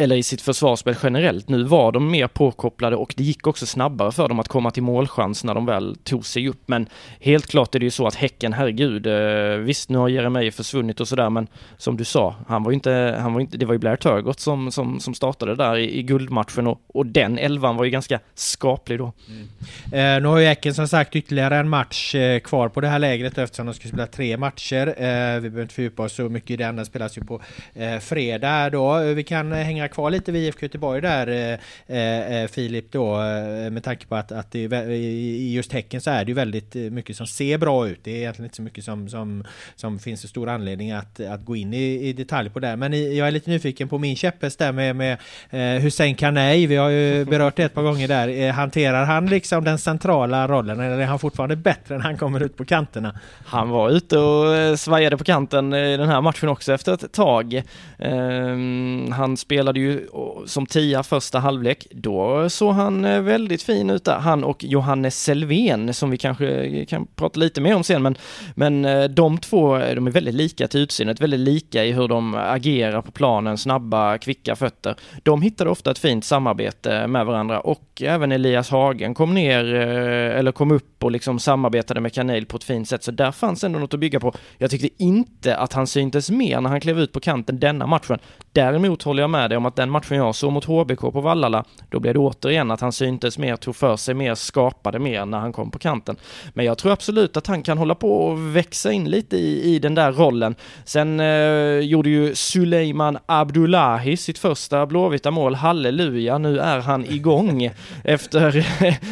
eller 0.00 0.16
i 0.16 0.22
sitt 0.22 0.40
försvarsspel 0.40 0.96
generellt. 1.02 1.48
Nu 1.48 1.62
var 1.62 1.92
de 1.92 2.10
mer 2.10 2.26
påkopplade 2.26 2.96
och 2.96 3.14
det 3.16 3.22
gick 3.22 3.46
också 3.46 3.66
snabbare 3.66 4.12
för 4.12 4.28
dem 4.28 4.40
att 4.40 4.48
komma 4.48 4.70
till 4.70 4.82
målchans 4.82 5.44
när 5.44 5.54
de 5.54 5.66
väl 5.66 5.96
tog 6.04 6.26
sig 6.26 6.48
upp. 6.48 6.62
Men 6.66 6.86
helt 7.20 7.46
klart 7.46 7.74
är 7.74 7.78
det 7.78 7.84
ju 7.84 7.90
så 7.90 8.06
att 8.06 8.14
Häcken, 8.14 8.52
herregud, 8.52 9.06
eh, 9.06 9.58
visst 9.58 9.90
nu 9.90 9.98
har 9.98 10.08
Jeremejeff 10.08 10.54
försvunnit 10.54 11.00
och 11.00 11.08
sådär, 11.08 11.30
men 11.30 11.46
som 11.78 11.96
du 11.96 12.04
sa, 12.04 12.34
han 12.48 12.62
var 12.62 12.70
ju 12.70 12.74
inte, 12.74 13.18
han 13.20 13.32
var 13.32 13.40
inte, 13.40 13.58
det 13.58 13.66
var 13.66 13.74
ju 13.74 13.78
Blair 13.78 13.96
Turgott 13.96 14.40
som, 14.40 14.72
som, 14.72 15.00
som 15.00 15.14
startade 15.14 15.54
där 15.54 15.76
i, 15.76 15.98
i 15.98 16.02
guldmatchen 16.02 16.66
och, 16.66 16.80
och 16.86 17.06
den 17.06 17.38
elvan 17.38 17.76
var 17.76 17.84
ju 17.84 17.90
ganska 17.90 18.20
skaplig 18.34 18.98
då. 18.98 19.12
Mm. 19.28 20.16
Eh, 20.16 20.22
nu 20.22 20.28
har 20.28 20.38
ju 20.38 20.46
Häcken 20.46 20.74
som 20.74 20.88
sagt 20.88 21.16
ytterligare 21.16 21.56
en 21.56 21.68
match 21.68 22.14
eh, 22.14 22.40
kvar 22.40 22.68
på 22.68 22.80
det 22.80 22.88
här 22.88 22.98
lägret 22.98 23.38
eftersom 23.38 23.66
de 23.66 23.74
ska 23.74 23.88
spela 23.88 24.06
tre 24.06 24.36
matcher. 24.36 24.86
Eh, 24.86 25.40
vi 25.40 25.50
behöver 25.50 25.62
inte 25.62 25.74
fördjupa 25.74 26.02
oss 26.02 26.12
så 26.12 26.28
mycket 26.28 26.50
i 26.50 26.56
den, 26.56 26.76
den 26.76 26.86
spelas 26.86 27.18
ju 27.18 27.24
på 27.24 27.42
eh, 27.74 27.98
fredag 27.98 28.70
då. 28.70 28.98
Eh, 28.98 29.14
vi 29.14 29.24
kan 29.24 29.52
eh, 29.52 29.58
hänga 29.58 29.87
kvar 29.88 30.10
lite 30.10 30.32
vid 30.32 30.42
IFK 30.48 30.62
Göteborg 30.62 31.00
där 31.00 31.58
eh, 31.86 32.42
eh, 32.42 32.48
Filip 32.48 32.92
då 32.92 33.14
eh, 33.14 33.70
med 33.70 33.82
tanke 33.84 34.06
på 34.06 34.14
att, 34.16 34.32
att 34.32 34.52
det 34.52 34.58
i 34.58 35.54
just 35.54 35.72
Häcken 35.72 36.00
så 36.00 36.10
är 36.10 36.24
det 36.24 36.28
ju 36.28 36.34
väldigt 36.34 36.74
mycket 36.74 37.16
som 37.16 37.26
ser 37.26 37.58
bra 37.58 37.88
ut. 37.88 38.00
Det 38.04 38.10
är 38.10 38.16
egentligen 38.16 38.46
inte 38.46 38.56
så 38.56 38.62
mycket 38.62 38.84
som, 38.84 39.08
som, 39.08 39.44
som 39.76 39.98
finns 39.98 40.20
så 40.20 40.28
stor 40.28 40.48
anledning 40.48 40.92
att, 40.92 41.20
att 41.20 41.44
gå 41.44 41.56
in 41.56 41.74
i, 41.74 42.08
i 42.08 42.12
detalj 42.12 42.50
på 42.50 42.60
det. 42.60 42.76
Men 42.76 42.94
i, 42.94 43.18
jag 43.18 43.28
är 43.28 43.30
lite 43.30 43.50
nyfiken 43.50 43.88
på 43.88 43.98
min 43.98 44.16
käpphäst 44.16 44.58
där 44.58 44.72
med, 44.72 44.96
med 44.96 45.18
eh, 45.50 45.82
Hussein 45.82 46.14
Kanei. 46.14 46.66
Vi 46.66 46.76
har 46.76 46.88
ju 46.88 47.24
berört 47.30 47.56
det 47.56 47.64
ett 47.64 47.74
par 47.74 47.82
gånger 47.82 48.08
där. 48.08 48.28
Eh, 48.28 48.52
hanterar 48.52 49.04
han 49.04 49.26
liksom 49.26 49.64
den 49.64 49.78
centrala 49.78 50.48
rollen 50.48 50.80
eller 50.80 50.98
är 50.98 51.06
han 51.06 51.18
fortfarande 51.18 51.56
bättre 51.56 51.96
när 51.96 52.04
han 52.04 52.16
kommer 52.16 52.42
ut 52.42 52.56
på 52.56 52.64
kanterna? 52.64 53.18
Han 53.46 53.68
var 53.68 53.90
ute 53.90 54.18
och 54.18 54.78
svajade 54.78 55.16
på 55.16 55.24
kanten 55.24 55.74
i 55.74 55.96
den 55.96 56.08
här 56.08 56.20
matchen 56.20 56.48
också 56.48 56.72
efter 56.72 56.94
ett 56.94 57.12
tag. 57.12 57.62
Um, 57.98 59.12
han 59.12 59.36
spelade 59.36 59.77
ju 59.78 60.06
som 60.46 60.66
tia 60.66 61.02
första 61.02 61.38
halvlek. 61.38 61.86
Då 61.90 62.50
såg 62.50 62.74
han 62.74 63.04
eh, 63.04 63.20
väldigt 63.20 63.62
fin 63.62 63.90
ut 63.90 64.04
där. 64.04 64.18
Han 64.18 64.44
och 64.44 64.64
Johannes 64.64 65.22
Selvén 65.22 65.94
som 65.94 66.10
vi 66.10 66.16
kanske 66.16 66.48
eh, 66.48 66.86
kan 66.86 67.06
prata 67.16 67.40
lite 67.40 67.60
mer 67.60 67.76
om 67.76 67.84
sen. 67.84 68.02
Men, 68.02 68.16
men 68.54 68.84
eh, 68.84 69.04
de 69.04 69.38
två, 69.38 69.78
de 69.78 70.06
är 70.06 70.10
väldigt 70.10 70.34
lika 70.34 70.68
till 70.68 70.80
utseendet, 70.80 71.20
väldigt 71.20 71.40
lika 71.40 71.84
i 71.84 71.92
hur 71.92 72.08
de 72.08 72.34
agerar 72.34 73.02
på 73.02 73.10
planen, 73.12 73.58
snabba, 73.58 74.18
kvicka 74.18 74.56
fötter. 74.56 74.94
De 75.22 75.42
hittade 75.42 75.70
ofta 75.70 75.90
ett 75.90 75.98
fint 75.98 76.24
samarbete 76.24 77.06
med 77.06 77.26
varandra 77.26 77.60
och 77.60 78.02
även 78.04 78.32
Elias 78.32 78.70
Hagen 78.70 79.14
kom 79.14 79.34
ner 79.34 79.64
eller 79.74 80.52
kom 80.52 80.70
upp 80.70 80.97
och 81.04 81.12
liksom 81.12 81.38
samarbetade 81.38 82.00
med 82.00 82.12
Kanel 82.12 82.46
på 82.46 82.56
ett 82.56 82.64
fint 82.64 82.88
sätt. 82.88 83.04
Så 83.04 83.10
där 83.10 83.32
fanns 83.32 83.64
ändå 83.64 83.78
något 83.78 83.94
att 83.94 84.00
bygga 84.00 84.20
på. 84.20 84.34
Jag 84.58 84.70
tyckte 84.70 84.88
inte 85.02 85.56
att 85.56 85.72
han 85.72 85.86
syntes 85.86 86.30
mer 86.30 86.60
när 86.60 86.70
han 86.70 86.80
klev 86.80 87.00
ut 87.00 87.12
på 87.12 87.20
kanten 87.20 87.60
denna 87.60 87.86
matchen. 87.86 88.18
Däremot 88.52 89.02
håller 89.02 89.22
jag 89.22 89.30
med 89.30 89.50
dig 89.50 89.56
om 89.56 89.66
att 89.66 89.76
den 89.76 89.90
matchen 89.90 90.16
jag 90.16 90.34
såg 90.34 90.52
mot 90.52 90.64
HBK 90.64 91.00
på 91.00 91.20
Vallala, 91.20 91.64
då 91.88 92.00
blev 92.00 92.14
det 92.14 92.20
återigen 92.20 92.70
att 92.70 92.80
han 92.80 92.92
syntes 92.92 93.38
mer, 93.38 93.56
tog 93.56 93.76
för 93.76 93.96
sig 93.96 94.14
mer, 94.14 94.34
skapade 94.34 94.98
mer 94.98 95.26
när 95.26 95.38
han 95.38 95.52
kom 95.52 95.70
på 95.70 95.78
kanten. 95.78 96.16
Men 96.54 96.64
jag 96.64 96.78
tror 96.78 96.92
absolut 96.92 97.36
att 97.36 97.46
han 97.46 97.62
kan 97.62 97.78
hålla 97.78 97.94
på 97.94 98.12
och 98.12 98.56
växa 98.56 98.92
in 98.92 99.10
lite 99.10 99.36
i, 99.36 99.74
i 99.74 99.78
den 99.78 99.94
där 99.94 100.12
rollen. 100.12 100.54
Sen 100.84 101.20
eh, 101.20 101.78
gjorde 101.78 102.10
ju 102.10 102.34
Suleiman 102.34 103.18
Abdullahi 103.26 104.16
sitt 104.16 104.38
första 104.38 104.86
blåvita 104.86 105.30
mål, 105.30 105.54
halleluja, 105.54 106.38
nu 106.38 106.58
är 106.58 106.80
han 106.80 107.04
igång 107.04 107.70
efter 108.04 108.66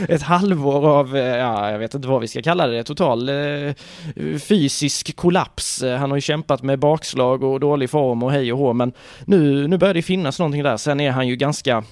ett 0.08 0.22
halvår 0.22 0.88
av, 0.88 1.16
eh, 1.16 1.36
ja, 1.36 1.75
jag 1.76 1.80
vet 1.80 1.94
inte 1.94 2.08
vad 2.08 2.20
vi 2.20 2.28
ska 2.28 2.42
kalla 2.42 2.66
det, 2.66 2.84
total 2.84 3.28
eh, 3.28 3.74
fysisk 4.38 5.16
kollaps. 5.16 5.82
Eh, 5.82 5.98
han 5.98 6.10
har 6.10 6.16
ju 6.16 6.20
kämpat 6.20 6.62
med 6.62 6.78
bakslag 6.78 7.42
och 7.42 7.60
dålig 7.60 7.90
form 7.90 8.22
och 8.22 8.32
hej 8.32 8.52
och 8.52 8.58
hå, 8.58 8.72
men 8.72 8.92
nu, 9.24 9.68
nu 9.68 9.78
börjar 9.78 9.94
det 9.94 10.02
finnas 10.02 10.38
någonting 10.38 10.62
där. 10.62 10.76
Sen 10.76 11.00
är 11.00 11.10
han 11.10 11.28
ju 11.28 11.36
ganska 11.36 11.84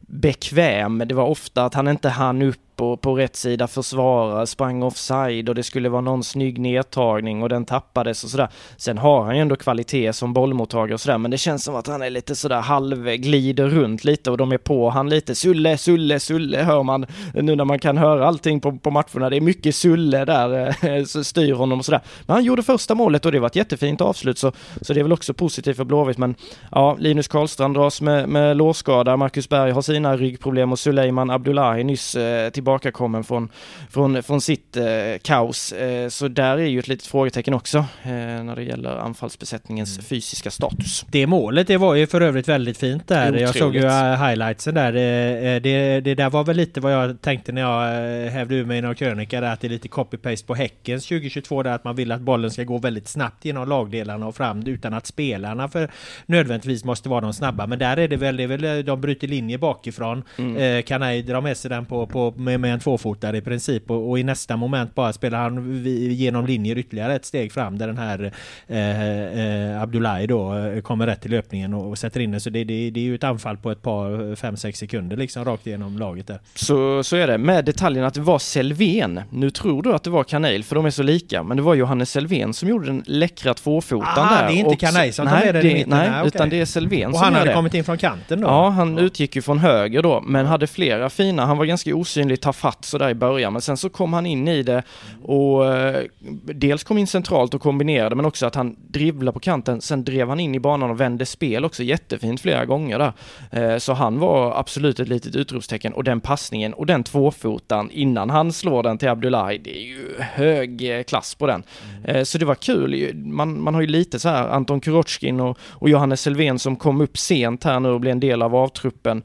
bekväm. 0.00 1.02
Det 1.06 1.14
var 1.14 1.26
ofta 1.26 1.64
att 1.64 1.74
han 1.74 1.88
inte 1.88 2.08
hann 2.08 2.42
upp 2.42 2.60
på, 2.78 2.96
på 2.96 3.14
rätt 3.14 3.36
sida 3.36 3.66
försvara, 3.66 4.46
sprang 4.46 4.82
offside 4.82 5.48
och 5.48 5.54
det 5.54 5.62
skulle 5.62 5.88
vara 5.88 6.00
någon 6.00 6.24
snygg 6.24 6.58
nedtagning 6.58 7.42
och 7.42 7.48
den 7.48 7.64
tappades 7.64 8.24
och 8.24 8.30
sådär. 8.30 8.48
Sen 8.76 8.98
har 8.98 9.24
han 9.24 9.36
ju 9.36 9.42
ändå 9.42 9.56
kvalitet 9.56 10.12
som 10.12 10.32
bollmottagare 10.32 10.94
och 10.94 11.00
sådär, 11.00 11.18
men 11.18 11.30
det 11.30 11.38
känns 11.38 11.64
som 11.64 11.76
att 11.76 11.86
han 11.86 12.02
är 12.02 12.10
lite 12.10 12.34
sådär 12.34 12.60
halvglider 12.60 13.68
runt 13.68 14.04
lite 14.04 14.30
och 14.30 14.36
de 14.36 14.52
är 14.52 14.58
på 14.58 14.90
han 14.90 15.08
lite. 15.08 15.34
Sulle, 15.34 15.78
Sulle, 15.78 16.20
Sulle 16.20 16.58
hör 16.58 16.82
man 16.82 17.06
nu 17.34 17.56
när 17.56 17.64
man 17.64 17.78
kan 17.78 17.98
höra 17.98 18.26
allting 18.26 18.60
på, 18.60 18.72
på 18.78 18.90
matcherna. 18.90 19.30
Det 19.30 19.36
är 19.36 19.40
mycket 19.40 19.74
Sulle 19.74 20.24
där, 20.24 20.66
eh, 20.66 21.04
styr 21.04 21.52
honom 21.52 21.78
och 21.78 21.84
sådär. 21.84 22.00
Men 22.26 22.34
han 22.34 22.44
gjorde 22.44 22.62
första 22.62 22.94
målet 22.94 23.26
och 23.26 23.32
det 23.32 23.40
var 23.40 23.46
ett 23.46 23.56
jättefint 23.56 24.00
avslut 24.00 24.38
så, 24.38 24.52
så 24.82 24.92
det 24.92 25.00
är 25.00 25.04
väl 25.04 25.12
också 25.12 25.34
positivt 25.34 25.76
för 25.76 25.84
Blåvitt. 25.84 26.18
Men 26.18 26.34
ja, 26.70 26.96
Linus 27.00 27.28
Karlstrand 27.28 27.74
dras 27.74 28.00
med, 28.00 28.28
med 28.28 28.56
lårskada, 28.56 29.16
Marcus 29.16 29.48
Berg 29.48 29.70
har 29.70 29.82
sina 29.82 30.16
ryggproblem 30.16 30.72
och 30.72 30.78
Suleiman 30.78 31.30
Abdullahi 31.30 31.84
nyss 31.84 32.14
eh, 32.14 32.50
tillbaka 32.50 32.67
tillbakakommen 32.68 33.24
från, 33.24 33.48
från, 33.90 34.22
från 34.22 34.40
sitt 34.40 34.76
eh, 34.76 34.84
kaos. 35.22 35.72
Eh, 35.72 36.08
så 36.08 36.28
där 36.28 36.58
är 36.58 36.66
ju 36.66 36.78
ett 36.78 36.88
litet 36.88 37.06
frågetecken 37.06 37.54
också 37.54 37.78
eh, 37.78 38.10
när 38.44 38.56
det 38.56 38.62
gäller 38.62 38.96
anfallsbesättningens 38.96 39.98
mm. 39.98 40.04
fysiska 40.04 40.50
status. 40.50 41.06
Det 41.10 41.26
målet, 41.26 41.66
det 41.66 41.76
var 41.76 41.94
ju 41.94 42.06
för 42.06 42.20
övrigt 42.20 42.48
väldigt 42.48 42.78
fint 42.78 43.08
där. 43.08 43.26
Otroligt. 43.26 43.40
Jag 43.40 43.56
såg 43.56 43.74
ju 43.74 43.84
eh, 43.84 44.26
highlightsen 44.26 44.74
där. 44.74 44.94
Eh, 44.94 45.54
eh, 45.54 45.62
det, 45.62 46.00
det 46.00 46.14
där 46.14 46.30
var 46.30 46.44
väl 46.44 46.56
lite 46.56 46.80
vad 46.80 46.92
jag 46.92 47.20
tänkte 47.20 47.52
när 47.52 47.62
jag 47.62 48.30
hävde 48.30 48.54
ur 48.54 48.64
mig 48.64 48.78
i 48.78 48.80
någon 48.80 48.94
krönika 48.94 49.40
där, 49.40 49.52
att 49.52 49.60
det 49.60 49.66
är 49.66 49.70
lite 49.70 49.88
copy-paste 49.88 50.46
på 50.46 50.54
Häckens 50.54 51.06
2022 51.06 51.62
där 51.62 51.70
att 51.70 51.84
man 51.84 51.96
vill 51.96 52.12
att 52.12 52.20
bollen 52.20 52.50
ska 52.50 52.64
gå 52.64 52.78
väldigt 52.78 53.08
snabbt 53.08 53.44
genom 53.44 53.68
lagdelarna 53.68 54.26
och 54.26 54.36
fram 54.36 54.66
utan 54.66 54.94
att 54.94 55.06
spelarna 55.06 55.68
för 55.68 55.90
nödvändigtvis 56.26 56.84
måste 56.84 57.08
vara 57.08 57.20
de 57.20 57.32
snabba. 57.32 57.66
Men 57.66 57.78
där 57.78 57.96
är 57.96 58.08
det 58.08 58.16
väl, 58.16 58.36
det 58.36 58.42
är 58.42 58.46
väl 58.46 58.84
de 58.84 59.00
bryter 59.00 59.28
linje 59.28 59.58
bakifrån. 59.58 60.24
Mm. 60.38 60.56
Eh, 60.56 60.82
kan 60.82 61.02
ej 61.02 61.22
dra 61.22 61.40
med 61.40 61.56
sig 61.56 61.68
den 61.68 61.86
på, 61.86 62.06
på 62.06 62.30
med, 62.36 62.57
med 62.58 62.72
en 62.72 62.80
tvåfotare 62.80 63.36
i 63.36 63.40
princip 63.40 63.90
och, 63.90 64.10
och, 64.10 64.18
i 64.18 64.22
nästa 64.22 64.56
moment 64.56 64.94
bara 64.94 65.12
spelar 65.12 65.38
han 65.38 65.84
genom 66.10 66.46
linjer 66.46 66.78
ytterligare 66.78 67.14
ett 67.14 67.24
steg 67.24 67.52
fram 67.52 67.78
där 67.78 67.86
den 67.86 67.98
här 67.98 68.32
eh, 68.66 69.72
eh, 69.72 69.82
Abdullahi 69.82 70.26
då 70.26 70.54
eh, 70.54 70.80
kommer 70.80 71.06
rätt 71.06 71.20
till 71.20 71.30
löpningen 71.30 71.74
och, 71.74 71.88
och 71.88 71.98
sätter 71.98 72.20
in 72.20 72.30
den. 72.30 72.40
Så 72.40 72.50
det, 72.50 72.64
det, 72.64 72.90
det 72.90 73.00
är 73.00 73.04
ju 73.04 73.14
ett 73.14 73.24
anfall 73.24 73.56
på 73.56 73.70
ett 73.70 73.82
par, 73.82 74.34
fem, 74.34 74.56
sex 74.56 74.78
sekunder 74.78 75.16
liksom 75.16 75.44
rakt 75.44 75.66
igenom 75.66 75.98
laget 75.98 76.26
där. 76.26 76.38
Så, 76.54 77.04
så 77.04 77.16
är 77.16 77.26
det. 77.26 77.38
Med 77.38 77.64
detaljen 77.64 78.04
att 78.04 78.14
det 78.14 78.20
var 78.20 78.38
Selvén. 78.38 79.20
Nu 79.30 79.50
tror 79.50 79.82
du 79.82 79.94
att 79.94 80.04
det 80.04 80.10
var 80.10 80.24
Kanel 80.24 80.64
för 80.64 80.74
de 80.74 80.86
är 80.86 80.90
så 80.90 81.02
lika, 81.02 81.42
men 81.42 81.56
det 81.56 81.62
var 81.62 81.74
Johannes 81.74 82.10
Selvén 82.10 82.54
som 82.54 82.68
gjorde 82.68 82.86
den 82.86 83.02
läckra 83.06 83.54
tvåfotan 83.54 84.08
ah, 84.16 84.40
där. 84.40 84.48
det 84.48 84.52
är 84.52 84.58
inte 84.58 84.76
Kanel 84.76 85.12
som 85.12 85.26
tar 85.26 85.44
med 85.44 85.54
den 85.54 85.66
i 85.66 85.74
mitten? 85.74 85.90
Nej, 85.90 86.10
nej 86.10 86.26
utan 86.26 86.48
det 86.48 86.60
är 86.60 86.64
Selvén 86.64 87.12
Och 87.12 87.18
han 87.18 87.34
hade 87.34 87.54
kommit 87.54 87.74
in 87.74 87.84
från 87.84 87.98
kanten 87.98 88.40
då? 88.40 88.46
Ja, 88.48 88.68
han 88.68 88.96
ja. 88.96 89.02
utgick 89.02 89.36
ju 89.36 89.42
från 89.42 89.58
höger 89.58 90.02
då, 90.02 90.20
men 90.26 90.46
hade 90.46 90.66
flera 90.66 91.10
fina, 91.10 91.46
han 91.46 91.58
var 91.58 91.64
ganska 91.64 91.94
osynlig, 91.94 92.40
ta 92.48 92.52
fatt 92.52 92.84
sådär 92.84 93.08
i 93.08 93.14
början, 93.14 93.52
men 93.52 93.62
sen 93.62 93.76
så 93.76 93.88
kom 93.88 94.12
han 94.12 94.26
in 94.26 94.48
i 94.48 94.62
det 94.62 94.82
och 95.22 95.74
eh, 95.74 96.04
dels 96.44 96.84
kom 96.84 96.98
in 96.98 97.06
centralt 97.06 97.54
och 97.54 97.60
kombinerade, 97.60 98.16
men 98.16 98.24
också 98.24 98.46
att 98.46 98.54
han 98.54 98.76
dribblade 98.88 99.32
på 99.32 99.40
kanten, 99.40 99.80
sen 99.80 100.04
drev 100.04 100.28
han 100.28 100.40
in 100.40 100.54
i 100.54 100.60
banan 100.60 100.90
och 100.90 101.00
vände 101.00 101.26
spel 101.26 101.64
också 101.64 101.82
jättefint 101.82 102.40
flera 102.40 102.64
gånger 102.64 102.98
där. 102.98 103.12
Eh, 103.50 103.78
så 103.78 103.92
han 103.92 104.18
var 104.18 104.58
absolut 104.60 105.00
ett 105.00 105.08
litet 105.08 105.36
utropstecken 105.36 105.92
och 105.92 106.04
den 106.04 106.20
passningen 106.20 106.74
och 106.74 106.86
den 106.86 107.04
tvåfotan 107.04 107.90
innan 107.90 108.30
han 108.30 108.52
slår 108.52 108.82
den 108.82 108.98
till 108.98 109.08
Abdullahi, 109.08 109.58
det 109.58 109.78
är 109.78 109.82
ju 109.82 110.20
hög 110.20 111.04
klass 111.06 111.34
på 111.34 111.46
den. 111.46 111.62
Mm. 112.04 112.24
Så 112.24 112.38
det 112.38 112.44
var 112.44 112.54
kul, 112.54 113.14
man, 113.14 113.60
man 113.60 113.74
har 113.74 113.80
ju 113.80 113.86
lite 113.86 114.18
så 114.18 114.28
här 114.28 114.48
Anton 114.48 114.80
Kurochkin 114.80 115.40
och, 115.40 115.58
och 115.70 115.88
Johannes 115.88 116.20
Selvén 116.20 116.58
som 116.58 116.76
kom 116.76 117.00
upp 117.00 117.18
sent 117.18 117.64
här 117.64 117.80
nu 117.80 117.88
och 117.88 118.00
blev 118.00 118.12
en 118.12 118.20
del 118.20 118.42
av 118.42 118.54
avtruppen. 118.54 119.22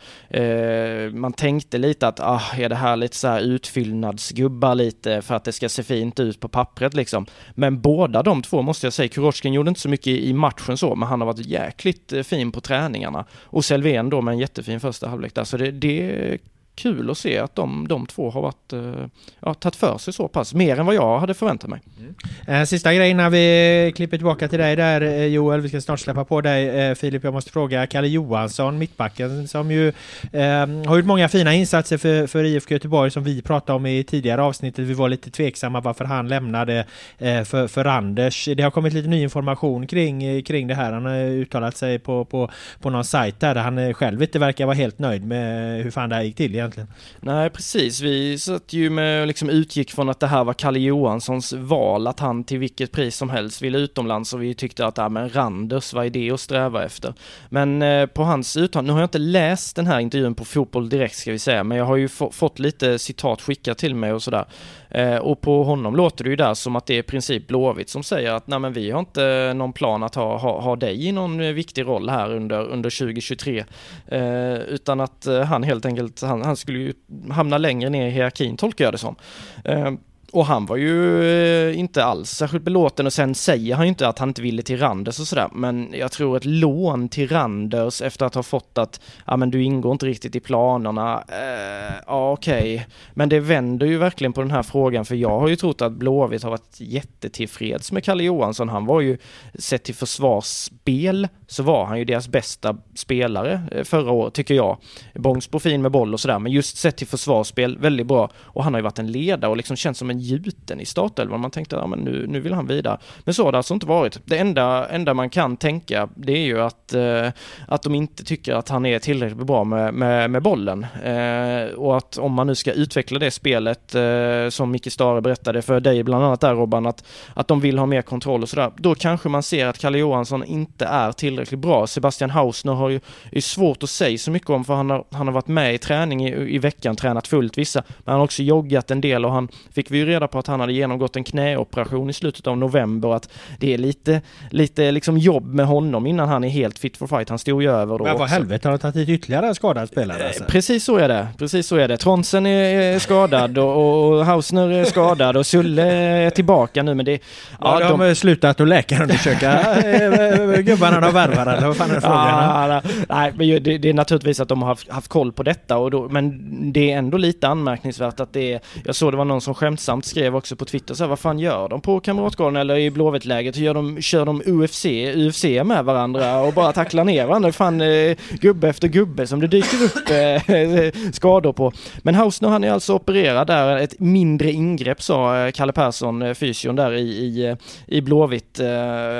Man 1.12 1.34
tänkte 1.34 1.78
lite 1.78 2.08
att, 2.08 2.20
ah, 2.20 2.42
är 2.58 2.70
det 2.70 2.76
här 2.76 2.96
lite 2.96 3.13
så 3.16 3.28
här 3.28 3.42
utfyllnadsgubbar 3.42 4.76
lite 4.76 5.22
för 5.22 5.36
att 5.36 5.44
det 5.44 5.52
ska 5.52 5.70
se 5.70 5.84
fint 5.84 6.20
ut 6.20 6.40
på 6.40 6.48
pappret 6.48 6.94
liksom. 6.94 7.26
Men 7.56 7.82
båda 7.82 8.24
de 8.24 8.42
två 8.42 8.62
måste 8.62 8.86
jag 8.86 8.94
säga, 8.94 9.10
Kurochkin 9.10 9.54
gjorde 9.54 9.70
inte 9.70 9.82
så 9.82 9.90
mycket 9.90 10.08
i 10.08 10.34
matchen 10.34 10.78
så, 10.78 10.96
men 10.96 11.10
han 11.10 11.22
har 11.22 11.26
varit 11.26 11.46
jäkligt 11.46 12.14
eh, 12.14 12.24
fin 12.24 12.52
på 12.52 12.62
träningarna. 12.62 13.26
Och 13.32 13.66
Selvén 13.66 14.10
då 14.10 14.22
med 14.22 14.32
en 14.32 14.40
jättefin 14.40 14.80
första 14.80 15.10
halvlek 15.10 15.36
där, 15.36 15.44
så 15.44 15.58
det, 15.58 15.72
det 15.72 16.38
kul 16.76 17.10
att 17.10 17.18
se 17.18 17.38
att 17.38 17.56
de, 17.56 17.88
de 17.88 18.06
två 18.06 18.30
har 18.30 18.42
varit, 18.42 18.74
eh, 18.74 19.06
ja, 19.40 19.54
tagit 19.54 19.76
för 19.76 19.98
sig 19.98 20.14
så 20.14 20.28
pass, 20.28 20.54
mer 20.54 20.80
än 20.80 20.86
vad 20.86 20.96
jag 20.96 21.20
hade 21.20 21.34
förväntat 21.34 21.70
mig. 21.70 21.82
Mm. 22.00 22.16
Eh, 22.48 22.66
sista 22.66 22.94
grejen 22.94 23.12
innan 23.12 23.32
vi 23.32 23.94
klipper 23.96 24.18
tillbaka 24.18 24.48
till 24.48 24.60
dig 24.60 24.76
där 24.76 25.02
eh, 25.02 25.26
Joel, 25.26 25.62
vi 25.62 25.70
ska 25.70 25.82
snart 25.82 26.00
släppa 26.00 26.26
på 26.26 26.42
dig. 26.42 26.96
Filip, 26.96 27.24
jag 27.24 27.34
måste 27.34 27.52
fråga 27.52 27.88
Kalle 27.88 28.08
Johansson, 28.08 28.78
mittbacken, 28.78 29.48
som 29.48 29.72
ju 29.72 29.88
eh, 30.32 30.68
har 30.86 30.96
gjort 30.96 31.06
många 31.06 31.30
fina 31.30 31.54
insatser 31.54 31.98
för, 31.98 32.28
för 32.28 32.44
IFK 32.44 32.74
Göteborg 32.74 33.12
som 33.12 33.24
vi 33.24 33.42
pratade 33.42 33.76
om 33.76 33.86
i 33.86 34.04
tidigare 34.04 34.44
avsnittet. 34.44 34.86
Vi 34.86 34.94
var 34.94 35.10
lite 35.10 35.32
tveksamma 35.32 35.82
varför 35.82 36.06
han 36.06 36.28
lämnade 36.28 36.86
eh, 37.18 37.44
för, 37.44 37.68
för 37.68 37.86
Anders. 37.86 38.50
Det 38.58 38.64
har 38.64 38.72
kommit 38.72 38.94
lite 38.94 39.08
ny 39.08 39.22
information 39.22 39.88
kring, 39.88 40.44
kring 40.44 40.68
det 40.68 40.76
här. 40.76 40.92
Han 40.92 41.06
har 41.06 41.16
uttalat 41.16 41.78
sig 41.78 42.00
på, 42.00 42.26
på, 42.26 42.50
på 42.82 42.90
någon 42.90 43.06
sajt 43.06 43.40
där 43.40 43.56
han 43.56 43.94
själv 43.94 44.22
inte 44.22 44.40
verkar 44.40 44.66
vara 44.66 44.76
helt 44.76 45.00
nöjd 45.00 45.26
med 45.26 45.84
hur 45.84 45.92
fan 45.92 46.10
det 46.10 46.16
här 46.16 46.24
gick 46.24 46.36
till 46.36 46.56
egentligen. 46.64 46.90
Nej, 47.20 47.50
precis. 47.50 48.02
Vi 48.02 48.40
satt 48.40 48.74
ju 48.74 48.90
med, 48.90 49.28
liksom 49.28 49.50
utgick 49.50 49.92
från 49.92 50.10
att 50.10 50.20
det 50.20 50.28
här 50.28 50.44
var 50.44 50.54
Kalle 50.54 50.80
Johanssons 50.80 51.54
val, 51.54 52.08
att 52.08 52.20
han 52.20 52.44
till 52.44 52.60
vilket 52.60 52.92
pris 52.92 53.16
som 53.16 53.30
helst 53.30 53.62
ville 53.62 53.78
utomlands 53.78 54.34
och 54.34 54.44
vi 54.44 54.54
tyckte 54.54 54.86
att, 54.86 54.98
ja 54.98 55.10
men 55.10 55.30
Randers, 55.30 55.94
vad 55.94 56.06
är 56.06 56.10
det 56.10 56.32
att 56.32 56.40
sträva 56.40 56.86
efter? 56.86 57.14
Men 57.50 57.82
eh, 57.82 58.06
på 58.06 58.24
hans 58.24 58.58
uttalande, 58.58 58.88
nu 58.88 58.94
har 58.94 59.00
jag 59.00 59.08
inte 59.08 59.18
läst 59.18 59.76
den 59.76 59.88
här 59.88 60.00
intervjun 60.00 60.36
på 60.36 60.46
Fotboll 60.46 60.90
Direkt 60.90 61.16
ska 61.16 61.32
vi 61.32 61.40
säga, 61.40 61.64
men 61.64 61.78
jag 61.78 61.86
har 61.86 61.96
ju 61.96 62.08
fått 62.32 62.60
lite 62.60 63.00
citat 63.00 63.42
skickat 63.42 63.78
till 63.78 63.96
mig 63.96 64.14
och 64.14 64.24
sådär. 64.24 64.46
Eh, 64.94 65.18
och 65.18 65.42
på 65.42 65.64
honom 65.64 65.96
låter 65.96 66.24
det 66.24 66.30
ju 66.30 66.36
där 66.36 66.54
som 66.54 66.76
att 66.76 66.86
det 66.86 66.94
är 66.94 67.00
i 67.00 67.04
princip 67.04 67.48
Blåvitt 67.48 67.90
som 67.90 68.04
säger 68.04 68.32
att 68.34 68.48
nej 68.48 68.60
men 68.60 68.74
vi 68.74 68.92
har 68.92 69.00
inte 69.00 69.26
eh, 69.26 69.54
någon 69.54 69.74
plan 69.74 70.04
att 70.04 70.16
ha, 70.16 70.38
ha, 70.38 70.62
ha 70.62 70.76
dig 70.76 71.08
i 71.08 71.12
någon 71.12 71.40
eh, 71.40 71.52
viktig 71.52 71.86
roll 71.86 72.10
här 72.10 72.34
under, 72.36 72.66
under 72.66 72.90
2023. 73.00 73.66
Eh, 74.08 74.54
utan 74.54 75.00
att 75.00 75.26
eh, 75.26 75.42
han 75.42 75.64
helt 75.64 75.86
enkelt, 75.86 76.22
han, 76.22 76.42
han 76.42 76.58
skulle 76.58 76.80
ju 76.80 76.94
hamna 77.30 77.58
längre 77.58 77.90
ner 77.90 78.08
i 78.08 78.10
hierarkin 78.10 78.58
tolkar 78.58 78.86
jag 78.86 78.94
det 78.94 78.98
som. 78.98 79.16
Eh, 79.64 79.92
och 80.34 80.46
han 80.46 80.66
var 80.66 80.78
ju 80.78 81.24
eh, 81.24 81.80
inte 81.80 82.04
alls 82.04 82.30
särskilt 82.30 82.64
belåten 82.64 83.06
och 83.06 83.14
sen 83.14 83.36
säger 83.36 83.76
han 83.76 83.86
ju 83.86 83.90
inte 83.90 84.08
att 84.08 84.20
han 84.20 84.30
inte 84.30 84.42
ville 84.42 84.62
till 84.62 84.80
Randers 84.80 85.20
och 85.20 85.28
sådär. 85.28 85.50
Men 85.52 85.94
jag 85.94 86.12
tror 86.12 86.38
ett 86.38 86.46
lån 86.46 87.10
till 87.10 87.30
Randers 87.30 88.02
efter 88.02 88.26
att 88.26 88.36
ha 88.36 88.44
fått 88.44 88.78
att, 88.78 89.02
ja 89.26 89.38
men 89.38 89.52
du 89.52 89.64
ingår 89.64 89.92
inte 89.92 90.06
riktigt 90.06 90.36
i 90.36 90.40
planerna. 90.40 91.24
Eh, 91.28 91.96
ja 92.08 92.32
okej. 92.32 92.76
Okay. 92.76 92.86
Men 93.14 93.30
det 93.30 93.40
vänder 93.40 93.86
ju 93.86 93.98
verkligen 93.98 94.34
på 94.34 94.42
den 94.42 94.52
här 94.52 94.64
frågan 94.64 95.06
för 95.06 95.16
jag 95.16 95.40
har 95.40 95.48
ju 95.48 95.56
trott 95.56 95.82
att 95.82 95.92
Blåvitt 95.92 96.44
har 96.44 96.50
varit 96.50 96.76
jättetillfreds 96.78 97.92
med 97.92 98.04
Kalle 98.04 98.24
Johansson. 98.24 98.70
Han 98.70 98.86
var 98.86 99.02
ju, 99.02 99.18
sett 99.54 99.84
till 99.84 99.96
försvarsspel, 99.96 101.28
så 101.48 101.64
var 101.64 101.86
han 101.86 102.00
ju 102.00 102.06
deras 102.06 102.28
bästa 102.28 102.78
spelare 102.96 103.62
eh, 103.72 103.84
förra 103.84 104.12
året 104.12 104.34
tycker 104.34 104.54
jag. 104.54 104.78
Bångsbo 105.16 105.60
fin 105.60 105.82
med 105.82 105.92
boll 105.92 106.14
och 106.14 106.20
sådär, 106.20 106.40
men 106.40 106.52
just 106.52 106.78
sett 106.78 106.98
till 106.98 107.08
försvarsspel, 107.08 107.78
väldigt 107.78 108.08
bra. 108.08 108.30
Och 108.36 108.64
han 108.64 108.74
har 108.74 108.80
ju 108.80 108.84
varit 108.84 109.00
en 109.00 109.12
ledare 109.12 109.52
och 109.52 109.58
liksom 109.58 109.76
känns 109.76 109.98
som 109.98 110.10
en 110.10 110.23
gjuten 110.24 110.80
i 110.80 110.86
startelvan. 110.86 111.42
Man 111.42 111.52
tänkte, 111.52 111.76
ja 111.76 111.88
men 111.88 112.00
nu, 112.00 112.26
nu 112.28 112.40
vill 112.40 112.54
han 112.54 112.68
vidare. 112.68 112.98
Men 113.24 113.34
så 113.34 113.44
har 113.44 113.52
det 113.52 113.58
alltså 113.58 113.74
inte 113.74 113.86
varit. 113.86 114.20
Det 114.26 114.38
enda, 114.38 114.90
enda 114.90 115.14
man 115.14 115.30
kan 115.30 115.58
tänka, 115.58 116.10
det 116.16 116.34
är 116.34 116.46
ju 116.46 116.62
att, 116.62 116.94
eh, 116.94 117.28
att 117.68 117.84
de 117.84 117.96
inte 117.96 118.24
tycker 118.24 118.54
att 118.54 118.70
han 118.70 118.86
är 118.86 119.00
tillräckligt 119.00 119.48
bra 119.48 119.64
med, 119.64 119.94
med, 119.94 120.32
med 120.32 120.42
bollen. 120.42 120.86
Eh, 121.04 121.74
och 121.76 121.98
att 121.98 122.18
om 122.18 122.34
man 122.34 122.48
nu 122.48 122.56
ska 122.56 122.72
utveckla 122.72 123.20
det 123.20 123.32
spelet, 123.32 123.96
eh, 123.96 124.50
som 124.50 124.72
Micke 124.72 124.92
Stare 124.92 125.22
berättade 125.22 125.62
för 125.62 125.80
dig 125.80 126.04
bland 126.04 126.26
annat 126.26 126.42
där 126.42 126.56
Robban, 126.56 126.86
att, 126.86 127.04
att 127.34 127.48
de 127.48 127.60
vill 127.60 127.78
ha 127.78 127.86
mer 127.86 128.02
kontroll 128.02 128.44
och 128.44 128.50
sådär. 128.50 128.72
Då 128.78 128.96
kanske 128.96 129.30
man 129.30 129.44
ser 129.44 129.68
att 129.68 129.80
Kalle 129.80 129.98
Johansson 129.98 130.44
inte 130.44 130.86
är 130.86 131.12
tillräckligt 131.12 131.60
bra. 131.60 131.88
Sebastian 131.88 132.30
Hausner 132.30 132.74
har 132.74 132.90
ju 132.90 133.00
är 133.32 133.42
svårt 133.42 133.84
att 133.84 133.90
säga 133.90 134.18
så 134.18 134.32
mycket 134.32 134.50
om 134.50 134.66
för 134.66 134.74
han 134.74 134.90
har, 134.90 135.06
han 135.12 135.28
har 135.28 135.34
varit 135.34 135.48
med 135.48 135.76
i 135.76 135.78
träning 135.78 136.26
i, 136.26 136.56
i 136.56 136.58
veckan, 136.58 136.96
tränat 136.96 137.28
fullt 137.28 137.58
vissa, 137.58 137.84
men 137.88 138.12
han 138.12 138.16
har 138.16 138.24
också 138.24 138.44
joggat 138.44 138.92
en 138.92 139.02
del 139.02 139.26
och 139.26 139.32
han 139.32 139.48
fick 139.72 139.92
vi 139.92 139.98
ju 139.98 140.06
reda 140.14 140.28
på 140.28 140.40
att 140.40 140.48
han 140.48 140.60
hade 140.60 140.74
genomgått 140.74 141.16
en 141.16 141.24
knäoperation 141.24 142.10
i 142.10 142.14
slutet 142.14 142.48
av 142.48 142.58
november 142.58 143.14
att 143.14 143.30
det 143.60 143.74
är 143.74 143.78
lite, 143.78 144.22
lite 144.50 144.92
liksom 144.92 145.18
jobb 145.18 145.54
med 145.54 145.66
honom 145.66 146.08
innan 146.08 146.30
han 146.30 146.44
är 146.44 146.50
helt 146.50 146.80
fit 146.80 146.98
for 146.98 147.08
fight. 147.08 147.30
Han 147.30 147.40
stod 147.40 147.64
ju 147.64 147.72
över 147.72 147.98
då 147.98 148.04
Men 148.04 148.18
vad 148.18 148.30
helvete, 148.30 148.68
har 148.68 148.72
han 148.72 148.80
tagit 148.80 148.96
hit 148.96 149.10
ytterligare 149.10 149.48
en 149.48 149.56
skadad 149.56 149.90
spelare? 149.90 150.28
Alltså? 150.28 150.44
Precis 150.44 150.84
så 150.84 150.98
är 150.98 151.08
det, 151.08 151.28
precis 151.38 151.68
så 151.68 151.76
är 151.76 151.88
det. 151.88 151.98
Tronsen 151.98 152.46
är 152.46 153.00
skadad 153.00 153.58
och, 153.58 154.10
och 154.10 154.26
Hausner 154.26 154.70
är 154.70 154.86
skadad 154.86 155.38
och 155.38 155.46
Sulle 155.46 155.84
är 155.92 156.30
tillbaka 156.30 156.84
nu 156.84 156.96
men 156.96 157.06
det... 157.06 157.12
Ja, 157.60 157.82
ja 157.82 157.90
de 157.90 158.00
har 158.00 158.14
slutat 158.14 158.62
att 158.62 158.68
läkarundersöka 158.68 159.52
eh, 159.76 160.60
gubbarna 160.60 161.00
de 161.00 161.14
värvar 161.14 161.54
eller 161.54 161.68
vad 161.68 161.78
fan 161.78 161.92
är 161.92 161.96
det 161.96 162.02
frågan? 162.02 162.82
Nej, 163.10 163.34
men 163.36 163.64
det, 163.64 163.78
det, 163.78 163.90
är 163.90 163.94
naturligtvis 163.94 164.40
att 164.40 164.48
de 164.48 164.62
har 164.62 164.70
haft, 164.70 164.90
haft 164.90 165.08
koll 165.08 165.32
på 165.32 165.44
detta 165.44 165.78
och 165.78 165.92
då, 165.92 166.10
men 166.10 166.40
det 166.74 166.92
är 166.92 166.98
ändå 166.98 167.18
lite 167.18 167.48
anmärkningsvärt 167.48 168.20
att 168.20 168.34
det 168.34 168.54
är, 168.54 168.60
jag 168.86 168.96
såg 168.96 169.14
det 169.14 169.18
var 169.18 169.26
någon 169.26 169.42
som 169.42 169.54
skämtsamt 169.54 169.93
skrev 170.02 170.36
också 170.36 170.56
på 170.56 170.66
Twitter 170.66 170.94
så 170.94 171.04
här, 171.04 171.10
vad 171.10 171.20
fan 171.20 171.40
gör 171.40 171.70
de 171.70 171.82
på 171.82 172.00
Kamratgården 172.00 172.56
eller 172.56 172.78
i 172.78 172.92
Blåvittläget? 172.92 173.58
Gör 173.58 173.74
de, 173.74 174.02
kör 174.02 174.26
de 174.26 174.42
UFC, 174.46 174.86
UFC 175.16 175.44
med 175.44 175.86
varandra 175.86 176.42
och 176.42 176.54
bara 176.54 176.72
tacklar 176.72 177.04
ner 177.04 177.26
varandra? 177.26 177.52
Fan, 177.52 177.82
eh, 177.82 178.18
gubbe 178.42 178.70
efter 178.70 178.88
gubbe 178.88 179.28
som 179.28 179.42
det 179.42 179.48
dyker 179.48 179.84
upp 179.84 180.10
eh, 180.10 181.12
skador 181.14 181.54
på. 181.54 181.72
Men 182.02 182.16
Hausner 182.16 182.50
han 182.50 182.64
är 182.64 182.72
alltså 182.72 182.94
opererad 182.94 183.48
där, 183.48 183.78
ett 183.78 184.00
mindre 184.00 184.52
ingrepp 184.52 185.02
sa 185.02 185.38
eh, 185.38 185.52
Kalle 185.52 185.74
Persson, 185.74 186.22
eh, 186.22 186.34
fysion 186.34 186.76
där 186.76 186.94
i, 186.94 187.02
i, 187.02 187.46
eh, 187.46 187.58
i 187.88 188.02
Blåvitt. 188.02 188.60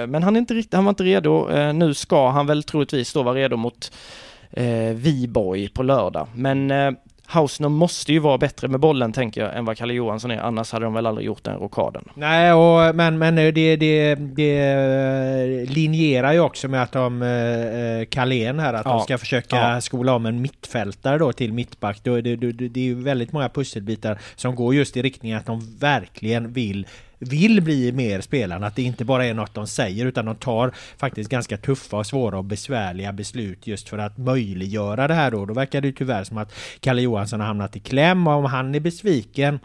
Men 0.08 0.24
han, 0.24 0.36
är 0.36 0.40
inte 0.40 0.54
riktigt, 0.54 0.74
han 0.74 0.86
var 0.86 0.90
inte 0.90 1.04
redo. 1.04 1.48
nu 1.74 1.94
ska 1.94 2.30
han 2.30 2.48
väl 2.48 2.64
troligtvis 2.64 3.14
då 3.14 3.24
vara 3.24 3.36
redo 3.36 3.58
mot 3.58 3.92
eh, 4.52 4.94
Viborg 4.94 5.70
på 5.70 5.84
lördag. 5.84 6.28
Men 6.36 6.72
Hausner 7.34 7.70
måste 7.70 8.14
ju 8.14 8.20
vara 8.20 8.38
bättre 8.38 8.68
med 8.68 8.80
bollen 8.80 9.14
tänker 9.14 9.42
jag 9.42 9.58
än 9.58 9.66
vad 9.66 9.78
Kalle 9.78 9.94
Johansson 9.94 10.32
är, 10.32 10.38
annars 10.38 10.72
hade 10.72 10.86
de 10.86 10.94
väl 10.94 11.06
aldrig 11.06 11.28
gjort 11.28 11.44
den 11.44 11.60
rockaden. 11.60 12.04
Nej, 12.14 12.54
och, 12.54 12.96
men, 12.96 13.18
men 13.18 13.36
det, 13.36 13.52
det, 13.52 14.16
det 14.16 15.66
linjerar 15.70 16.34
ju 16.34 16.40
också 16.40 16.68
med 16.68 16.84
att 16.84 16.92
de, 16.92 17.22
eh, 17.22 18.06
Kalén 18.06 18.60
här, 18.60 18.74
att 18.74 18.86
ja. 18.86 18.92
de 18.92 19.02
ska 19.02 19.18
försöka 19.18 19.56
ja. 19.56 19.82
skola 19.82 20.16
om 20.16 20.26
en 20.26 20.42
mittfältare 20.42 21.18
då 21.18 21.34
till 21.34 21.54
mittback. 21.54 22.00
Det, 22.04 22.22
det, 22.22 22.36
det, 22.36 22.52
det 22.52 22.80
är 22.80 22.84
ju 22.86 22.96
väldigt 22.96 23.32
många 23.32 23.50
pusselbitar 23.50 24.20
som 24.36 24.56
går 24.56 24.76
just 24.76 24.98
i 24.98 25.02
riktningen 25.02 25.38
att 25.38 25.46
de 25.46 25.78
verkligen 25.80 26.54
vill 26.54 26.88
vill 27.24 27.62
bli 27.62 27.92
mer 27.92 28.22
spelarna. 28.22 28.68
Att 28.68 28.76
det 28.76 28.82
inte 28.82 29.06
bara 29.06 29.26
är 29.26 29.34
något 29.34 29.54
de 29.54 29.68
säger 29.68 30.06
utan 30.06 30.26
de 30.26 30.36
tar 30.36 30.74
faktiskt 30.98 31.30
ganska 31.30 31.58
tuffa 31.58 31.98
och 31.98 32.06
svåra 32.06 32.38
och 32.38 32.44
besvärliga 32.44 33.14
beslut 33.14 33.68
just 33.68 33.90
för 33.90 33.98
att 33.98 34.18
möjliggöra 34.18 35.08
det 35.08 35.14
här 35.14 35.32
då. 35.32 35.46
Då 35.46 35.54
verkar 35.54 35.82
det 35.82 35.88
ju 35.88 35.94
tyvärr 35.94 36.24
som 36.24 36.38
att 36.38 36.54
Kalle 36.80 37.02
Johansson 37.02 37.40
har 37.40 37.48
hamnat 37.48 37.76
i 37.76 37.80
kläm 37.80 38.28
och 38.28 38.34
om 38.34 38.46
han 38.46 38.76
är 38.76 38.80
besviken 38.80 39.60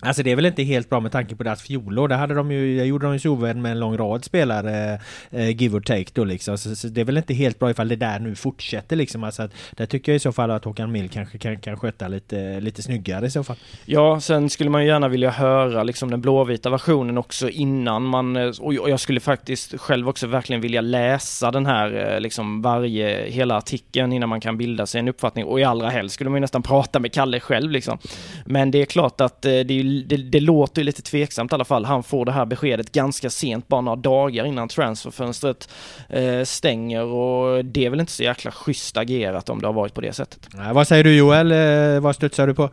Alltså 0.00 0.22
det 0.22 0.32
är 0.32 0.36
väl 0.36 0.46
inte 0.46 0.62
helt 0.62 0.90
bra 0.90 1.00
med 1.00 1.12
tanke 1.12 1.36
på 1.36 1.42
deras 1.42 1.62
fjolår. 1.62 2.08
Där 2.08 2.16
hade 2.16 2.34
de 2.34 2.52
ju, 2.52 2.84
gjorde 2.84 3.06
de 3.06 3.12
ju 3.12 3.18
så 3.18 3.30
ovän 3.30 3.62
med 3.62 3.72
en 3.72 3.80
lång 3.80 3.96
rad 3.96 4.24
spelare, 4.24 5.00
eh, 5.30 5.50
give 5.50 5.76
or 5.76 5.80
take 5.80 6.10
då 6.12 6.24
liksom. 6.24 6.58
Så, 6.58 6.76
så, 6.76 6.88
det 6.88 7.00
är 7.00 7.04
väl 7.04 7.16
inte 7.16 7.34
helt 7.34 7.58
bra 7.58 7.70
ifall 7.70 7.88
det 7.88 7.96
där 7.96 8.18
nu 8.18 8.34
fortsätter 8.34 8.96
liksom. 8.96 9.24
Alltså 9.24 9.42
att, 9.42 9.52
där 9.76 9.86
tycker 9.86 10.12
jag 10.12 10.16
i 10.16 10.18
så 10.18 10.32
fall 10.32 10.50
att 10.50 10.64
Håkan 10.64 10.92
Mild 10.92 11.12
kanske 11.12 11.38
kan, 11.38 11.56
kan 11.56 11.76
sköta 11.76 12.08
lite, 12.08 12.60
lite 12.60 12.82
snyggare 12.82 13.26
i 13.26 13.30
så 13.30 13.44
fall. 13.44 13.56
Ja, 13.84 14.20
sen 14.20 14.50
skulle 14.50 14.70
man 14.70 14.82
ju 14.82 14.88
gärna 14.88 15.08
vilja 15.08 15.30
höra 15.30 15.82
liksom 15.82 16.10
den 16.10 16.20
blåvita 16.20 16.70
versionen 16.70 17.18
också 17.18 17.48
innan 17.48 18.02
man, 18.02 18.36
eh, 18.36 18.52
och 18.60 18.90
jag 18.90 19.00
skulle 19.00 19.20
faktiskt 19.20 19.80
själv 19.80 20.08
också 20.08 20.26
verkligen 20.26 20.60
vilja 20.62 20.80
läsa 20.80 21.50
den 21.50 21.66
här 21.66 22.14
eh, 22.14 22.20
liksom 22.20 22.62
varje, 22.62 23.30
hela 23.30 23.56
artikeln 23.56 24.12
innan 24.12 24.28
man 24.28 24.40
kan 24.40 24.58
bilda 24.58 24.86
sig 24.86 24.98
en 24.98 25.08
uppfattning. 25.08 25.44
Och 25.44 25.60
i 25.60 25.64
allra 25.64 25.88
helst 25.88 26.14
skulle 26.14 26.30
man 26.30 26.36
ju 26.36 26.40
nästan 26.40 26.62
prata 26.62 26.98
med 26.98 27.12
Kalle 27.12 27.40
själv 27.40 27.70
liksom. 27.70 27.98
Men 28.44 28.70
det 28.70 28.82
är 28.82 28.86
klart 28.86 29.20
att 29.20 29.44
eh, 29.44 29.50
det 29.50 29.74
är 29.74 29.85
det, 30.06 30.16
det 30.16 30.40
låter 30.40 30.80
ju 30.80 30.84
lite 30.84 31.02
tveksamt 31.02 31.52
i 31.52 31.54
alla 31.54 31.64
fall. 31.64 31.84
Han 31.84 32.02
får 32.02 32.24
det 32.24 32.32
här 32.32 32.46
beskedet 32.46 32.92
ganska 32.92 33.30
sent, 33.30 33.68
bara 33.68 33.80
några 33.80 33.96
dagar 33.96 34.44
innan 34.44 34.68
transferfönstret 34.68 35.68
eh, 36.08 36.42
stänger 36.42 37.04
och 37.04 37.64
det 37.64 37.86
är 37.86 37.90
väl 37.90 38.00
inte 38.00 38.12
så 38.12 38.22
jäkla 38.22 38.50
schysst 38.50 38.96
agerat 38.96 39.48
om 39.48 39.60
det 39.60 39.66
har 39.66 39.72
varit 39.72 39.94
på 39.94 40.00
det 40.00 40.12
sättet. 40.12 40.48
Nej, 40.54 40.74
vad 40.74 40.88
säger 40.88 41.04
du 41.04 41.16
Joel? 41.16 41.52
Eh, 41.52 42.00
vad 42.00 42.16
studsar 42.16 42.46
du 42.46 42.54
på? 42.54 42.70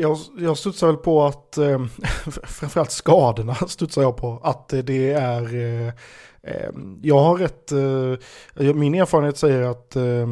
Jag, 0.00 0.18
jag 0.38 0.58
studsar 0.58 0.86
väl 0.86 0.96
på 0.96 1.24
att, 1.24 1.58
eh, 1.58 1.84
framförallt 2.44 2.90
skadorna 2.90 3.54
studsar 3.68 4.02
jag 4.02 4.16
på, 4.16 4.40
att 4.42 4.68
det 4.68 5.12
är 5.12 5.54
eh, 5.54 5.88
eh 6.42 6.70
jag 7.02 7.18
har 7.18 7.36
rätt, 7.36 7.72
eh, 7.72 8.74
min 8.74 8.94
erfarenhet 8.94 9.36
säger 9.36 9.62
att 9.62 9.96
eh, 9.96 10.26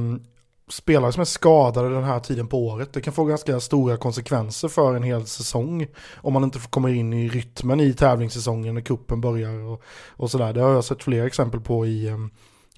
spelare 0.68 1.12
som 1.12 1.20
är 1.20 1.24
skadade 1.24 1.88
den 1.88 2.04
här 2.04 2.20
tiden 2.20 2.48
på 2.48 2.66
året. 2.66 2.92
Det 2.92 3.00
kan 3.00 3.12
få 3.12 3.24
ganska 3.24 3.60
stora 3.60 3.96
konsekvenser 3.96 4.68
för 4.68 4.94
en 4.94 5.02
hel 5.02 5.26
säsong. 5.26 5.86
Om 6.16 6.32
man 6.32 6.44
inte 6.44 6.58
kommer 6.70 6.88
in 6.88 7.12
i 7.12 7.28
rytmen 7.28 7.80
i 7.80 7.92
tävlingssäsongen 7.92 8.74
när 8.74 8.80
kuppen 8.80 9.20
börjar 9.20 9.52
och, 9.52 9.82
och 10.08 10.30
sådär. 10.30 10.52
Det 10.52 10.60
har 10.60 10.72
jag 10.72 10.84
sett 10.84 11.02
flera 11.02 11.26
exempel 11.26 11.60
på 11.60 11.86
i, 11.86 12.08
ehm, 12.08 12.30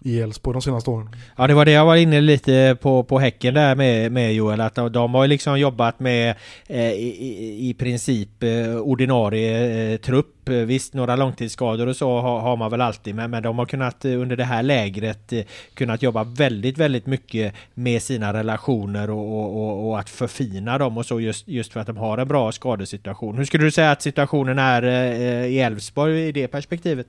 i 0.03 0.21
Elfsborg 0.21 0.55
de 0.55 0.63
senaste 0.63 0.91
åren. 0.91 1.09
Ja, 1.37 1.47
det 1.47 1.55
var 1.55 1.65
det 1.65 1.71
jag 1.71 1.85
var 1.85 1.97
inne 1.97 2.21
lite 2.21 2.77
på, 2.81 3.05
på 3.05 3.19
Häcken 3.19 3.55
där 3.55 3.75
med, 3.75 4.13
med 4.13 4.35
Joel, 4.35 4.61
att 4.61 4.75
de, 4.75 4.93
de 4.93 5.15
har 5.15 5.27
liksom 5.27 5.61
jobbat 5.61 6.01
med 6.01 6.37
eh, 6.67 6.93
i, 6.93 7.69
i 7.71 7.75
princip 7.75 8.43
eh, 8.43 8.77
ordinarie 8.77 9.93
eh, 9.93 9.97
trupp. 9.99 10.37
Visst, 10.49 10.95
några 10.95 11.17
långtidsskador 11.17 11.87
och 11.87 11.97
så 11.97 12.21
har, 12.21 12.41
har, 12.41 12.57
man 12.57 12.71
väl 12.71 12.81
alltid, 12.81 13.15
men, 13.15 13.31
men 13.31 13.43
de 13.43 13.59
har 13.59 13.67
kunnat 13.67 14.05
eh, 14.05 14.21
under 14.21 14.37
det 14.37 14.45
här 14.45 14.63
lägret 14.63 15.33
eh, 15.33 15.43
kunnat 15.75 16.03
jobba 16.03 16.25
väldigt, 16.25 16.79
väldigt 16.79 17.07
mycket 17.07 17.55
med 17.75 18.03
sina 18.03 18.33
relationer 18.33 19.11
och, 19.11 19.39
och, 19.39 19.57
och, 19.57 19.89
och, 19.89 19.99
att 19.99 20.11
förfina 20.11 20.79
dem 20.79 20.99
och 20.99 21.07
så 21.07 21.21
just, 21.21 21.49
just 21.49 21.73
för 21.73 21.81
att 21.81 21.87
de 21.87 21.97
har 21.97 22.19
en 22.19 22.29
bra 22.29 22.53
skadesituation. 22.53 23.37
Hur 23.37 23.45
skulle 23.45 23.65
du 23.65 23.71
säga 23.71 23.91
att 23.91 24.03
situationen 24.03 24.59
är 24.59 24.83
eh, 24.83 25.47
i 25.47 25.59
Elfsborg 25.59 26.29
i 26.29 26.33
det 26.33 26.49
perspektivet? 26.49 27.07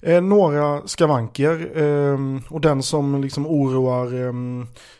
Eh, 0.00 0.20
några 0.20 0.86
skavanker 0.86 1.70
eh, 1.74 2.18
och 2.48 2.60
den 2.60 2.82
som 2.82 3.22
liksom 3.22 3.46
oroar 3.46 4.26
eh, 4.26 4.32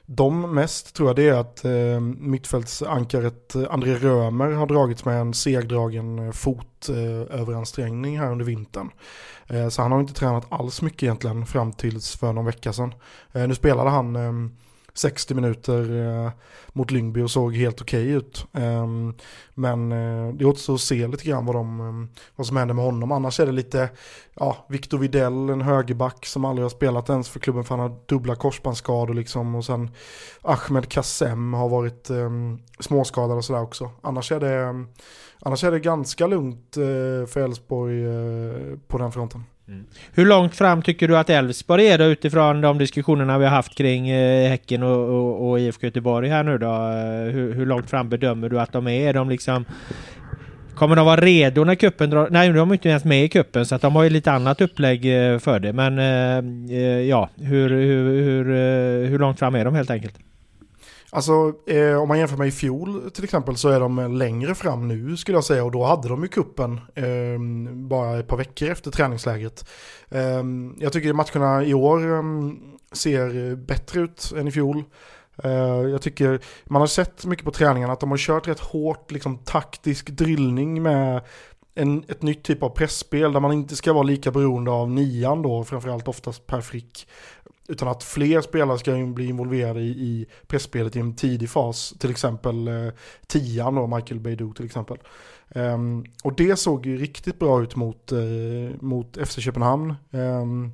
dem 0.06 0.54
mest 0.54 0.94
tror 0.94 1.08
jag 1.08 1.16
det 1.16 1.28
är 1.28 1.34
att 1.34 1.64
ehm, 1.64 1.72
eh, 1.72 2.00
mittfältsankaret 2.00 3.54
André 3.70 3.94
Römer 3.94 4.50
har 4.50 4.66
dragits 4.66 5.04
med 5.04 5.20
en 5.20 5.34
segdragen 5.34 6.18
eh, 6.18 6.32
fotöveransträngning 6.32 8.14
eh, 8.14 8.20
här 8.20 8.32
under 8.32 8.44
vintern. 8.44 8.90
Eh, 9.46 9.68
så 9.68 9.82
han 9.82 9.92
har 9.92 10.00
inte 10.00 10.14
tränat 10.14 10.46
alls 10.48 10.82
mycket 10.82 11.02
egentligen 11.02 11.46
fram 11.46 11.72
tills 11.72 12.16
för 12.16 12.32
någon 12.32 12.44
vecka 12.44 12.72
sedan. 12.72 12.94
Eh, 13.32 13.48
nu 13.48 13.54
spelade 13.54 13.90
han 13.90 14.16
ehm, 14.16 14.56
60 14.94 15.34
minuter 15.34 16.06
eh, 16.06 16.30
mot 16.72 16.90
Lyngby 16.90 17.22
och 17.22 17.30
såg 17.30 17.56
helt 17.56 17.80
okej 17.80 18.02
okay 18.02 18.16
ut. 18.16 18.46
Eh, 18.52 18.86
men 19.54 19.92
eh, 19.92 20.34
det 20.34 20.44
återstår 20.44 20.74
att 20.74 20.80
se 20.80 21.06
lite 21.06 21.24
grann 21.24 21.46
vad, 21.46 21.56
de, 21.56 21.80
eh, 21.80 22.20
vad 22.36 22.46
som 22.46 22.56
händer 22.56 22.74
med 22.74 22.84
honom. 22.84 23.12
Annars 23.12 23.40
är 23.40 23.46
det 23.46 23.52
lite, 23.52 23.88
ja, 24.34 24.66
Victor 24.68 24.98
Videll, 24.98 25.50
en 25.50 25.60
högerback 25.60 26.26
som 26.26 26.44
aldrig 26.44 26.64
har 26.64 26.70
spelat 26.70 27.10
ens 27.10 27.28
för 27.28 27.40
klubben 27.40 27.64
för 27.64 27.76
han 27.76 27.90
har 27.90 27.98
dubbla 28.06 28.34
korsbandsskador 28.34 29.14
liksom. 29.14 29.54
Och 29.54 29.64
sen 29.64 29.90
Ahmed 30.42 30.88
Kassem 30.88 31.54
har 31.54 31.68
varit 31.68 32.10
ehm, 32.10 32.58
småskadad 32.80 33.36
och 33.36 33.44
sådär 33.44 33.62
också. 33.62 33.90
Annars 34.00 34.32
är 34.32 34.40
det, 34.40 34.86
annars 35.40 35.64
är 35.64 35.70
det 35.70 35.80
ganska 35.80 36.26
lugnt 36.26 36.76
eh, 36.76 37.26
för 37.26 37.40
Elfsborg 37.40 38.04
eh, 38.04 38.78
på 38.88 38.98
den 38.98 39.12
fronten. 39.12 39.44
Mm. 39.70 39.84
Hur 40.12 40.26
långt 40.26 40.54
fram 40.54 40.82
tycker 40.82 41.08
du 41.08 41.18
att 41.18 41.30
Elfsborg 41.30 41.88
är 41.88 41.98
då 41.98 42.04
utifrån 42.04 42.60
de 42.60 42.78
diskussionerna 42.78 43.38
vi 43.38 43.44
har 43.44 43.52
haft 43.52 43.74
kring 43.74 44.08
eh, 44.08 44.48
Häcken 44.48 44.82
och, 44.82 45.08
och, 45.08 45.50
och 45.50 45.60
IFK 45.60 45.86
Göteborg 45.86 46.28
här 46.28 46.44
nu 46.44 46.58
då? 46.58 46.66
Eh, 46.66 47.32
hur, 47.32 47.54
hur, 47.54 47.66
långt 47.66 47.90
fram 47.90 48.08
bedömer 48.08 48.48
du 48.48 48.60
att 48.60 48.72
de 48.72 48.86
är? 48.86 49.08
Är 49.08 49.12
de 49.12 49.28
liksom... 49.28 49.64
Kommer 50.74 50.96
de 50.96 51.06
vara 51.06 51.20
redo 51.20 51.64
när 51.64 51.74
kuppen 51.74 52.10
drar... 52.10 52.28
Nej, 52.30 52.52
de 52.52 52.70
är 52.70 52.74
inte 52.74 52.88
ens 52.88 53.04
med 53.04 53.24
i 53.24 53.28
kuppen 53.28 53.66
så 53.66 53.74
att 53.74 53.82
de 53.82 53.96
har 53.96 54.02
ju 54.02 54.10
lite 54.10 54.32
annat 54.32 54.60
upplägg 54.60 55.32
eh, 55.32 55.38
för 55.38 55.60
det. 55.60 55.72
Men 55.72 55.98
eh, 55.98 56.80
ja, 57.00 57.28
hur, 57.36 57.70
hur, 57.70 58.22
hur, 58.22 58.44
hur 59.06 59.18
långt 59.18 59.38
fram 59.38 59.54
är 59.54 59.64
de 59.64 59.74
helt 59.74 59.90
enkelt? 59.90 60.14
Alltså 61.12 61.52
eh, 61.66 62.02
om 62.02 62.08
man 62.08 62.18
jämför 62.18 62.36
med 62.36 62.48
i 62.48 62.50
fjol 62.50 63.10
till 63.10 63.24
exempel 63.24 63.56
så 63.56 63.68
är 63.68 63.80
de 63.80 64.16
längre 64.18 64.54
fram 64.54 64.88
nu 64.88 65.16
skulle 65.16 65.36
jag 65.36 65.44
säga 65.44 65.64
och 65.64 65.70
då 65.70 65.84
hade 65.84 66.08
de 66.08 66.22
ju 66.22 66.28
kuppen 66.28 66.80
eh, 66.94 67.40
bara 67.74 68.18
ett 68.18 68.26
par 68.26 68.36
veckor 68.36 68.70
efter 68.70 68.90
träningsläget. 68.90 69.68
Eh, 70.08 70.42
jag 70.78 70.92
tycker 70.92 71.12
matcherna 71.12 71.64
i 71.64 71.74
år 71.74 72.18
ehm, 72.18 72.58
ser 72.92 73.56
bättre 73.56 74.00
ut 74.00 74.32
än 74.36 74.48
i 74.48 74.50
fjol. 74.50 74.84
Eh, 75.44 75.50
jag 75.90 76.02
tycker 76.02 76.40
man 76.64 76.82
har 76.82 76.86
sett 76.86 77.24
mycket 77.24 77.44
på 77.44 77.50
träningarna 77.50 77.92
att 77.92 78.00
de 78.00 78.10
har 78.10 78.18
kört 78.18 78.48
rätt 78.48 78.60
hårt 78.60 79.10
liksom, 79.10 79.38
taktisk 79.38 80.10
drillning 80.10 80.82
med 80.82 81.22
en, 81.74 82.04
ett 82.08 82.22
nytt 82.22 82.42
typ 82.42 82.62
av 82.62 82.68
pressspel 82.68 83.32
där 83.32 83.40
man 83.40 83.52
inte 83.52 83.76
ska 83.76 83.92
vara 83.92 84.02
lika 84.02 84.30
beroende 84.30 84.70
av 84.70 84.90
nian 84.90 85.42
då, 85.42 85.64
framförallt 85.64 86.08
oftast 86.08 86.46
per 86.46 86.60
frick. 86.60 87.08
Utan 87.70 87.88
att 87.88 88.02
fler 88.02 88.40
spelare 88.40 88.78
ska 88.78 89.06
bli 89.06 89.26
involverade 89.26 89.80
i, 89.80 89.90
i 89.90 90.26
pressspelet 90.46 90.96
i 90.96 91.00
en 91.00 91.16
tidig 91.16 91.50
fas. 91.50 91.94
Till 91.98 92.10
exempel 92.10 92.68
eh, 92.68 92.92
tian 93.26 93.74
då, 93.74 93.86
Michael 93.86 94.20
Beidou 94.20 94.52
till 94.52 94.64
exempel. 94.64 94.98
Um, 95.54 96.04
och 96.24 96.34
det 96.36 96.56
såg 96.56 96.86
ju 96.86 96.96
riktigt 96.96 97.38
bra 97.38 97.62
ut 97.62 97.76
mot, 97.76 98.12
eh, 98.12 98.18
mot 98.80 99.18
FC 99.26 99.40
Köpenhamn. 99.40 99.94
Um, 100.10 100.72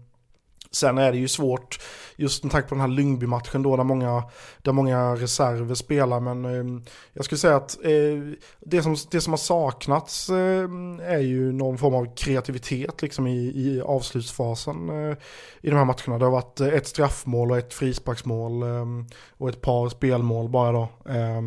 Sen 0.70 0.98
är 0.98 1.12
det 1.12 1.18
ju 1.18 1.28
svårt, 1.28 1.80
just 2.16 2.44
med 2.44 2.52
tanke 2.52 2.68
på 2.68 2.74
den 2.74 2.80
här 2.80 2.88
Lyngby-matchen 2.88 3.62
då, 3.62 3.76
där 3.76 3.84
många, 3.84 4.22
där 4.62 4.72
många 4.72 5.14
reserver 5.14 5.74
spelar. 5.74 6.20
Men 6.20 6.44
eh, 6.44 6.82
jag 7.12 7.24
skulle 7.24 7.38
säga 7.38 7.56
att 7.56 7.84
eh, 7.84 7.90
det, 8.60 8.82
som, 8.82 8.96
det 9.10 9.20
som 9.20 9.32
har 9.32 9.38
saknats 9.38 10.28
eh, 10.28 10.68
är 11.02 11.18
ju 11.20 11.52
någon 11.52 11.78
form 11.78 11.94
av 11.94 12.14
kreativitet 12.14 13.02
liksom, 13.02 13.26
i, 13.26 13.38
i 13.38 13.82
avslutsfasen 13.84 14.88
eh, 14.88 15.16
i 15.60 15.70
de 15.70 15.76
här 15.76 15.84
matcherna. 15.84 16.18
Det 16.18 16.24
har 16.24 16.32
varit 16.32 16.60
eh, 16.60 16.68
ett 16.68 16.86
straffmål 16.86 17.50
och 17.50 17.58
ett 17.58 17.74
frisparksmål 17.74 18.62
eh, 18.62 18.86
och 19.38 19.48
ett 19.48 19.60
par 19.60 19.88
spelmål 19.88 20.48
bara 20.48 20.72
då. 20.72 20.88
Eh, 21.08 21.42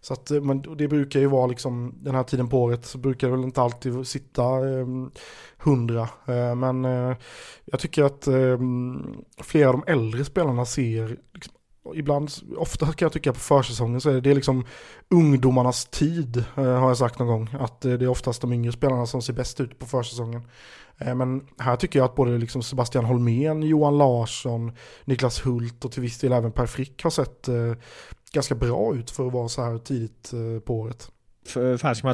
så 0.00 0.12
att, 0.12 0.30
eh, 0.30 0.40
men 0.40 0.76
det 0.76 0.88
brukar 0.88 1.20
ju 1.20 1.26
vara 1.26 1.46
liksom, 1.46 1.94
den 1.96 2.14
här 2.14 2.22
tiden 2.22 2.48
på 2.48 2.62
året 2.62 2.86
så 2.86 2.98
brukar 2.98 3.28
det 3.28 3.36
väl 3.36 3.44
inte 3.44 3.62
alltid 3.62 4.06
sitta 4.06 4.44
ehm, 4.44 5.10
hundra. 5.62 6.08
Eh, 6.26 6.54
men 6.54 6.84
eh, 6.84 7.16
jag 7.64 7.80
tycker 7.80 8.04
att 8.04 8.26
eh, 8.26 8.58
flera 9.42 9.68
av 9.68 9.80
de 9.80 9.92
äldre 9.92 10.24
spelarna 10.24 10.64
ser, 10.64 11.16
liksom, 11.34 11.54
ibland, 11.94 12.30
ofta 12.56 12.86
kan 12.86 13.06
jag 13.06 13.12
tycka 13.12 13.32
på 13.32 13.38
försäsongen 13.38 14.00
så 14.00 14.10
är 14.10 14.14
det, 14.14 14.20
det 14.20 14.30
är 14.30 14.34
liksom 14.34 14.64
ungdomarnas 15.10 15.84
tid 15.84 16.44
har 16.54 16.88
jag 16.88 16.96
sagt 16.96 17.18
någon 17.18 17.28
gång. 17.28 17.48
Att 17.60 17.80
det 17.80 17.90
är 17.90 18.08
oftast 18.08 18.40
de 18.40 18.52
yngre 18.52 18.72
spelarna 18.72 19.06
som 19.06 19.22
ser 19.22 19.32
bäst 19.32 19.60
ut 19.60 19.78
på 19.78 19.86
försäsongen. 19.86 20.42
Men 20.96 21.46
här 21.58 21.76
tycker 21.76 21.98
jag 21.98 22.06
att 22.06 22.14
både 22.14 22.38
liksom 22.38 22.62
Sebastian 22.62 23.04
Holmén, 23.04 23.62
Johan 23.62 23.98
Larsson, 23.98 24.72
Niklas 25.04 25.46
Hult 25.46 25.84
och 25.84 25.92
till 25.92 26.02
viss 26.02 26.18
del 26.18 26.32
även 26.32 26.52
Per 26.52 26.66
Frick 26.66 27.02
har 27.02 27.10
sett 27.10 27.48
ganska 28.32 28.54
bra 28.54 28.94
ut 28.94 29.10
för 29.10 29.26
att 29.26 29.32
vara 29.32 29.48
så 29.48 29.62
här 29.62 29.78
tidigt 29.78 30.30
på 30.64 30.74
året. 30.74 31.10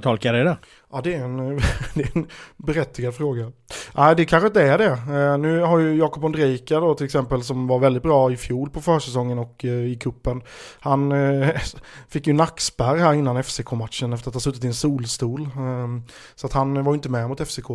Tolka 0.03 0.33
det 0.33 0.45
då? 0.45 0.57
Ja, 0.93 1.01
det 1.05 1.15
är 1.15 1.25
en, 1.25 1.37
det 1.95 2.03
är 2.03 2.17
en 2.17 2.27
berättigad 2.57 3.15
fråga. 3.15 3.53
Nej, 3.95 4.17
det 4.17 4.25
kanske 4.25 4.47
inte 4.47 4.63
är 4.63 4.79
det. 4.79 4.91
Eh, 4.91 5.39
nu 5.39 5.61
har 5.61 5.79
ju 5.79 5.97
Jakob 5.97 6.25
Ondrejka 6.25 6.81
då 6.81 6.95
till 6.95 7.07
exempel 7.07 7.43
som 7.43 7.67
var 7.67 7.79
väldigt 7.79 8.03
bra 8.03 8.33
i 8.33 8.37
fjol 8.37 8.71
på 8.71 8.81
försäsongen 8.81 9.39
och 9.39 9.65
eh, 9.65 9.71
i 9.71 9.97
kuppen. 9.97 10.43
Han 10.81 11.13
eh, 11.13 11.49
fick 12.09 12.27
ju 12.27 12.33
nackspärr 12.33 12.97
här 12.97 13.15
innan 13.15 13.43
FCK-matchen 13.43 14.13
efter 14.13 14.31
att 14.31 14.35
ha 14.35 14.41
suttit 14.41 14.65
i 14.65 14.67
en 14.67 14.75
solstol. 14.75 15.49
Ehm, 15.57 16.03
så 16.35 16.47
att 16.47 16.53
han 16.53 16.85
var 16.85 16.93
ju 16.93 16.97
inte 16.97 17.09
med 17.09 17.29
mot 17.29 17.49
FCK 17.49 17.71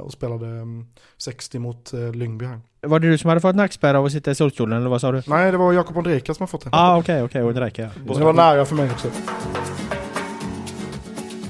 och 0.00 0.12
spelade 0.12 0.46
60 1.18 1.58
mot 1.58 1.92
Lyngby 2.14 2.44
här. 2.44 2.60
Var 2.80 2.98
det 2.98 3.10
du 3.10 3.18
som 3.18 3.28
hade 3.28 3.40
fått 3.40 3.56
nackspärr 3.56 3.94
av 3.94 4.04
att 4.04 4.12
sitta 4.12 4.30
i 4.30 4.34
solstolen 4.34 4.78
eller 4.78 4.90
vad 4.90 5.00
sa 5.00 5.12
du? 5.12 5.22
Nej, 5.26 5.52
det 5.52 5.58
var 5.58 5.72
Jakob 5.72 5.96
Ondrejka 5.96 6.34
som 6.34 6.42
har 6.42 6.48
fått 6.48 6.64
det. 6.64 6.70
Ah, 6.72 6.98
okej, 6.98 7.00
okay, 7.00 7.16
okej, 7.16 7.42
okay, 7.42 7.48
Ondrejka. 7.48 7.90
Det 8.04 8.24
var 8.24 8.32
nära 8.32 8.64
för 8.64 8.74
mig 8.74 8.90
också. 8.90 9.08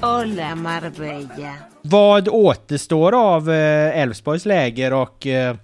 Hola 0.01 0.55
Marbella. 0.55 1.55
Vad 1.81 2.27
återstår 2.27 3.15
av 3.15 3.49
eh, 3.49 4.01
Elfsborgs 4.01 4.45
läger 4.45 4.93
och 4.93 5.27
eh, 5.27 5.55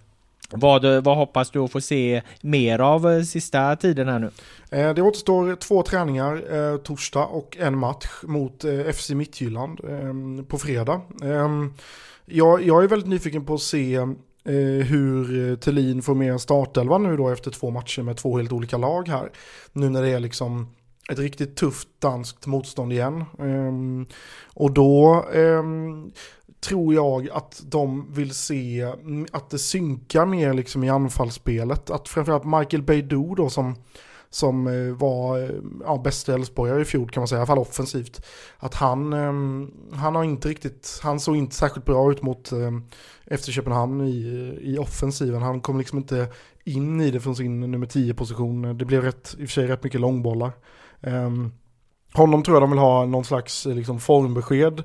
vad, 0.52 1.04
vad 1.04 1.18
hoppas 1.18 1.52
du 1.52 1.60
att 1.60 1.72
få 1.72 1.82
se 1.82 2.22
mer 2.42 2.80
av 2.80 3.12
eh, 3.12 3.22
sista 3.22 3.76
tiden 3.76 4.08
här 4.08 4.20
nu? 4.20 4.30
Det 4.94 5.02
återstår 5.02 5.56
två 5.56 5.84
träningar, 5.84 6.78
torsdag 6.78 7.26
och 7.26 7.58
en 7.60 7.78
match 7.78 8.08
mot 8.24 8.66
FC 8.94 9.10
Midtjylland 9.10 9.80
på 10.48 10.58
fredag. 10.58 11.02
Jag, 12.26 12.64
jag 12.64 12.84
är 12.84 12.88
väldigt 12.88 13.10
nyfiken 13.10 13.46
på 13.46 13.54
att 13.54 13.62
se 13.62 14.00
hur 14.84 15.56
Tellin 15.56 16.02
får 16.02 16.16
med 16.16 16.42
startelvan 16.42 17.04
nu 17.04 17.18
då 17.18 17.30
efter 17.30 17.52
två 17.52 17.72
matcher 17.72 18.02
med 18.02 18.18
två 18.18 18.38
helt 18.38 18.52
olika 18.52 18.78
lag 18.78 19.08
här. 19.08 19.30
Nu 19.72 19.90
när 19.90 20.02
det 20.02 20.10
är 20.10 20.20
liksom 20.20 20.68
ett 21.12 21.20
riktigt 21.20 21.56
tufft 21.56 21.88
danskt 22.00 22.46
motstånd 22.46 22.94
igen. 22.94 23.26
Um, 23.38 24.06
och 24.54 24.72
då 24.72 25.26
um, 25.34 26.12
tror 26.60 26.94
jag 26.94 27.30
att 27.30 27.62
de 27.66 28.14
vill 28.14 28.34
se 28.34 28.94
att 29.32 29.50
det 29.50 29.60
synkar 29.60 30.26
mer 30.26 30.54
liksom 30.54 30.84
i 30.84 30.90
anfallsspelet. 30.90 31.90
Att 31.90 32.10
framförallt 32.10 32.46
Michael 32.46 32.84
Beidou 32.84 33.36
då 33.36 33.50
som, 33.50 33.76
som 34.30 34.68
eh, 34.68 34.96
var 34.96 35.40
eh, 35.40 35.50
ja, 35.84 36.02
bästa 36.04 36.34
Elfsborgare 36.34 36.82
i 36.82 36.86
fjol 36.86 37.10
kan 37.10 37.22
man 37.22 37.28
säga, 37.28 37.38
i 37.38 37.42
alla 37.42 37.48
fall 37.48 37.58
offensivt. 37.58 38.26
Att 38.58 38.74
han, 38.74 39.14
um, 39.14 39.74
han 39.94 40.16
har 40.16 40.24
inte 40.24 40.48
riktigt, 40.48 41.00
han 41.04 41.20
såg 41.20 41.38
inte 41.38 41.56
särskilt 41.56 41.86
bra 41.86 42.12
ut 42.12 42.22
mot 42.22 42.52
efter 43.26 43.52
Köpenhamn 43.52 44.02
i, 44.02 44.60
i 44.62 44.78
offensiven. 44.78 45.42
Han 45.42 45.62
kom 45.62 45.78
liksom 45.78 45.98
inte 45.98 46.28
in 46.64 47.02
i 47.02 47.12
det 47.12 47.20
från 47.20 47.36
sin 47.36 47.60
nummer 47.60 47.88
10 47.88 48.14
position. 48.14 48.78
Det 48.78 48.86
blev 48.86 49.02
rätt, 49.02 49.36
i 49.40 49.46
och 49.46 49.50
för 49.50 49.54
sig 49.54 49.68
rätt 49.68 49.84
mycket 49.84 50.02
långbollar. 50.02 50.52
Um, 51.04 51.54
honom 52.14 52.44
tror 52.44 52.56
jag 52.56 52.64
de 52.64 52.70
vill 52.70 52.80
ha 52.80 53.06
någon 53.06 53.26
slags 53.26 53.66
eh, 53.66 53.76
liksom, 53.76 54.00
formbesked 54.00 54.84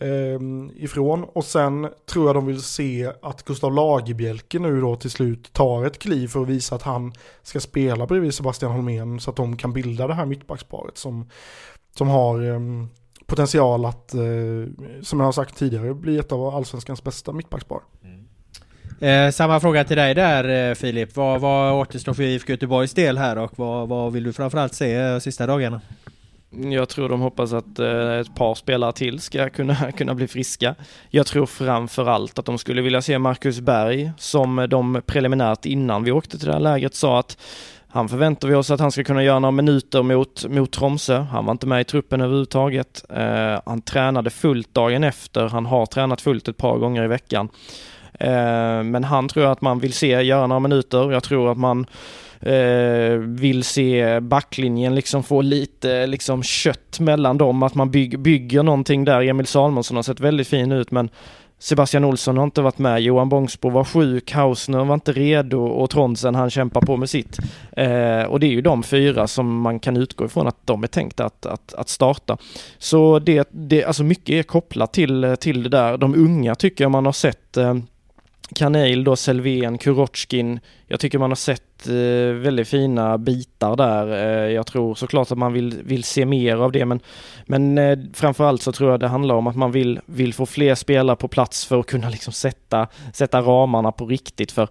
um, 0.00 0.70
ifrån. 0.74 1.24
Och 1.24 1.44
sen 1.44 1.88
tror 2.06 2.26
jag 2.26 2.36
de 2.36 2.46
vill 2.46 2.62
se 2.62 3.12
att 3.22 3.42
Gustav 3.44 3.74
Lagerbielke 3.74 4.58
nu 4.58 4.80
då 4.80 4.96
till 4.96 5.10
slut 5.10 5.52
tar 5.52 5.84
ett 5.84 5.98
kliv 5.98 6.28
för 6.28 6.42
att 6.42 6.48
visa 6.48 6.74
att 6.74 6.82
han 6.82 7.12
ska 7.42 7.60
spela 7.60 8.06
bredvid 8.06 8.34
Sebastian 8.34 8.72
Holmén 8.72 9.20
så 9.20 9.30
att 9.30 9.36
de 9.36 9.56
kan 9.56 9.72
bilda 9.72 10.06
det 10.06 10.14
här 10.14 10.26
mittbacksparet 10.26 10.98
som, 10.98 11.28
som 11.96 12.08
har 12.08 12.42
um, 12.42 12.88
potential 13.26 13.84
att, 13.84 14.14
eh, 14.14 14.20
som 15.02 15.20
jag 15.20 15.26
har 15.26 15.32
sagt 15.32 15.56
tidigare, 15.56 15.94
bli 15.94 16.18
ett 16.18 16.32
av 16.32 16.54
allsvenskans 16.54 17.04
bästa 17.04 17.32
mittbackspar. 17.32 17.82
Mm. 18.04 18.28
Eh, 19.00 19.30
samma 19.30 19.60
fråga 19.60 19.84
till 19.84 19.96
dig 19.96 20.14
där 20.14 20.70
eh, 20.70 20.74
Filip. 20.74 21.16
Vad, 21.16 21.40
vad 21.40 21.72
återstår 21.72 22.14
för 22.14 22.22
IFK 22.22 22.52
Göteborgs 22.52 22.94
del 22.94 23.18
här 23.18 23.38
och 23.38 23.52
vad, 23.56 23.88
vad 23.88 24.12
vill 24.12 24.24
du 24.24 24.32
framförallt 24.32 24.74
se 24.74 24.94
eh, 24.94 25.18
sista 25.18 25.46
dagarna? 25.46 25.80
Jag 26.50 26.88
tror 26.88 27.08
de 27.08 27.20
hoppas 27.20 27.52
att 27.52 27.78
eh, 27.78 28.12
ett 28.12 28.34
par 28.34 28.54
spelare 28.54 28.92
till 28.92 29.20
ska 29.20 29.50
kunna, 29.50 29.92
kunna 29.96 30.14
bli 30.14 30.28
friska. 30.28 30.74
Jag 31.10 31.26
tror 31.26 31.46
framför 31.46 32.06
allt 32.06 32.38
att 32.38 32.44
de 32.44 32.58
skulle 32.58 32.82
vilja 32.82 33.02
se 33.02 33.18
Marcus 33.18 33.60
Berg 33.60 34.12
som 34.18 34.66
de 34.70 35.02
preliminärt 35.06 35.64
innan 35.64 36.04
vi 36.04 36.12
åkte 36.12 36.38
till 36.38 36.46
det 36.46 36.52
här 36.52 36.60
lägret 36.60 36.94
sa 36.94 37.18
att 37.18 37.36
han 37.94 38.08
förväntar 38.08 38.48
vi 38.48 38.54
oss 38.54 38.70
att 38.70 38.80
han 38.80 38.92
ska 38.92 39.04
kunna 39.04 39.22
göra 39.22 39.38
några 39.38 39.50
minuter 39.50 40.02
mot, 40.02 40.44
mot 40.48 40.72
Tromsö. 40.72 41.18
Han 41.18 41.44
var 41.44 41.52
inte 41.52 41.66
med 41.66 41.80
i 41.80 41.84
truppen 41.84 42.20
överhuvudtaget. 42.20 43.04
Eh, 43.08 43.60
han 43.66 43.82
tränade 43.82 44.30
fullt 44.30 44.74
dagen 44.74 45.04
efter. 45.04 45.48
Han 45.48 45.66
har 45.66 45.86
tränat 45.86 46.20
fullt 46.20 46.48
ett 46.48 46.56
par 46.56 46.78
gånger 46.78 47.04
i 47.04 47.08
veckan. 47.08 47.48
Eh, 48.22 48.82
men 48.82 49.04
han 49.04 49.28
tror 49.28 49.44
jag 49.44 49.52
att 49.52 49.60
man 49.60 49.78
vill 49.78 49.92
se 49.92 50.22
göra 50.22 50.46
några 50.46 50.60
minuter. 50.60 51.12
Jag 51.12 51.22
tror 51.22 51.52
att 51.52 51.58
man 51.58 51.86
eh, 52.40 53.16
vill 53.18 53.64
se 53.64 54.20
backlinjen 54.20 54.94
liksom 54.94 55.22
få 55.22 55.42
lite 55.42 56.06
liksom 56.06 56.42
kött 56.42 57.00
mellan 57.00 57.38
dem, 57.38 57.62
att 57.62 57.74
man 57.74 57.90
byg, 57.90 58.18
bygger 58.18 58.62
någonting 58.62 59.04
där. 59.04 59.22
Emil 59.22 59.46
Salmonsson 59.46 59.96
har 59.96 60.02
sett 60.02 60.20
väldigt 60.20 60.48
fin 60.48 60.72
ut 60.72 60.90
men 60.90 61.10
Sebastian 61.58 62.04
Olsson 62.04 62.36
har 62.36 62.44
inte 62.44 62.62
varit 62.62 62.78
med, 62.78 63.02
Johan 63.02 63.28
Bångsbo 63.28 63.70
var 63.70 63.84
sjuk, 63.84 64.32
Hausner 64.32 64.84
var 64.84 64.94
inte 64.94 65.12
redo 65.12 65.64
och 65.64 65.90
Tronsen 65.90 66.34
han 66.34 66.50
kämpar 66.50 66.80
på 66.80 66.96
med 66.96 67.10
sitt. 67.10 67.38
Eh, 67.76 68.22
och 68.22 68.40
det 68.40 68.46
är 68.46 68.50
ju 68.50 68.60
de 68.60 68.82
fyra 68.82 69.26
som 69.26 69.60
man 69.60 69.80
kan 69.80 69.96
utgå 69.96 70.24
ifrån 70.24 70.46
att 70.46 70.66
de 70.66 70.82
är 70.82 70.86
tänkta 70.86 71.24
att, 71.24 71.46
att, 71.46 71.74
att 71.74 71.88
starta. 71.88 72.36
Så 72.78 73.18
det, 73.18 73.48
det, 73.52 73.84
alltså 73.84 74.04
mycket 74.04 74.34
är 74.34 74.42
kopplat 74.42 74.92
till, 74.92 75.36
till 75.40 75.62
det 75.62 75.68
där. 75.68 75.96
De 75.96 76.14
unga 76.14 76.54
tycker 76.54 76.84
jag 76.84 76.90
man 76.90 77.06
har 77.06 77.12
sett 77.12 77.56
eh, 77.56 77.74
Kaneil 78.54 79.04
då, 79.04 79.16
Selvén, 79.16 79.78
Kurochkin. 79.78 80.60
Jag 80.86 81.00
tycker 81.00 81.18
man 81.18 81.30
har 81.30 81.36
sett 81.36 81.88
eh, 81.88 82.40
väldigt 82.42 82.68
fina 82.68 83.18
bitar 83.18 83.76
där. 83.76 84.08
Eh, 84.08 84.52
jag 84.52 84.66
tror 84.66 84.94
såklart 84.94 85.30
att 85.30 85.38
man 85.38 85.52
vill, 85.52 85.80
vill 85.84 86.04
se 86.04 86.26
mer 86.26 86.56
av 86.56 86.72
det 86.72 86.84
men, 86.84 87.00
men 87.46 87.78
eh, 87.78 87.98
framförallt 88.14 88.62
så 88.62 88.72
tror 88.72 88.90
jag 88.90 89.00
det 89.00 89.08
handlar 89.08 89.34
om 89.34 89.46
att 89.46 89.56
man 89.56 89.72
vill, 89.72 90.00
vill 90.06 90.34
få 90.34 90.46
fler 90.46 90.74
spelare 90.74 91.16
på 91.16 91.28
plats 91.28 91.66
för 91.66 91.80
att 91.80 91.86
kunna 91.86 92.08
liksom 92.08 92.32
sätta, 92.32 92.88
sätta 93.12 93.40
ramarna 93.40 93.92
på 93.92 94.06
riktigt. 94.06 94.52
För 94.52 94.68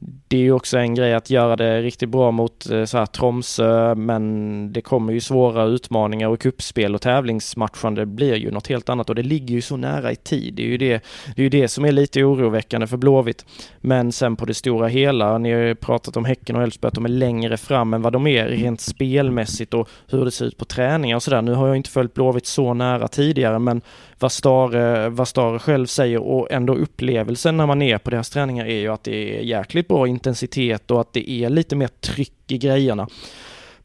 det 0.00 0.36
är 0.36 0.40
ju 0.40 0.52
också 0.52 0.78
en 0.78 0.94
grej 0.94 1.14
att 1.14 1.30
göra 1.30 1.56
det 1.56 1.82
riktigt 1.82 2.08
bra 2.08 2.30
mot 2.30 2.70
eh, 2.70 2.84
så 2.84 2.98
här 2.98 3.06
Tromsö, 3.06 3.94
men 3.94 4.72
det 4.72 4.80
kommer 4.80 5.12
ju 5.12 5.20
svåra 5.20 5.64
utmaningar 5.64 6.28
och 6.28 6.40
kuppspel 6.40 6.94
och 6.94 7.00
tävlingsmatchande 7.00 8.06
blir 8.06 8.34
ju 8.34 8.50
något 8.50 8.66
helt 8.66 8.88
annat 8.88 9.08
och 9.08 9.14
det 9.14 9.22
ligger 9.22 9.54
ju 9.54 9.60
så 9.60 9.76
nära 9.76 10.12
i 10.12 10.16
tid. 10.16 10.54
Det 10.54 10.62
är 10.62 10.66
ju 10.66 10.78
det, 10.78 11.04
det, 11.36 11.40
är 11.40 11.42
ju 11.42 11.48
det 11.48 11.68
som 11.68 11.84
är 11.84 11.92
lite 11.92 12.24
oroväckande 12.24 12.86
för 12.86 12.96
Blåvitt. 12.96 13.46
Men 13.80 14.12
sen 14.12 14.36
på 14.36 14.44
det 14.44 14.54
stora 14.54 14.88
hela, 14.88 15.38
ni 15.38 15.52
har 15.52 15.60
ju 15.60 15.74
pratat 15.74 16.16
om 16.16 16.24
Häcken 16.24 16.56
och 16.56 16.62
Elfsborg, 16.62 16.88
att 16.88 16.94
de 16.94 17.04
är 17.04 17.08
längre 17.08 17.56
fram 17.56 17.94
än 17.94 18.02
vad 18.02 18.12
de 18.12 18.26
är 18.26 18.46
rent 18.46 18.80
spelmässigt 18.80 19.74
och 19.74 19.88
hur 20.06 20.24
det 20.24 20.30
ser 20.30 20.44
ut 20.44 20.56
på 20.56 20.64
träningar 20.64 21.16
och 21.16 21.22
sådär. 21.22 21.42
Nu 21.42 21.54
har 21.54 21.66
jag 21.66 21.76
inte 21.76 21.90
följt 21.90 22.14
Blåvitt 22.14 22.46
så 22.46 22.74
nära 22.74 23.08
tidigare, 23.08 23.58
men 23.58 23.80
vad 24.18 24.32
Stare, 24.32 25.08
vad 25.08 25.28
Stare 25.28 25.58
själv 25.58 25.86
säger 25.86 26.22
och 26.22 26.52
ändå 26.52 26.74
upplevelsen 26.74 27.56
när 27.56 27.66
man 27.66 27.82
är 27.82 27.98
på 27.98 28.10
deras 28.10 28.30
träningar 28.30 28.66
är 28.66 28.80
ju 28.80 28.88
att 28.88 29.04
det 29.04 29.38
är 29.38 29.42
jäkligt 29.42 29.87
bra 29.88 30.08
intensitet 30.08 30.90
och 30.90 31.00
att 31.00 31.12
det 31.12 31.30
är 31.30 31.50
lite 31.50 31.76
mer 31.76 31.88
tryck 31.88 32.32
i 32.48 32.58
grejerna. 32.58 33.08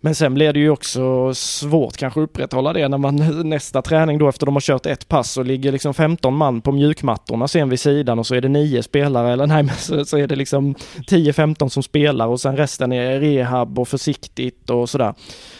Men 0.05 0.15
sen 0.15 0.33
blir 0.33 0.53
det 0.53 0.59
ju 0.59 0.69
också 0.69 1.33
svårt 1.33 1.97
kanske 1.97 2.19
upprätthålla 2.19 2.73
det 2.73 2.87
när 2.87 2.97
man 2.97 3.15
nästa 3.49 3.81
träning 3.81 4.17
då 4.17 4.29
efter 4.29 4.45
de 4.45 4.55
har 4.55 4.61
kört 4.61 4.85
ett 4.85 5.07
pass 5.07 5.31
så 5.31 5.43
ligger 5.43 5.71
liksom 5.71 5.93
15 5.93 6.35
man 6.35 6.61
på 6.61 6.71
mjukmattorna 6.71 7.47
sen 7.47 7.69
vid 7.69 7.79
sidan 7.79 8.19
och 8.19 8.27
så 8.27 8.35
är 8.35 8.41
det 8.41 8.49
nio 8.49 8.83
spelare 8.83 9.33
eller 9.33 9.47
nej 9.47 9.63
men 9.63 9.75
så, 9.75 10.05
så 10.05 10.17
är 10.17 10.27
det 10.27 10.35
liksom 10.35 10.75
10-15 10.97 11.69
som 11.69 11.83
spelar 11.83 12.27
och 12.27 12.41
sen 12.41 12.57
resten 12.57 12.91
är 12.91 13.19
rehab 13.19 13.79
och 13.79 13.87
försiktigt 13.87 14.69
och 14.69 14.89
sådär. 14.89 15.13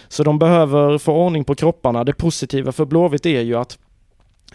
Så 0.08 0.24
de 0.24 0.39
behöver 0.39 0.98
få 0.98 1.14
ordning 1.14 1.44
på 1.44 1.56
kropparna. 1.56 2.04
Det 2.04 2.14
positiva 2.14 2.72
för 2.72 2.86
Blåvitt 2.86 3.26
är 3.26 3.41
ju 3.41 3.56
att 3.56 3.78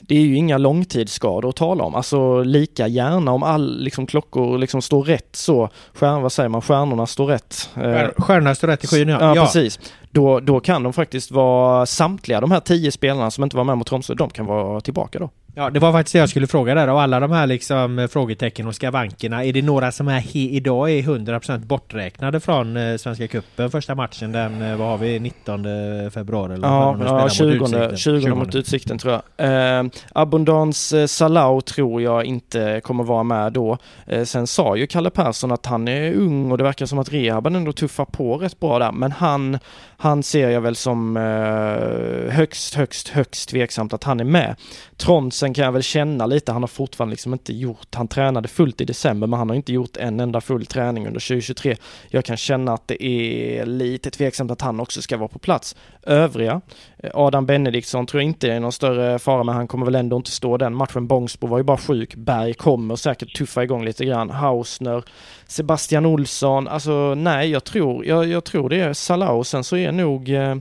det 0.00 0.16
är 0.16 0.20
ju 0.20 0.36
inga 0.36 0.58
långtidsskador 0.58 1.48
att 1.48 1.56
tala 1.56 1.84
om, 1.84 1.94
alltså 1.94 2.42
lika 2.42 2.86
gärna 2.86 3.32
om 3.32 3.42
all 3.42 3.80
liksom, 3.80 4.06
klockor 4.06 4.58
liksom 4.58 4.82
står 4.82 5.04
rätt 5.04 5.36
så, 5.36 5.68
stjärn, 5.94 6.22
vad 6.22 6.32
säger 6.32 6.48
man, 6.48 6.62
stjärnorna 6.62 7.06
står 7.06 7.26
rätt. 7.26 7.70
Stjärnorna 8.16 8.54
står 8.54 8.68
rätt 8.68 8.84
i 8.84 8.86
skyn 8.86 9.08
ja. 9.08 9.36
Ja, 9.36 9.44
precis. 9.44 9.80
Då, 10.10 10.40
då 10.40 10.60
kan 10.60 10.82
de 10.82 10.92
faktiskt 10.92 11.30
vara, 11.30 11.86
samtliga 11.86 12.40
de 12.40 12.50
här 12.50 12.60
tio 12.60 12.92
spelarna 12.92 13.30
som 13.30 13.44
inte 13.44 13.56
var 13.56 13.64
med 13.64 13.78
mot 13.78 13.86
Tromsö, 13.86 14.14
de 14.14 14.30
kan 14.30 14.46
vara 14.46 14.80
tillbaka 14.80 15.18
då. 15.18 15.30
Ja, 15.58 15.70
det 15.70 15.80
var 15.80 15.92
faktiskt 15.92 16.12
det 16.12 16.18
jag 16.18 16.28
skulle 16.28 16.46
fråga 16.46 16.74
där. 16.74 16.88
Av 16.88 16.98
alla 16.98 17.20
de 17.20 17.32
här 17.32 17.46
liksom 17.46 17.98
eh, 17.98 18.06
frågetecken 18.06 18.66
och 18.66 18.74
skavankerna, 18.74 19.44
är 19.44 19.52
det 19.52 19.62
några 19.62 19.92
som 19.92 20.08
är 20.08 20.36
idag 20.36 20.90
är 20.90 21.02
100% 21.02 21.58
borträknade 21.58 22.40
från 22.40 22.76
eh, 22.76 22.96
Svenska 22.96 23.28
Cupen 23.28 23.70
första 23.70 23.94
matchen 23.94 24.32
den, 24.32 24.62
eh, 24.62 24.76
vad 24.76 24.88
har 24.88 24.98
vi, 24.98 25.20
19 25.20 25.64
februari? 26.10 26.54
Eller 26.54 26.68
ja, 26.68 26.96
ja 27.00 27.28
20, 27.28 27.58
mot 27.58 27.70
20, 27.70 28.20
20 28.20 28.34
mot 28.34 28.54
Utsikten 28.54 28.98
tror 28.98 29.12
jag. 29.12 29.80
Eh, 29.80 29.86
Abundance 30.12 31.08
Salau 31.08 31.60
tror 31.60 32.02
jag 32.02 32.24
inte 32.24 32.80
kommer 32.84 33.04
vara 33.04 33.22
med 33.22 33.52
då. 33.52 33.78
Eh, 34.06 34.24
sen 34.24 34.46
sa 34.46 34.76
ju 34.76 34.86
Kalle 34.86 35.10
Persson 35.10 35.52
att 35.52 35.66
han 35.66 35.88
är 35.88 36.14
ung 36.14 36.50
och 36.50 36.58
det 36.58 36.64
verkar 36.64 36.86
som 36.86 36.98
att 36.98 37.12
rehaben 37.12 37.56
ändå 37.56 37.72
tuffar 37.72 38.04
på 38.04 38.36
rätt 38.36 38.60
bra 38.60 38.78
där, 38.78 38.92
men 38.92 39.12
han, 39.12 39.58
han 40.00 40.22
ser 40.22 40.50
jag 40.50 40.60
väl 40.60 40.76
som 40.76 41.16
eh, 41.16 42.32
högst, 42.32 42.74
högst, 42.74 43.08
högst 43.08 43.48
tveksamt 43.48 43.92
att 43.92 44.04
han 44.04 44.20
är 44.20 44.24
med. 44.24 44.56
Tronsen 44.96 45.54
kan 45.54 45.64
jag 45.64 45.72
väl 45.72 45.82
känna 45.82 46.26
lite, 46.26 46.52
han 46.52 46.62
har 46.62 46.68
fortfarande 46.68 47.12
liksom 47.12 47.32
inte 47.32 47.52
gjort, 47.52 47.94
han 47.94 48.08
tränade 48.08 48.48
fullt 48.48 48.80
i 48.80 48.84
december 48.84 49.26
men 49.26 49.38
han 49.38 49.48
har 49.48 49.56
inte 49.56 49.72
gjort 49.72 49.96
en 49.96 50.20
enda 50.20 50.40
full 50.40 50.66
träning 50.66 51.06
under 51.06 51.20
2023. 51.20 51.76
Jag 52.08 52.24
kan 52.24 52.36
känna 52.36 52.72
att 52.72 52.88
det 52.88 53.04
är 53.04 53.66
lite 53.66 54.10
tveksamt 54.10 54.50
att 54.50 54.60
han 54.60 54.80
också 54.80 55.02
ska 55.02 55.16
vara 55.16 55.28
på 55.28 55.38
plats. 55.38 55.76
Övriga, 56.02 56.60
eh, 56.98 57.10
Adam 57.14 57.46
Benediktsson 57.46 58.06
tror 58.06 58.22
jag 58.22 58.28
inte 58.28 58.52
är 58.52 58.60
någon 58.60 58.72
större 58.72 59.18
fara 59.18 59.44
men 59.44 59.54
han 59.54 59.68
kommer 59.68 59.84
väl 59.84 59.94
ändå 59.94 60.16
inte 60.16 60.30
stå 60.30 60.56
den 60.56 60.74
matchen. 60.74 61.06
Bångsbo 61.06 61.46
var 61.46 61.58
ju 61.58 61.64
bara 61.64 61.76
sjuk, 61.76 62.14
Berg 62.14 62.54
kommer 62.54 62.96
säkert 62.96 63.36
tuffa 63.36 63.62
igång 63.62 63.84
lite 63.84 64.04
grann, 64.04 64.30
Hausner, 64.30 65.04
Sebastian 65.46 66.06
Olsson, 66.06 66.68
alltså 66.68 67.14
nej 67.14 67.50
jag 67.50 67.64
tror, 67.64 68.06
jag, 68.06 68.26
jag 68.26 68.44
tror 68.44 68.68
det 68.68 68.80
är 68.80 68.92
Salah 68.92 69.30
och 69.30 69.46
sen 69.46 69.64
så 69.64 69.76
är 69.76 69.87
nog 69.92 70.30
eh, 70.30 70.54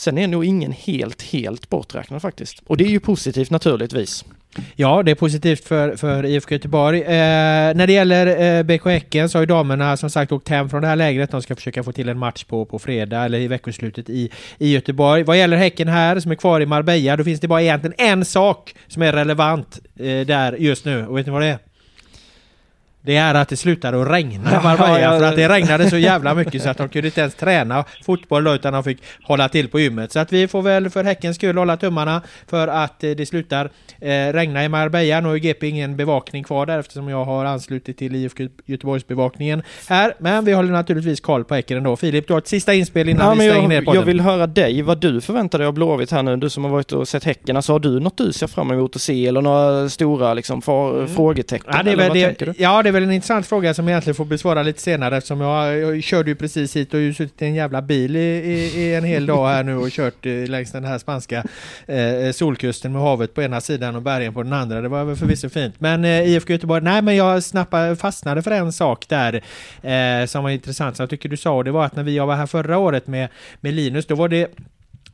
Sen 0.00 0.18
är 0.18 0.28
nog 0.28 0.44
ingen 0.44 0.72
helt, 0.72 1.22
helt 1.22 1.70
borträknad 1.70 2.22
faktiskt. 2.22 2.62
Och 2.66 2.76
det 2.76 2.84
är 2.84 2.88
ju 2.88 3.00
positivt 3.00 3.50
naturligtvis. 3.50 4.24
Ja, 4.76 5.02
det 5.02 5.10
är 5.10 5.14
positivt 5.14 5.64
för, 5.64 5.96
för 5.96 6.26
IFK 6.26 6.54
Göteborg. 6.54 7.02
Eh, 7.02 7.74
när 7.74 7.86
det 7.86 7.92
gäller 7.92 8.58
eh, 8.58 8.62
BK 8.62 8.84
Häcken 8.84 9.28
så 9.28 9.38
har 9.38 9.42
ju 9.42 9.46
damerna 9.46 9.96
som 9.96 10.10
sagt 10.10 10.32
åkt 10.32 10.48
hem 10.48 10.70
från 10.70 10.82
det 10.82 10.88
här 10.88 10.96
lägret. 10.96 11.30
De 11.30 11.42
ska 11.42 11.56
försöka 11.56 11.82
få 11.82 11.92
till 11.92 12.08
en 12.08 12.18
match 12.18 12.44
på, 12.44 12.64
på 12.64 12.78
fredag 12.78 13.24
eller 13.24 13.38
i 13.38 13.48
veckoslutet 13.48 14.10
i, 14.10 14.30
i 14.58 14.72
Göteborg. 14.72 15.22
Vad 15.22 15.38
gäller 15.38 15.56
Häcken 15.56 15.88
här 15.88 16.20
som 16.20 16.30
är 16.30 16.36
kvar 16.36 16.60
i 16.60 16.66
Marbella, 16.66 17.16
då 17.16 17.24
finns 17.24 17.40
det 17.40 17.48
bara 17.48 17.62
egentligen 17.62 17.94
en 17.98 18.24
sak 18.24 18.74
som 18.86 19.02
är 19.02 19.12
relevant 19.12 19.80
eh, 19.98 20.04
där 20.04 20.52
just 20.52 20.84
nu. 20.84 21.06
Och 21.06 21.18
vet 21.18 21.26
ni 21.26 21.32
vad 21.32 21.42
det 21.42 21.48
är? 21.48 21.58
Det 23.02 23.16
är 23.16 23.34
att 23.34 23.48
det 23.48 23.56
slutade 23.56 24.02
att 24.02 24.10
regna 24.10 24.60
i 24.60 24.64
Marbella 24.64 25.00
ja, 25.00 25.12
ja, 25.12 25.18
för 25.18 25.26
att 25.26 25.36
det 25.36 25.48
regnade 25.48 25.90
så 25.90 25.98
jävla 25.98 26.34
mycket 26.34 26.62
så 26.62 26.68
att 26.68 26.78
de 26.78 26.88
kunde 26.88 27.08
inte 27.08 27.20
ens 27.20 27.34
träna 27.34 27.84
fotboll 28.02 28.46
utan 28.46 28.72
de 28.72 28.84
fick 28.84 28.98
hålla 29.22 29.48
till 29.48 29.68
på 29.68 29.80
gymmet. 29.80 30.12
Så 30.12 30.18
att 30.18 30.32
vi 30.32 30.48
får 30.48 30.62
väl 30.62 30.90
för 30.90 31.04
Häckens 31.04 31.36
skull 31.36 31.58
hålla 31.58 31.76
tummarna 31.76 32.22
för 32.46 32.68
att 32.68 33.04
eh, 33.04 33.10
det 33.10 33.26
slutar 33.26 33.70
eh, 34.00 34.08
regna 34.08 34.64
i 34.64 34.68
Marbella. 34.68 35.20
Nu 35.20 35.26
har 35.26 35.34
ju 35.34 35.40
GP 35.40 35.68
ingen 35.68 35.96
bevakning 35.96 36.44
kvar 36.44 36.66
där 36.66 36.78
eftersom 36.78 37.08
jag 37.08 37.24
har 37.24 37.44
anslutit 37.44 37.98
till 37.98 38.14
IFK 38.14 38.44
Göteborgsbevakningen 38.66 39.62
här. 39.88 40.14
Men 40.18 40.44
vi 40.44 40.52
håller 40.52 40.72
naturligtvis 40.72 41.20
koll 41.20 41.44
på 41.44 41.54
Häcken 41.54 41.76
ändå. 41.76 41.96
Filip, 41.96 42.26
du 42.26 42.32
har 42.32 42.38
ett 42.38 42.48
sista 42.48 42.74
inspel 42.74 43.08
innan 43.08 43.26
ja, 43.26 43.34
vi 43.34 43.50
stänger 43.50 43.62
jag, 43.62 43.68
ner 43.68 43.82
podden. 43.82 44.00
Jag 44.00 44.06
vill 44.06 44.20
höra 44.20 44.46
dig, 44.46 44.82
vad 44.82 45.00
du 45.00 45.20
förväntar 45.20 45.58
dig 45.58 45.66
av 45.66 45.74
Blåvitt 45.74 46.10
här 46.10 46.22
nu, 46.22 46.36
du 46.36 46.50
som 46.50 46.64
har 46.64 46.70
varit 46.70 46.92
och 46.92 47.08
sett 47.08 47.24
Häcken. 47.24 47.56
Alltså 47.56 47.72
har 47.72 47.78
du 47.78 48.00
något 48.00 48.18
du 48.18 48.32
ser 48.32 48.46
fram 48.46 48.70
emot 48.70 48.96
att 48.96 49.02
se 49.02 49.26
eller 49.26 49.42
några 49.42 49.88
stora 49.88 50.34
liksom, 50.34 50.62
för, 50.62 50.98
mm. 50.98 51.08
frågetecken? 51.14 51.72
Ja, 51.76 51.82
det 51.82 51.90
är 51.90 51.96
väl 51.96 52.12
det, 52.12 52.58
ja, 52.58 52.82
det 52.82 52.89
är 52.90 52.92
väl 52.92 53.02
en 53.02 53.12
intressant 53.12 53.46
fråga 53.46 53.74
som 53.74 53.84
jag 53.84 53.92
egentligen 53.92 54.14
får 54.14 54.24
besvara 54.24 54.62
lite 54.62 54.80
senare 54.80 55.16
eftersom 55.16 55.40
jag, 55.40 55.78
jag 55.78 56.02
körde 56.02 56.30
ju 56.30 56.34
precis 56.34 56.76
hit 56.76 56.94
och 56.94 57.00
ju 57.00 57.14
suttit 57.14 57.42
i 57.42 57.44
en 57.44 57.54
jävla 57.54 57.82
bil 57.82 58.16
i, 58.16 58.20
i, 58.20 58.80
i, 58.80 58.94
en 58.94 59.04
hel 59.04 59.26
dag 59.26 59.48
här 59.48 59.64
nu 59.64 59.76
och 59.76 59.90
kört 59.90 60.26
eh, 60.26 60.32
längs 60.32 60.72
den 60.72 60.84
här 60.84 60.98
spanska 60.98 61.44
eh, 61.86 62.32
solkusten 62.32 62.92
med 62.92 63.02
havet 63.02 63.34
på 63.34 63.42
ena 63.42 63.60
sidan 63.60 63.96
och 63.96 64.02
bergen 64.02 64.34
på 64.34 64.42
den 64.42 64.52
andra. 64.52 64.80
Det 64.80 64.88
var 64.88 65.04
väl 65.04 65.16
förvisso 65.16 65.48
fint. 65.48 65.74
Men 65.78 66.04
eh, 66.04 66.28
IFK 66.28 66.52
Göteborg, 66.52 66.84
nej 66.84 67.02
men 67.02 67.16
jag 67.16 67.42
snappade, 67.42 67.96
fastnade 67.96 68.42
för 68.42 68.50
en 68.50 68.72
sak 68.72 69.08
där 69.08 69.42
eh, 69.82 70.26
som 70.26 70.42
var 70.42 70.50
intressant 70.50 70.96
som 70.96 71.02
jag 71.02 71.10
tycker 71.10 71.28
du 71.28 71.36
sa 71.36 71.56
och 71.56 71.64
det 71.64 71.70
var 71.70 71.84
att 71.84 71.96
när 71.96 72.02
vi 72.02 72.18
var 72.18 72.34
här 72.34 72.46
förra 72.46 72.78
året 72.78 73.06
med, 73.06 73.28
med 73.60 73.74
Linus 73.74 74.06
då 74.06 74.14
var 74.14 74.28
det 74.28 74.50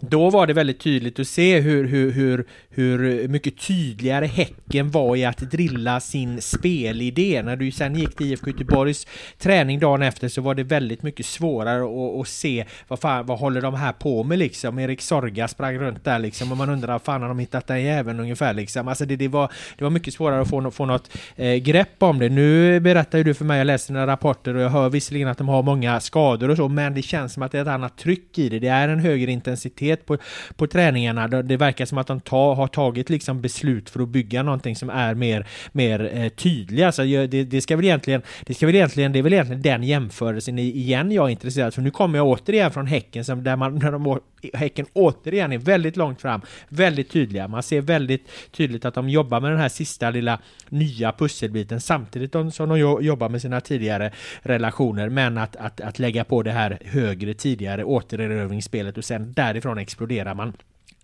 då 0.01 0.30
var 0.30 0.47
det 0.47 0.53
väldigt 0.53 0.80
tydligt 0.80 1.18
att 1.18 1.28
se 1.28 1.61
hur, 1.61 1.84
hur, 1.84 2.12
hur, 2.12 2.47
hur 2.70 3.28
mycket 3.28 3.66
tydligare 3.66 4.26
Häcken 4.26 4.90
var 4.90 5.16
i 5.16 5.24
att 5.24 5.38
drilla 5.38 6.01
sin 6.01 6.40
spelidé. 6.40 7.42
När 7.42 7.57
du 7.57 7.70
sen 7.70 7.94
gick 7.94 8.16
till 8.16 8.32
IFK 8.32 8.51
Göteborgs 8.51 9.07
träning 9.38 9.78
dagen 9.78 10.03
efter 10.03 10.28
så 10.28 10.40
var 10.40 10.55
det 10.55 10.62
väldigt 10.62 11.03
mycket 11.03 11.26
svårare 11.26 11.84
att, 11.84 12.20
att 12.20 12.28
se 12.28 12.64
vad 12.88 13.01
fan, 13.01 13.26
vad 13.26 13.38
håller 13.38 13.61
de 13.61 13.74
här 13.74 13.92
på 13.92 14.24
med 14.24 14.38
liksom? 14.38 14.78
Erik 14.78 15.01
Sorga 15.01 15.49
sprang 15.49 15.78
runt 15.78 16.05
där 16.05 16.18
liksom 16.18 16.53
och 16.53 16.59
man 16.59 16.70
undrar 16.70 16.92
vad 16.92 17.03
fan 17.03 17.22
har 17.22 17.28
de 17.28 17.38
hittat 17.38 17.66
den 17.66 17.82
jäveln 17.82 18.20
ungefär 18.20 18.55
liksom? 18.55 18.88
Alltså 18.88 19.05
det, 19.07 19.16
det, 19.16 19.28
var, 19.28 19.53
det 19.78 19.84
var 19.84 19.90
mycket 19.90 20.14
svårare 20.14 20.40
att 20.40 20.49
få, 20.49 20.70
få 20.70 20.86
något 20.86 21.11
eh, 21.36 21.55
grepp 21.55 22.03
om 22.03 22.18
det. 22.18 22.28
Nu 22.28 22.80
berättar 22.80 23.18
ju 23.18 23.24
du 23.24 23.34
för 23.34 23.44
mig, 23.44 23.59
jag 23.59 23.66
läser 23.66 23.94
dina 23.94 24.07
rapporter 24.07 24.55
och 24.55 24.62
jag 24.62 24.70
hör 24.70 24.90
visserligen 24.90 25.28
att 25.28 25.38
de 25.38 25.49
har 25.49 25.62
många 25.62 26.01
skador 26.01 26.51
och 26.51 26.57
så, 26.57 26.68
men 26.68 26.94
det 26.94 27.03
känns 27.03 27.32
som 27.32 27.42
att 27.42 27.53
det 27.53 27.59
är 27.59 27.62
ett 27.62 27.68
annat 27.68 27.99
tryck 27.99 28.38
i 28.38 28.49
det. 28.49 28.59
Det 28.59 28.68
är 28.68 28.88
en 28.88 29.01
högre 29.01 29.32
intensitet 29.32 29.86
på, 30.07 30.16
på 30.57 30.66
träningarna. 30.66 31.28
Det, 31.28 31.57
verkar 31.57 31.87
som 31.87 31.99
att 31.99 32.07
de 32.07 32.20
ta, 32.20 32.55
har 32.55 32.66
tagit 32.66 33.11
liksom 33.11 33.41
beslut 33.41 33.91
för 33.91 34.01
att 34.01 34.09
bygga 34.09 34.43
någonting 34.43 34.76
som 34.76 34.91
är 34.91 35.14
mer, 35.14 35.47
mer 35.72 36.11
eh, 36.14 36.28
tydliga. 36.28 36.87
Alltså, 36.87 37.03
Så 37.03 37.26
det, 37.26 37.45
det, 37.45 37.61
ska 37.61 37.76
väl 37.76 37.84
egentligen, 37.84 38.22
det 38.47 38.55
ska 38.55 38.66
väl 38.66 38.74
egentligen, 38.74 39.12
det 39.12 39.18
är 39.18 39.22
väl 39.22 39.32
egentligen 39.32 39.62
den 39.62 39.82
jämförelsen 39.82 40.59
igen 40.59 41.12
jag 41.12 41.26
är 41.26 41.30
intresserad 41.30 41.74
för 41.74 41.82
nu 41.82 41.91
kommer 41.91 42.18
jag 42.18 42.26
återigen 42.26 42.70
från 42.70 42.87
Häcken 42.87 43.24
som 43.24 43.45
där 43.45 43.57
man, 43.57 43.74
när 43.78 43.93
de, 43.93 44.20
Häcken 44.55 44.87
återigen 44.93 45.53
är 45.53 45.59
väldigt 45.59 45.97
långt 45.97 46.20
fram, 46.20 46.41
väldigt 46.68 47.11
tydliga. 47.11 47.49
Man 47.49 47.62
ser 47.62 47.80
väldigt 47.80 48.28
tydligt 48.51 48.84
att 48.84 48.95
de 48.95 49.09
jobbar 49.09 49.41
med 49.41 49.51
den 49.51 49.61
här 49.61 49.68
sista 49.68 50.11
lilla 50.11 50.39
nya 50.68 51.12
pusselbiten 51.12 51.80
samtidigt 51.80 52.32
som 52.53 52.68
de 52.68 52.78
jobbar 52.78 53.28
med 53.28 53.43
sina 53.43 53.61
tidigare 53.61 54.11
relationer, 54.43 55.09
men 55.09 55.39
att, 55.39 55.57
att, 55.57 55.80
att 55.80 55.99
lägga 55.99 56.24
på 56.24 56.43
det 56.43 56.53
här 56.53 56.78
högre 56.84 57.34
tidigare 57.34 57.84
återerövringsspelet 57.84 58.99
och 58.99 59.05
sen 59.05 59.32
därifrån 59.32 59.76
exploderar 59.83 60.35
man. 60.35 60.53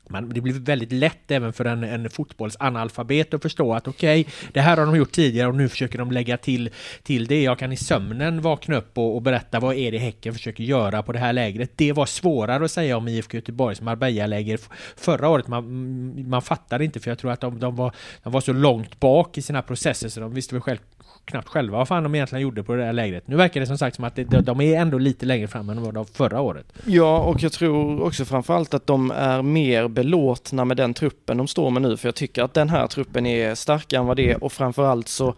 Man, 0.08 0.28
det 0.28 0.40
blir 0.40 0.52
väldigt 0.52 0.92
lätt 0.92 1.30
även 1.30 1.52
för 1.52 1.64
en, 1.64 1.84
en 1.84 2.10
fotbollsanalfabet 2.10 3.34
att 3.34 3.42
förstå 3.42 3.74
att 3.74 3.88
okej, 3.88 4.20
okay, 4.20 4.32
det 4.52 4.60
här 4.60 4.76
har 4.76 4.86
de 4.86 4.96
gjort 4.96 5.12
tidigare 5.12 5.48
och 5.48 5.54
nu 5.54 5.68
försöker 5.68 5.98
de 5.98 6.12
lägga 6.12 6.36
till, 6.36 6.70
till 7.02 7.26
det. 7.26 7.42
Jag 7.42 7.58
kan 7.58 7.72
i 7.72 7.76
sömnen 7.76 8.40
vakna 8.40 8.76
upp 8.76 8.98
och, 8.98 9.14
och 9.14 9.22
berätta 9.22 9.60
vad 9.60 9.76
är 9.76 9.92
det 9.92 9.98
Häcken 9.98 10.34
försöker 10.34 10.64
göra 10.64 11.02
på 11.02 11.12
det 11.12 11.18
här 11.18 11.32
lägret. 11.32 11.70
Det 11.76 11.92
var 11.92 12.06
svårare 12.06 12.64
att 12.64 12.70
säga 12.70 12.96
om 12.96 13.08
IFK 13.08 13.36
Göteborgs 13.36 13.80
Marbella-läger 13.80 14.60
förra 14.96 15.28
året. 15.28 15.48
Man, 15.48 16.28
man 16.28 16.42
fattade 16.42 16.84
inte 16.84 17.00
för 17.00 17.10
jag 17.10 17.18
tror 17.18 17.30
att 17.30 17.40
de, 17.40 17.60
de, 17.60 17.76
var, 17.76 17.94
de 18.22 18.32
var 18.32 18.40
så 18.40 18.52
långt 18.52 19.00
bak 19.00 19.38
i 19.38 19.42
sina 19.42 19.62
processer 19.62 20.08
så 20.08 20.20
de 20.20 20.34
visste 20.34 20.54
väl 20.54 20.62
själv, 20.62 20.78
knappt 21.24 21.48
själva 21.48 21.78
vad 21.78 21.88
fan 21.88 22.02
de 22.02 22.14
egentligen 22.14 22.42
gjorde 22.42 22.62
på 22.62 22.74
det 22.74 22.84
där 22.84 22.92
lägret. 22.92 23.28
Nu 23.28 23.36
verkar 23.36 23.60
det 23.60 23.66
som 23.66 23.78
sagt 23.78 23.96
som 23.96 24.04
att 24.04 24.16
det, 24.16 24.24
de 24.24 24.60
är 24.60 24.80
ändå 24.80 24.98
lite 24.98 25.26
längre 25.26 25.48
fram 25.48 25.70
än 25.70 25.82
vad 25.82 25.94
de 25.94 26.06
förra 26.06 26.40
året. 26.40 26.72
Ja, 26.86 27.18
och 27.18 27.42
jag 27.42 27.52
tror 27.52 28.02
också 28.02 28.24
framförallt 28.24 28.74
att 28.74 28.86
de 28.86 29.10
är 29.10 29.42
mer 29.42 29.88
belåtna 29.88 30.64
med 30.64 30.76
den 30.76 30.94
truppen 30.94 31.36
de 31.36 31.48
står 31.48 31.70
med 31.70 31.82
nu, 31.82 31.96
för 31.96 32.08
jag 32.08 32.14
tycker 32.14 32.42
att 32.42 32.54
den 32.54 32.68
här 32.68 32.86
truppen 32.86 33.26
är 33.26 33.54
starkare 33.54 34.00
än 34.00 34.06
vad 34.06 34.16
det 34.16 34.30
är 34.30 34.44
och 34.44 34.52
framförallt 34.52 35.08
så 35.08 35.34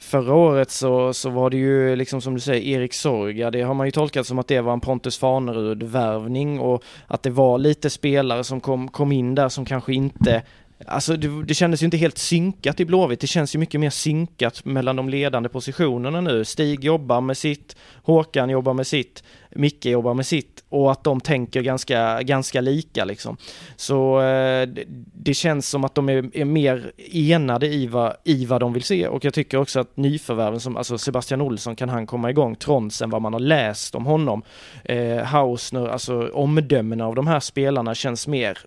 Förra 0.00 0.34
året 0.34 0.70
så, 0.70 1.12
så 1.12 1.30
var 1.30 1.50
det 1.50 1.56
ju 1.56 1.96
liksom 1.96 2.20
som 2.20 2.34
du 2.34 2.40
säger 2.40 2.78
Erik 2.78 2.94
Sorga, 2.94 3.50
det 3.50 3.62
har 3.62 3.74
man 3.74 3.86
ju 3.86 3.90
tolkat 3.90 4.26
som 4.26 4.38
att 4.38 4.48
det 4.48 4.60
var 4.60 4.72
en 4.72 4.80
Pontus 4.80 5.18
Fanerud-värvning 5.18 6.60
och 6.60 6.82
att 7.06 7.22
det 7.22 7.30
var 7.30 7.58
lite 7.58 7.90
spelare 7.90 8.44
som 8.44 8.60
kom, 8.60 8.88
kom 8.88 9.12
in 9.12 9.34
där 9.34 9.48
som 9.48 9.64
kanske 9.64 9.94
inte 9.94 10.42
Alltså 10.84 11.16
det, 11.16 11.44
det 11.44 11.54
kändes 11.54 11.82
ju 11.82 11.84
inte 11.84 11.96
helt 11.96 12.18
synkat 12.18 12.80
i 12.80 12.84
Blåvitt. 12.84 13.20
Det 13.20 13.26
känns 13.26 13.54
ju 13.54 13.58
mycket 13.58 13.80
mer 13.80 13.90
synkat 13.90 14.64
mellan 14.64 14.96
de 14.96 15.08
ledande 15.08 15.48
positionerna 15.48 16.20
nu. 16.20 16.44
Stig 16.44 16.84
jobbar 16.84 17.20
med 17.20 17.36
sitt, 17.36 17.76
Håkan 18.02 18.50
jobbar 18.50 18.74
med 18.74 18.86
sitt, 18.86 19.22
Micke 19.50 19.86
jobbar 19.86 20.14
med 20.14 20.26
sitt 20.26 20.64
och 20.68 20.92
att 20.92 21.04
de 21.04 21.20
tänker 21.20 21.62
ganska, 21.62 22.22
ganska 22.22 22.60
lika 22.60 23.04
liksom. 23.04 23.36
Så 23.76 24.20
eh, 24.20 24.68
det, 25.12 25.34
känns 25.34 25.68
som 25.68 25.84
att 25.84 25.94
de 25.94 26.08
är, 26.08 26.36
är, 26.36 26.44
mer 26.44 26.92
enade 27.12 27.66
i 27.66 27.86
vad, 27.86 28.16
i 28.24 28.46
vad 28.46 28.60
de 28.60 28.72
vill 28.72 28.82
se 28.82 29.08
och 29.08 29.24
jag 29.24 29.34
tycker 29.34 29.58
också 29.58 29.80
att 29.80 29.96
nyförvärven 29.96 30.60
som, 30.60 30.76
alltså 30.76 30.98
Sebastian 30.98 31.40
Olsson 31.40 31.76
kan 31.76 31.88
han 31.88 32.06
komma 32.06 32.30
igång 32.30 32.56
trots 32.56 33.02
än 33.02 33.10
vad 33.10 33.22
man 33.22 33.32
har 33.32 33.40
läst 33.40 33.94
om 33.94 34.06
honom. 34.06 34.42
Eh, 34.84 35.18
Hausner, 35.18 35.88
alltså 35.88 36.28
omdömena 36.28 37.06
av 37.06 37.14
de 37.14 37.26
här 37.26 37.40
spelarna 37.40 37.94
känns 37.94 38.26
mer 38.26 38.58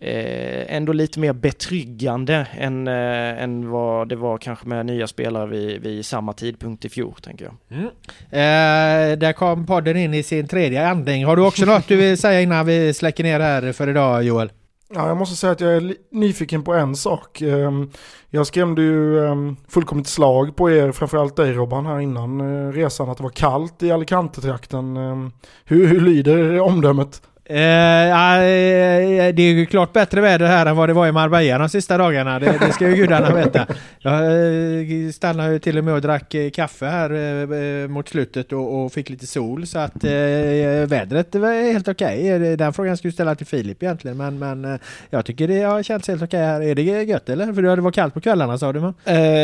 eh, 0.00 0.76
ändå 0.76 0.92
lite 0.92 1.20
mer 1.20 1.32
betryggande 1.32 2.46
än, 2.58 2.88
eh, 2.88 3.42
än 3.42 3.70
vad 3.70 4.08
det 4.08 4.16
var 4.16 4.38
kanske 4.38 4.68
med 4.68 4.86
nya 4.86 5.06
spelare 5.06 5.46
vid, 5.46 5.82
vid 5.82 6.06
samma 6.06 6.32
tidpunkt 6.32 6.84
i 6.84 6.88
fjol, 6.88 7.14
tänker 7.22 7.44
jag. 7.44 7.78
Mm. 7.78 7.86
Eh, 8.30 9.18
där 9.18 9.32
kom 9.32 9.66
podden 9.66 9.96
in 9.96 10.14
i 10.14 10.22
sin 10.22 10.48
tredje 10.48 10.88
andning. 10.88 11.24
Har 11.24 11.36
du 11.36 11.42
också 11.42 11.64
något 11.64 11.88
du 11.88 11.96
vill 11.96 12.18
säga 12.18 12.40
innan 12.40 12.66
vi 12.66 12.94
släcker 12.94 13.24
ner 13.24 13.40
här 13.40 13.72
för 13.72 13.88
idag, 13.88 14.22
Joel? 14.22 14.50
Ja, 14.94 15.08
jag 15.08 15.16
måste 15.16 15.36
säga 15.36 15.52
att 15.52 15.60
jag 15.60 15.72
är 15.72 15.94
nyfiken 16.10 16.62
på 16.62 16.74
en 16.74 16.96
sak. 16.96 17.40
Ehm, 17.40 17.90
jag 18.30 18.46
skrämde 18.46 18.82
ju 18.82 19.26
ehm, 19.26 19.56
fullkomligt 19.68 20.08
slag 20.08 20.56
på 20.56 20.70
er, 20.70 20.92
framförallt 20.92 21.36
dig 21.36 21.52
Robban, 21.52 21.86
här 21.86 22.00
innan 22.00 22.40
eh, 22.40 22.72
resan, 22.72 23.10
att 23.10 23.16
det 23.16 23.22
var 23.22 23.30
kallt 23.30 23.82
i 23.82 23.92
Alicante-trakten. 23.92 24.96
Ehm, 24.96 25.32
hur, 25.64 25.86
hur 25.86 26.00
lyder 26.00 26.60
omdömet? 26.60 27.22
Uh, 27.50 27.56
det 29.34 29.42
är 29.42 29.52
ju 29.52 29.66
klart 29.66 29.92
bättre 29.92 30.20
väder 30.20 30.46
här 30.46 30.66
än 30.66 30.76
vad 30.76 30.88
det 30.88 30.92
var 30.92 31.06
i 31.06 31.12
Marbella 31.12 31.58
de 31.58 31.68
sista 31.68 31.98
dagarna. 31.98 32.38
Det, 32.38 32.58
det 32.60 32.72
ska 32.72 32.88
ju 32.88 32.94
gudarna 32.96 33.34
veta. 33.34 33.66
Jag 33.98 34.32
uh, 34.32 35.10
stannade 35.10 35.52
ju 35.52 35.58
till 35.58 35.78
och 35.78 35.84
med 35.84 35.94
och 35.94 36.00
drack 36.00 36.34
uh, 36.34 36.50
kaffe 36.50 36.86
här 36.86 37.12
uh, 37.12 37.88
mot 37.88 38.08
slutet 38.08 38.52
och, 38.52 38.84
och, 38.84 38.92
fick 38.92 39.10
lite 39.10 39.26
sol. 39.26 39.66
Så 39.66 39.78
att 39.78 40.04
vädret 40.04 41.34
var 41.34 41.72
helt 41.72 41.88
okej. 41.88 42.36
Okay. 42.36 42.56
Den 42.56 42.72
frågan 42.72 42.96
skulle 42.96 43.10
du 43.10 43.14
ställa 43.14 43.34
till 43.34 43.46
Filip 43.46 43.82
egentligen. 43.82 44.16
Men, 44.16 44.38
men 44.38 44.78
jag 45.10 45.24
tycker 45.24 45.48
det 45.48 45.62
har 45.62 45.82
känts 45.82 46.08
helt 46.08 46.22
okej 46.22 46.40
okay 46.40 46.46
här. 46.46 46.62
Är 46.62 46.74
det 46.74 46.82
gött 46.82 47.28
eller? 47.28 47.52
För 47.52 47.62
det 47.62 47.82
var 47.82 47.90
kallt 47.90 48.14
på 48.14 48.20
kvällarna 48.20 48.58
sa 48.58 48.72
du? 48.72 48.80
Man. 48.80 48.94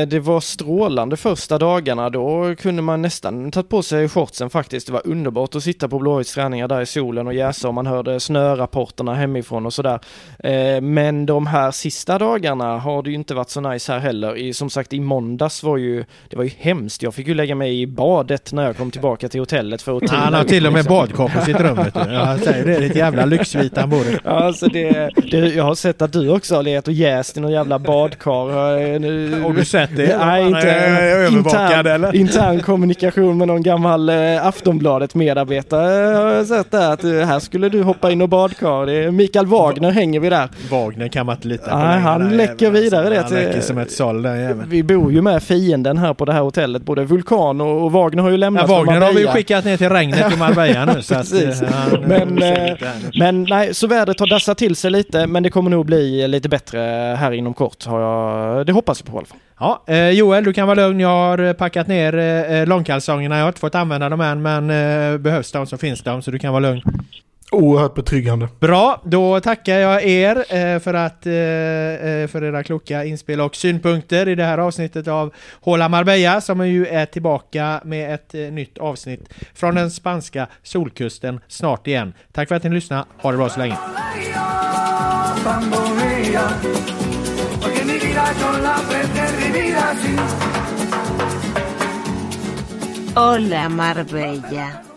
det 0.09 0.21
var 0.21 0.41
strålande 0.41 1.17
första 1.17 1.59
dagarna. 1.59 2.11
Då 2.11 2.55
kunde 2.59 2.83
man 2.83 3.03
nästan 3.03 3.51
tagit 3.51 3.69
på 3.69 3.83
sig 3.83 4.09
shortsen 4.09 4.51
faktiskt. 4.51 4.87
Det 4.87 4.93
var 4.93 5.07
underbart 5.07 5.55
att 5.55 5.63
sitta 5.63 5.89
på 5.89 5.99
Blåvitts 5.99 6.35
träningar 6.35 6.69
där 6.69 6.81
i 6.81 6.87
solen 6.87 7.27
och 7.27 7.35
jäsa 7.35 7.69
om 7.69 7.75
man 7.75 7.90
hörde 7.91 8.21
snörapporterna 8.21 9.15
hemifrån 9.15 9.67
och 9.67 9.73
sådär. 9.73 10.01
Eh, 10.39 10.81
men 10.81 11.27
de 11.27 11.47
här 11.47 11.71
sista 11.71 12.19
dagarna 12.19 12.79
har 12.79 13.03
det 13.03 13.11
ju 13.11 13.17
inte 13.17 13.35
varit 13.35 13.51
så 13.51 13.61
nice 13.61 13.93
här 13.93 13.99
heller. 13.99 14.37
I, 14.37 14.53
som 14.53 14.71
sagt 14.71 14.93
i 14.93 15.01
måndags 15.01 15.63
var 15.63 15.77
ju, 15.77 16.05
det 16.29 16.37
var 16.37 16.45
ju 16.45 16.51
hemskt. 16.59 17.03
Jag 17.03 17.15
fick 17.15 17.29
ju 17.29 17.35
lägga 17.35 17.55
mig 17.55 17.81
i 17.81 17.87
badet 17.87 18.53
när 18.53 18.67
jag 18.67 18.77
kom 18.77 18.91
tillbaka 18.91 19.29
till 19.29 19.41
hotellet 19.41 19.83
för 19.83 19.97
att 19.97 20.11
Han 20.11 20.35
har 20.35 20.45
till 20.45 20.67
och 20.67 20.73
med 20.73 20.85
badkar 20.85 21.29
på 21.29 21.45
sitt 21.45 21.61
rum 21.61 21.77
vet 21.77 21.95
du. 21.95 22.13
Jag 22.13 22.41
säger 22.41 22.65
det, 22.65 22.79
det 22.79 22.85
är 22.85 22.91
ett 22.91 22.97
jävla 22.97 23.25
lyxvit 23.25 23.77
han 23.77 23.91
bor 23.91 24.21
Ja, 24.25 24.31
alltså 24.31 24.67
det, 24.67 25.11
det, 25.31 25.39
jag 25.39 25.65
har 25.65 25.75
sett 25.75 26.03
att 26.03 26.13
du 26.13 26.29
också 26.29 26.57
har 26.57 26.63
legat 26.63 26.89
och 26.89 26.95
jäst 26.95 27.37
i 27.37 27.41
någon 27.41 27.53
jävla 27.53 27.79
badkar. 27.79 28.31
Har 29.43 29.53
du 29.53 29.65
sett 29.65 29.97
det? 29.97 30.19
Nej, 30.19 30.47
inte 30.47 31.29
intern, 31.31 32.15
intern 32.15 32.61
kommunikation 32.61 33.39
med 33.39 33.49
någon 33.49 33.63
gammal 33.63 34.09
eh, 34.09 34.47
Aftonbladet 34.47 35.15
medarbetare 35.15 36.15
har 36.17 36.33
jag 36.33 36.47
sett 36.47 36.71
där 36.71 36.93
att 36.93 37.03
här 37.03 37.39
skulle 37.39 37.69
du 37.69 37.80
hoppa 37.83 38.11
in 38.11 38.23
och 38.23 38.29
badkar. 38.29 38.87
Det 38.87 38.93
är 38.93 39.11
Mikael 39.11 39.47
Wagner 39.47 39.91
hänger 39.91 40.21
vi 40.21 40.31
där. 40.31 40.49
Wagner 40.71 41.09
kan 41.09 41.27
man 41.27 41.37
inte 41.37 41.49
lita 41.49 41.71
på. 41.71 41.79
Nej, 41.79 42.01
han 42.01 42.37
läcker 42.37 42.71
vidare 42.71 43.19
alltså. 43.19 43.35
det. 43.35 43.41
Han 43.41 43.49
läcker 43.49 43.61
som 43.61 43.79
ett 43.79 43.93
såll 43.93 44.23
den 44.23 44.41
jäveln. 44.41 44.69
Vi 44.69 44.83
bor 44.83 45.13
ju 45.13 45.23
med 45.23 45.43
fienden 45.43 45.99
här 45.99 46.15
på 46.15 46.25
det 46.25 46.33
här 46.33 46.41
hotellet. 46.41 46.83
Både 46.83 47.05
Vulkan 47.05 47.61
och, 47.61 47.85
och 47.85 47.93
Wagner 47.93 48.23
har 48.23 48.31
ju 48.31 48.37
lämnat 48.37 48.65
ja, 48.69 48.77
Wagner 48.77 49.01
har 49.01 49.13
vi 49.13 49.27
skickat 49.27 49.65
ner 49.65 49.77
till 49.77 49.89
regnet 49.89 50.35
i 50.35 50.37
Marbella 50.37 50.85
nu. 50.85 51.03
så 51.03 51.15
att, 51.15 51.33
eh, 51.33 51.69
han, 51.71 52.01
men, 52.01 52.43
äh, 52.43 52.77
men 53.19 53.43
nej, 53.43 53.75
så 53.75 53.87
vädret 53.87 54.21
har 54.21 54.27
dassat 54.27 54.59
till 54.59 54.77
sig 54.77 54.91
lite. 54.91 55.27
Men 55.27 55.43
det 55.43 55.51
kommer 55.51 55.71
nog 55.71 55.87
bli 55.87 56.29
lite 56.29 56.49
bättre 56.49 56.79
här 57.19 57.33
inom 57.33 57.55
kort. 57.55 57.87
Har 57.87 58.01
jag, 58.01 58.67
det 58.67 58.73
hoppas 58.73 59.01
jag 59.01 59.07
på 59.07 59.13
i 59.13 59.17
alla 59.17 59.27
fall. 59.27 59.39
Ja, 59.61 59.83
eh, 59.87 60.11
Joel, 60.11 60.45
du 60.45 60.53
kan 60.53 60.67
vara 60.67 60.75
lugn. 60.75 61.01
Jag 61.01 61.09
har 61.09 61.55
packat 61.55 61.87
ner 61.87 62.19
eh, 62.19 62.67
långkalsongerna. 62.67 63.37
Jag 63.37 63.43
har 63.43 63.49
inte 63.49 63.61
fått 63.61 63.75
använda 63.75 64.09
dem 64.09 64.21
än, 64.21 64.43
men 64.43 64.71
eh, 64.71 65.19
behövs 65.19 65.53
de 65.53 65.67
så 65.67 65.79
finns 65.79 66.03
de, 66.03 66.23
så 66.23 66.31
du 66.31 66.39
kan 66.39 66.53
vara 66.53 66.61
lugn. 66.61 66.83
Oerhört 67.51 67.95
betryggande. 67.95 68.49
Bra, 68.61 69.03
då 69.05 69.41
tackar 69.41 69.79
jag 69.79 70.05
er 70.05 70.37
eh, 70.37 70.81
för, 70.81 70.95
att, 70.95 71.27
eh, 71.27 71.33
eh, 71.35 72.29
för 72.29 72.45
era 72.45 72.63
kloka 72.63 73.05
inspel 73.05 73.41
och 73.41 73.57
synpunkter 73.57 74.29
i 74.29 74.35
det 74.35 74.45
här 74.45 74.59
avsnittet 74.59 75.09
av 75.09 75.35
Håla 75.61 75.89
Marbella 75.89 76.41
som 76.41 76.69
ju 76.69 76.87
är 76.87 77.07
tillbaka 77.07 77.81
med 77.85 78.15
ett 78.15 78.33
nytt 78.33 78.79
avsnitt 78.79 79.29
från 79.55 79.75
den 79.75 79.91
spanska 79.91 80.47
solkusten 80.63 81.41
snart 81.49 81.87
igen. 81.87 82.13
Tack 82.33 82.49
för 82.49 82.55
att 82.55 82.63
ni 82.63 82.71
lyssnade. 82.71 83.05
Ha 83.17 83.31
det 83.31 83.37
bra 83.37 83.49
så 83.49 83.61
länge. 83.61 83.77
Hola 93.15 93.69
Marbella. 93.69 94.90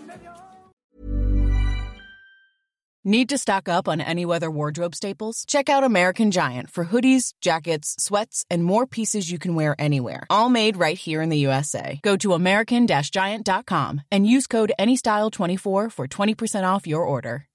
Need 3.06 3.28
to 3.30 3.38
stock 3.38 3.68
up 3.68 3.89
on 3.89 3.99
any 3.99 4.26
weather 4.26 4.49
wardrobe 4.49 4.95
staples? 4.95 5.43
Check 5.45 5.68
out 5.68 5.84
American 5.84 6.32
Giant 6.32 6.70
for 6.70 6.86
hoodies, 6.86 7.34
jackets, 7.41 7.97
sweats, 7.99 8.45
and 8.49 8.64
more 8.64 8.86
pieces 8.86 9.30
you 9.30 9.38
can 9.38 9.56
wear 9.56 9.76
anywhere. 9.78 10.26
All 10.30 10.47
made 10.47 10.78
right 10.78 10.97
here 10.97 11.22
in 11.22 11.28
the 11.28 11.39
USA. 11.39 11.99
Go 12.01 12.16
to 12.16 12.32
American 12.32 12.88
Giant.com 12.88 14.04
and 14.10 14.26
use 14.26 14.47
code 14.47 14.72
ANYSTYLE24 14.80 15.91
for 15.91 16.08
20% 16.08 16.64
off 16.64 16.88
your 16.88 17.04
order. 17.04 17.45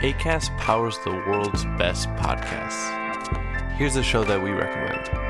ACAST 0.00 0.56
powers 0.56 0.96
the 1.04 1.10
world's 1.10 1.66
best 1.76 2.08
podcasts. 2.16 2.96
Here's 3.72 3.96
a 3.96 4.02
show 4.02 4.24
that 4.24 4.42
we 4.42 4.48
recommend. 4.52 5.29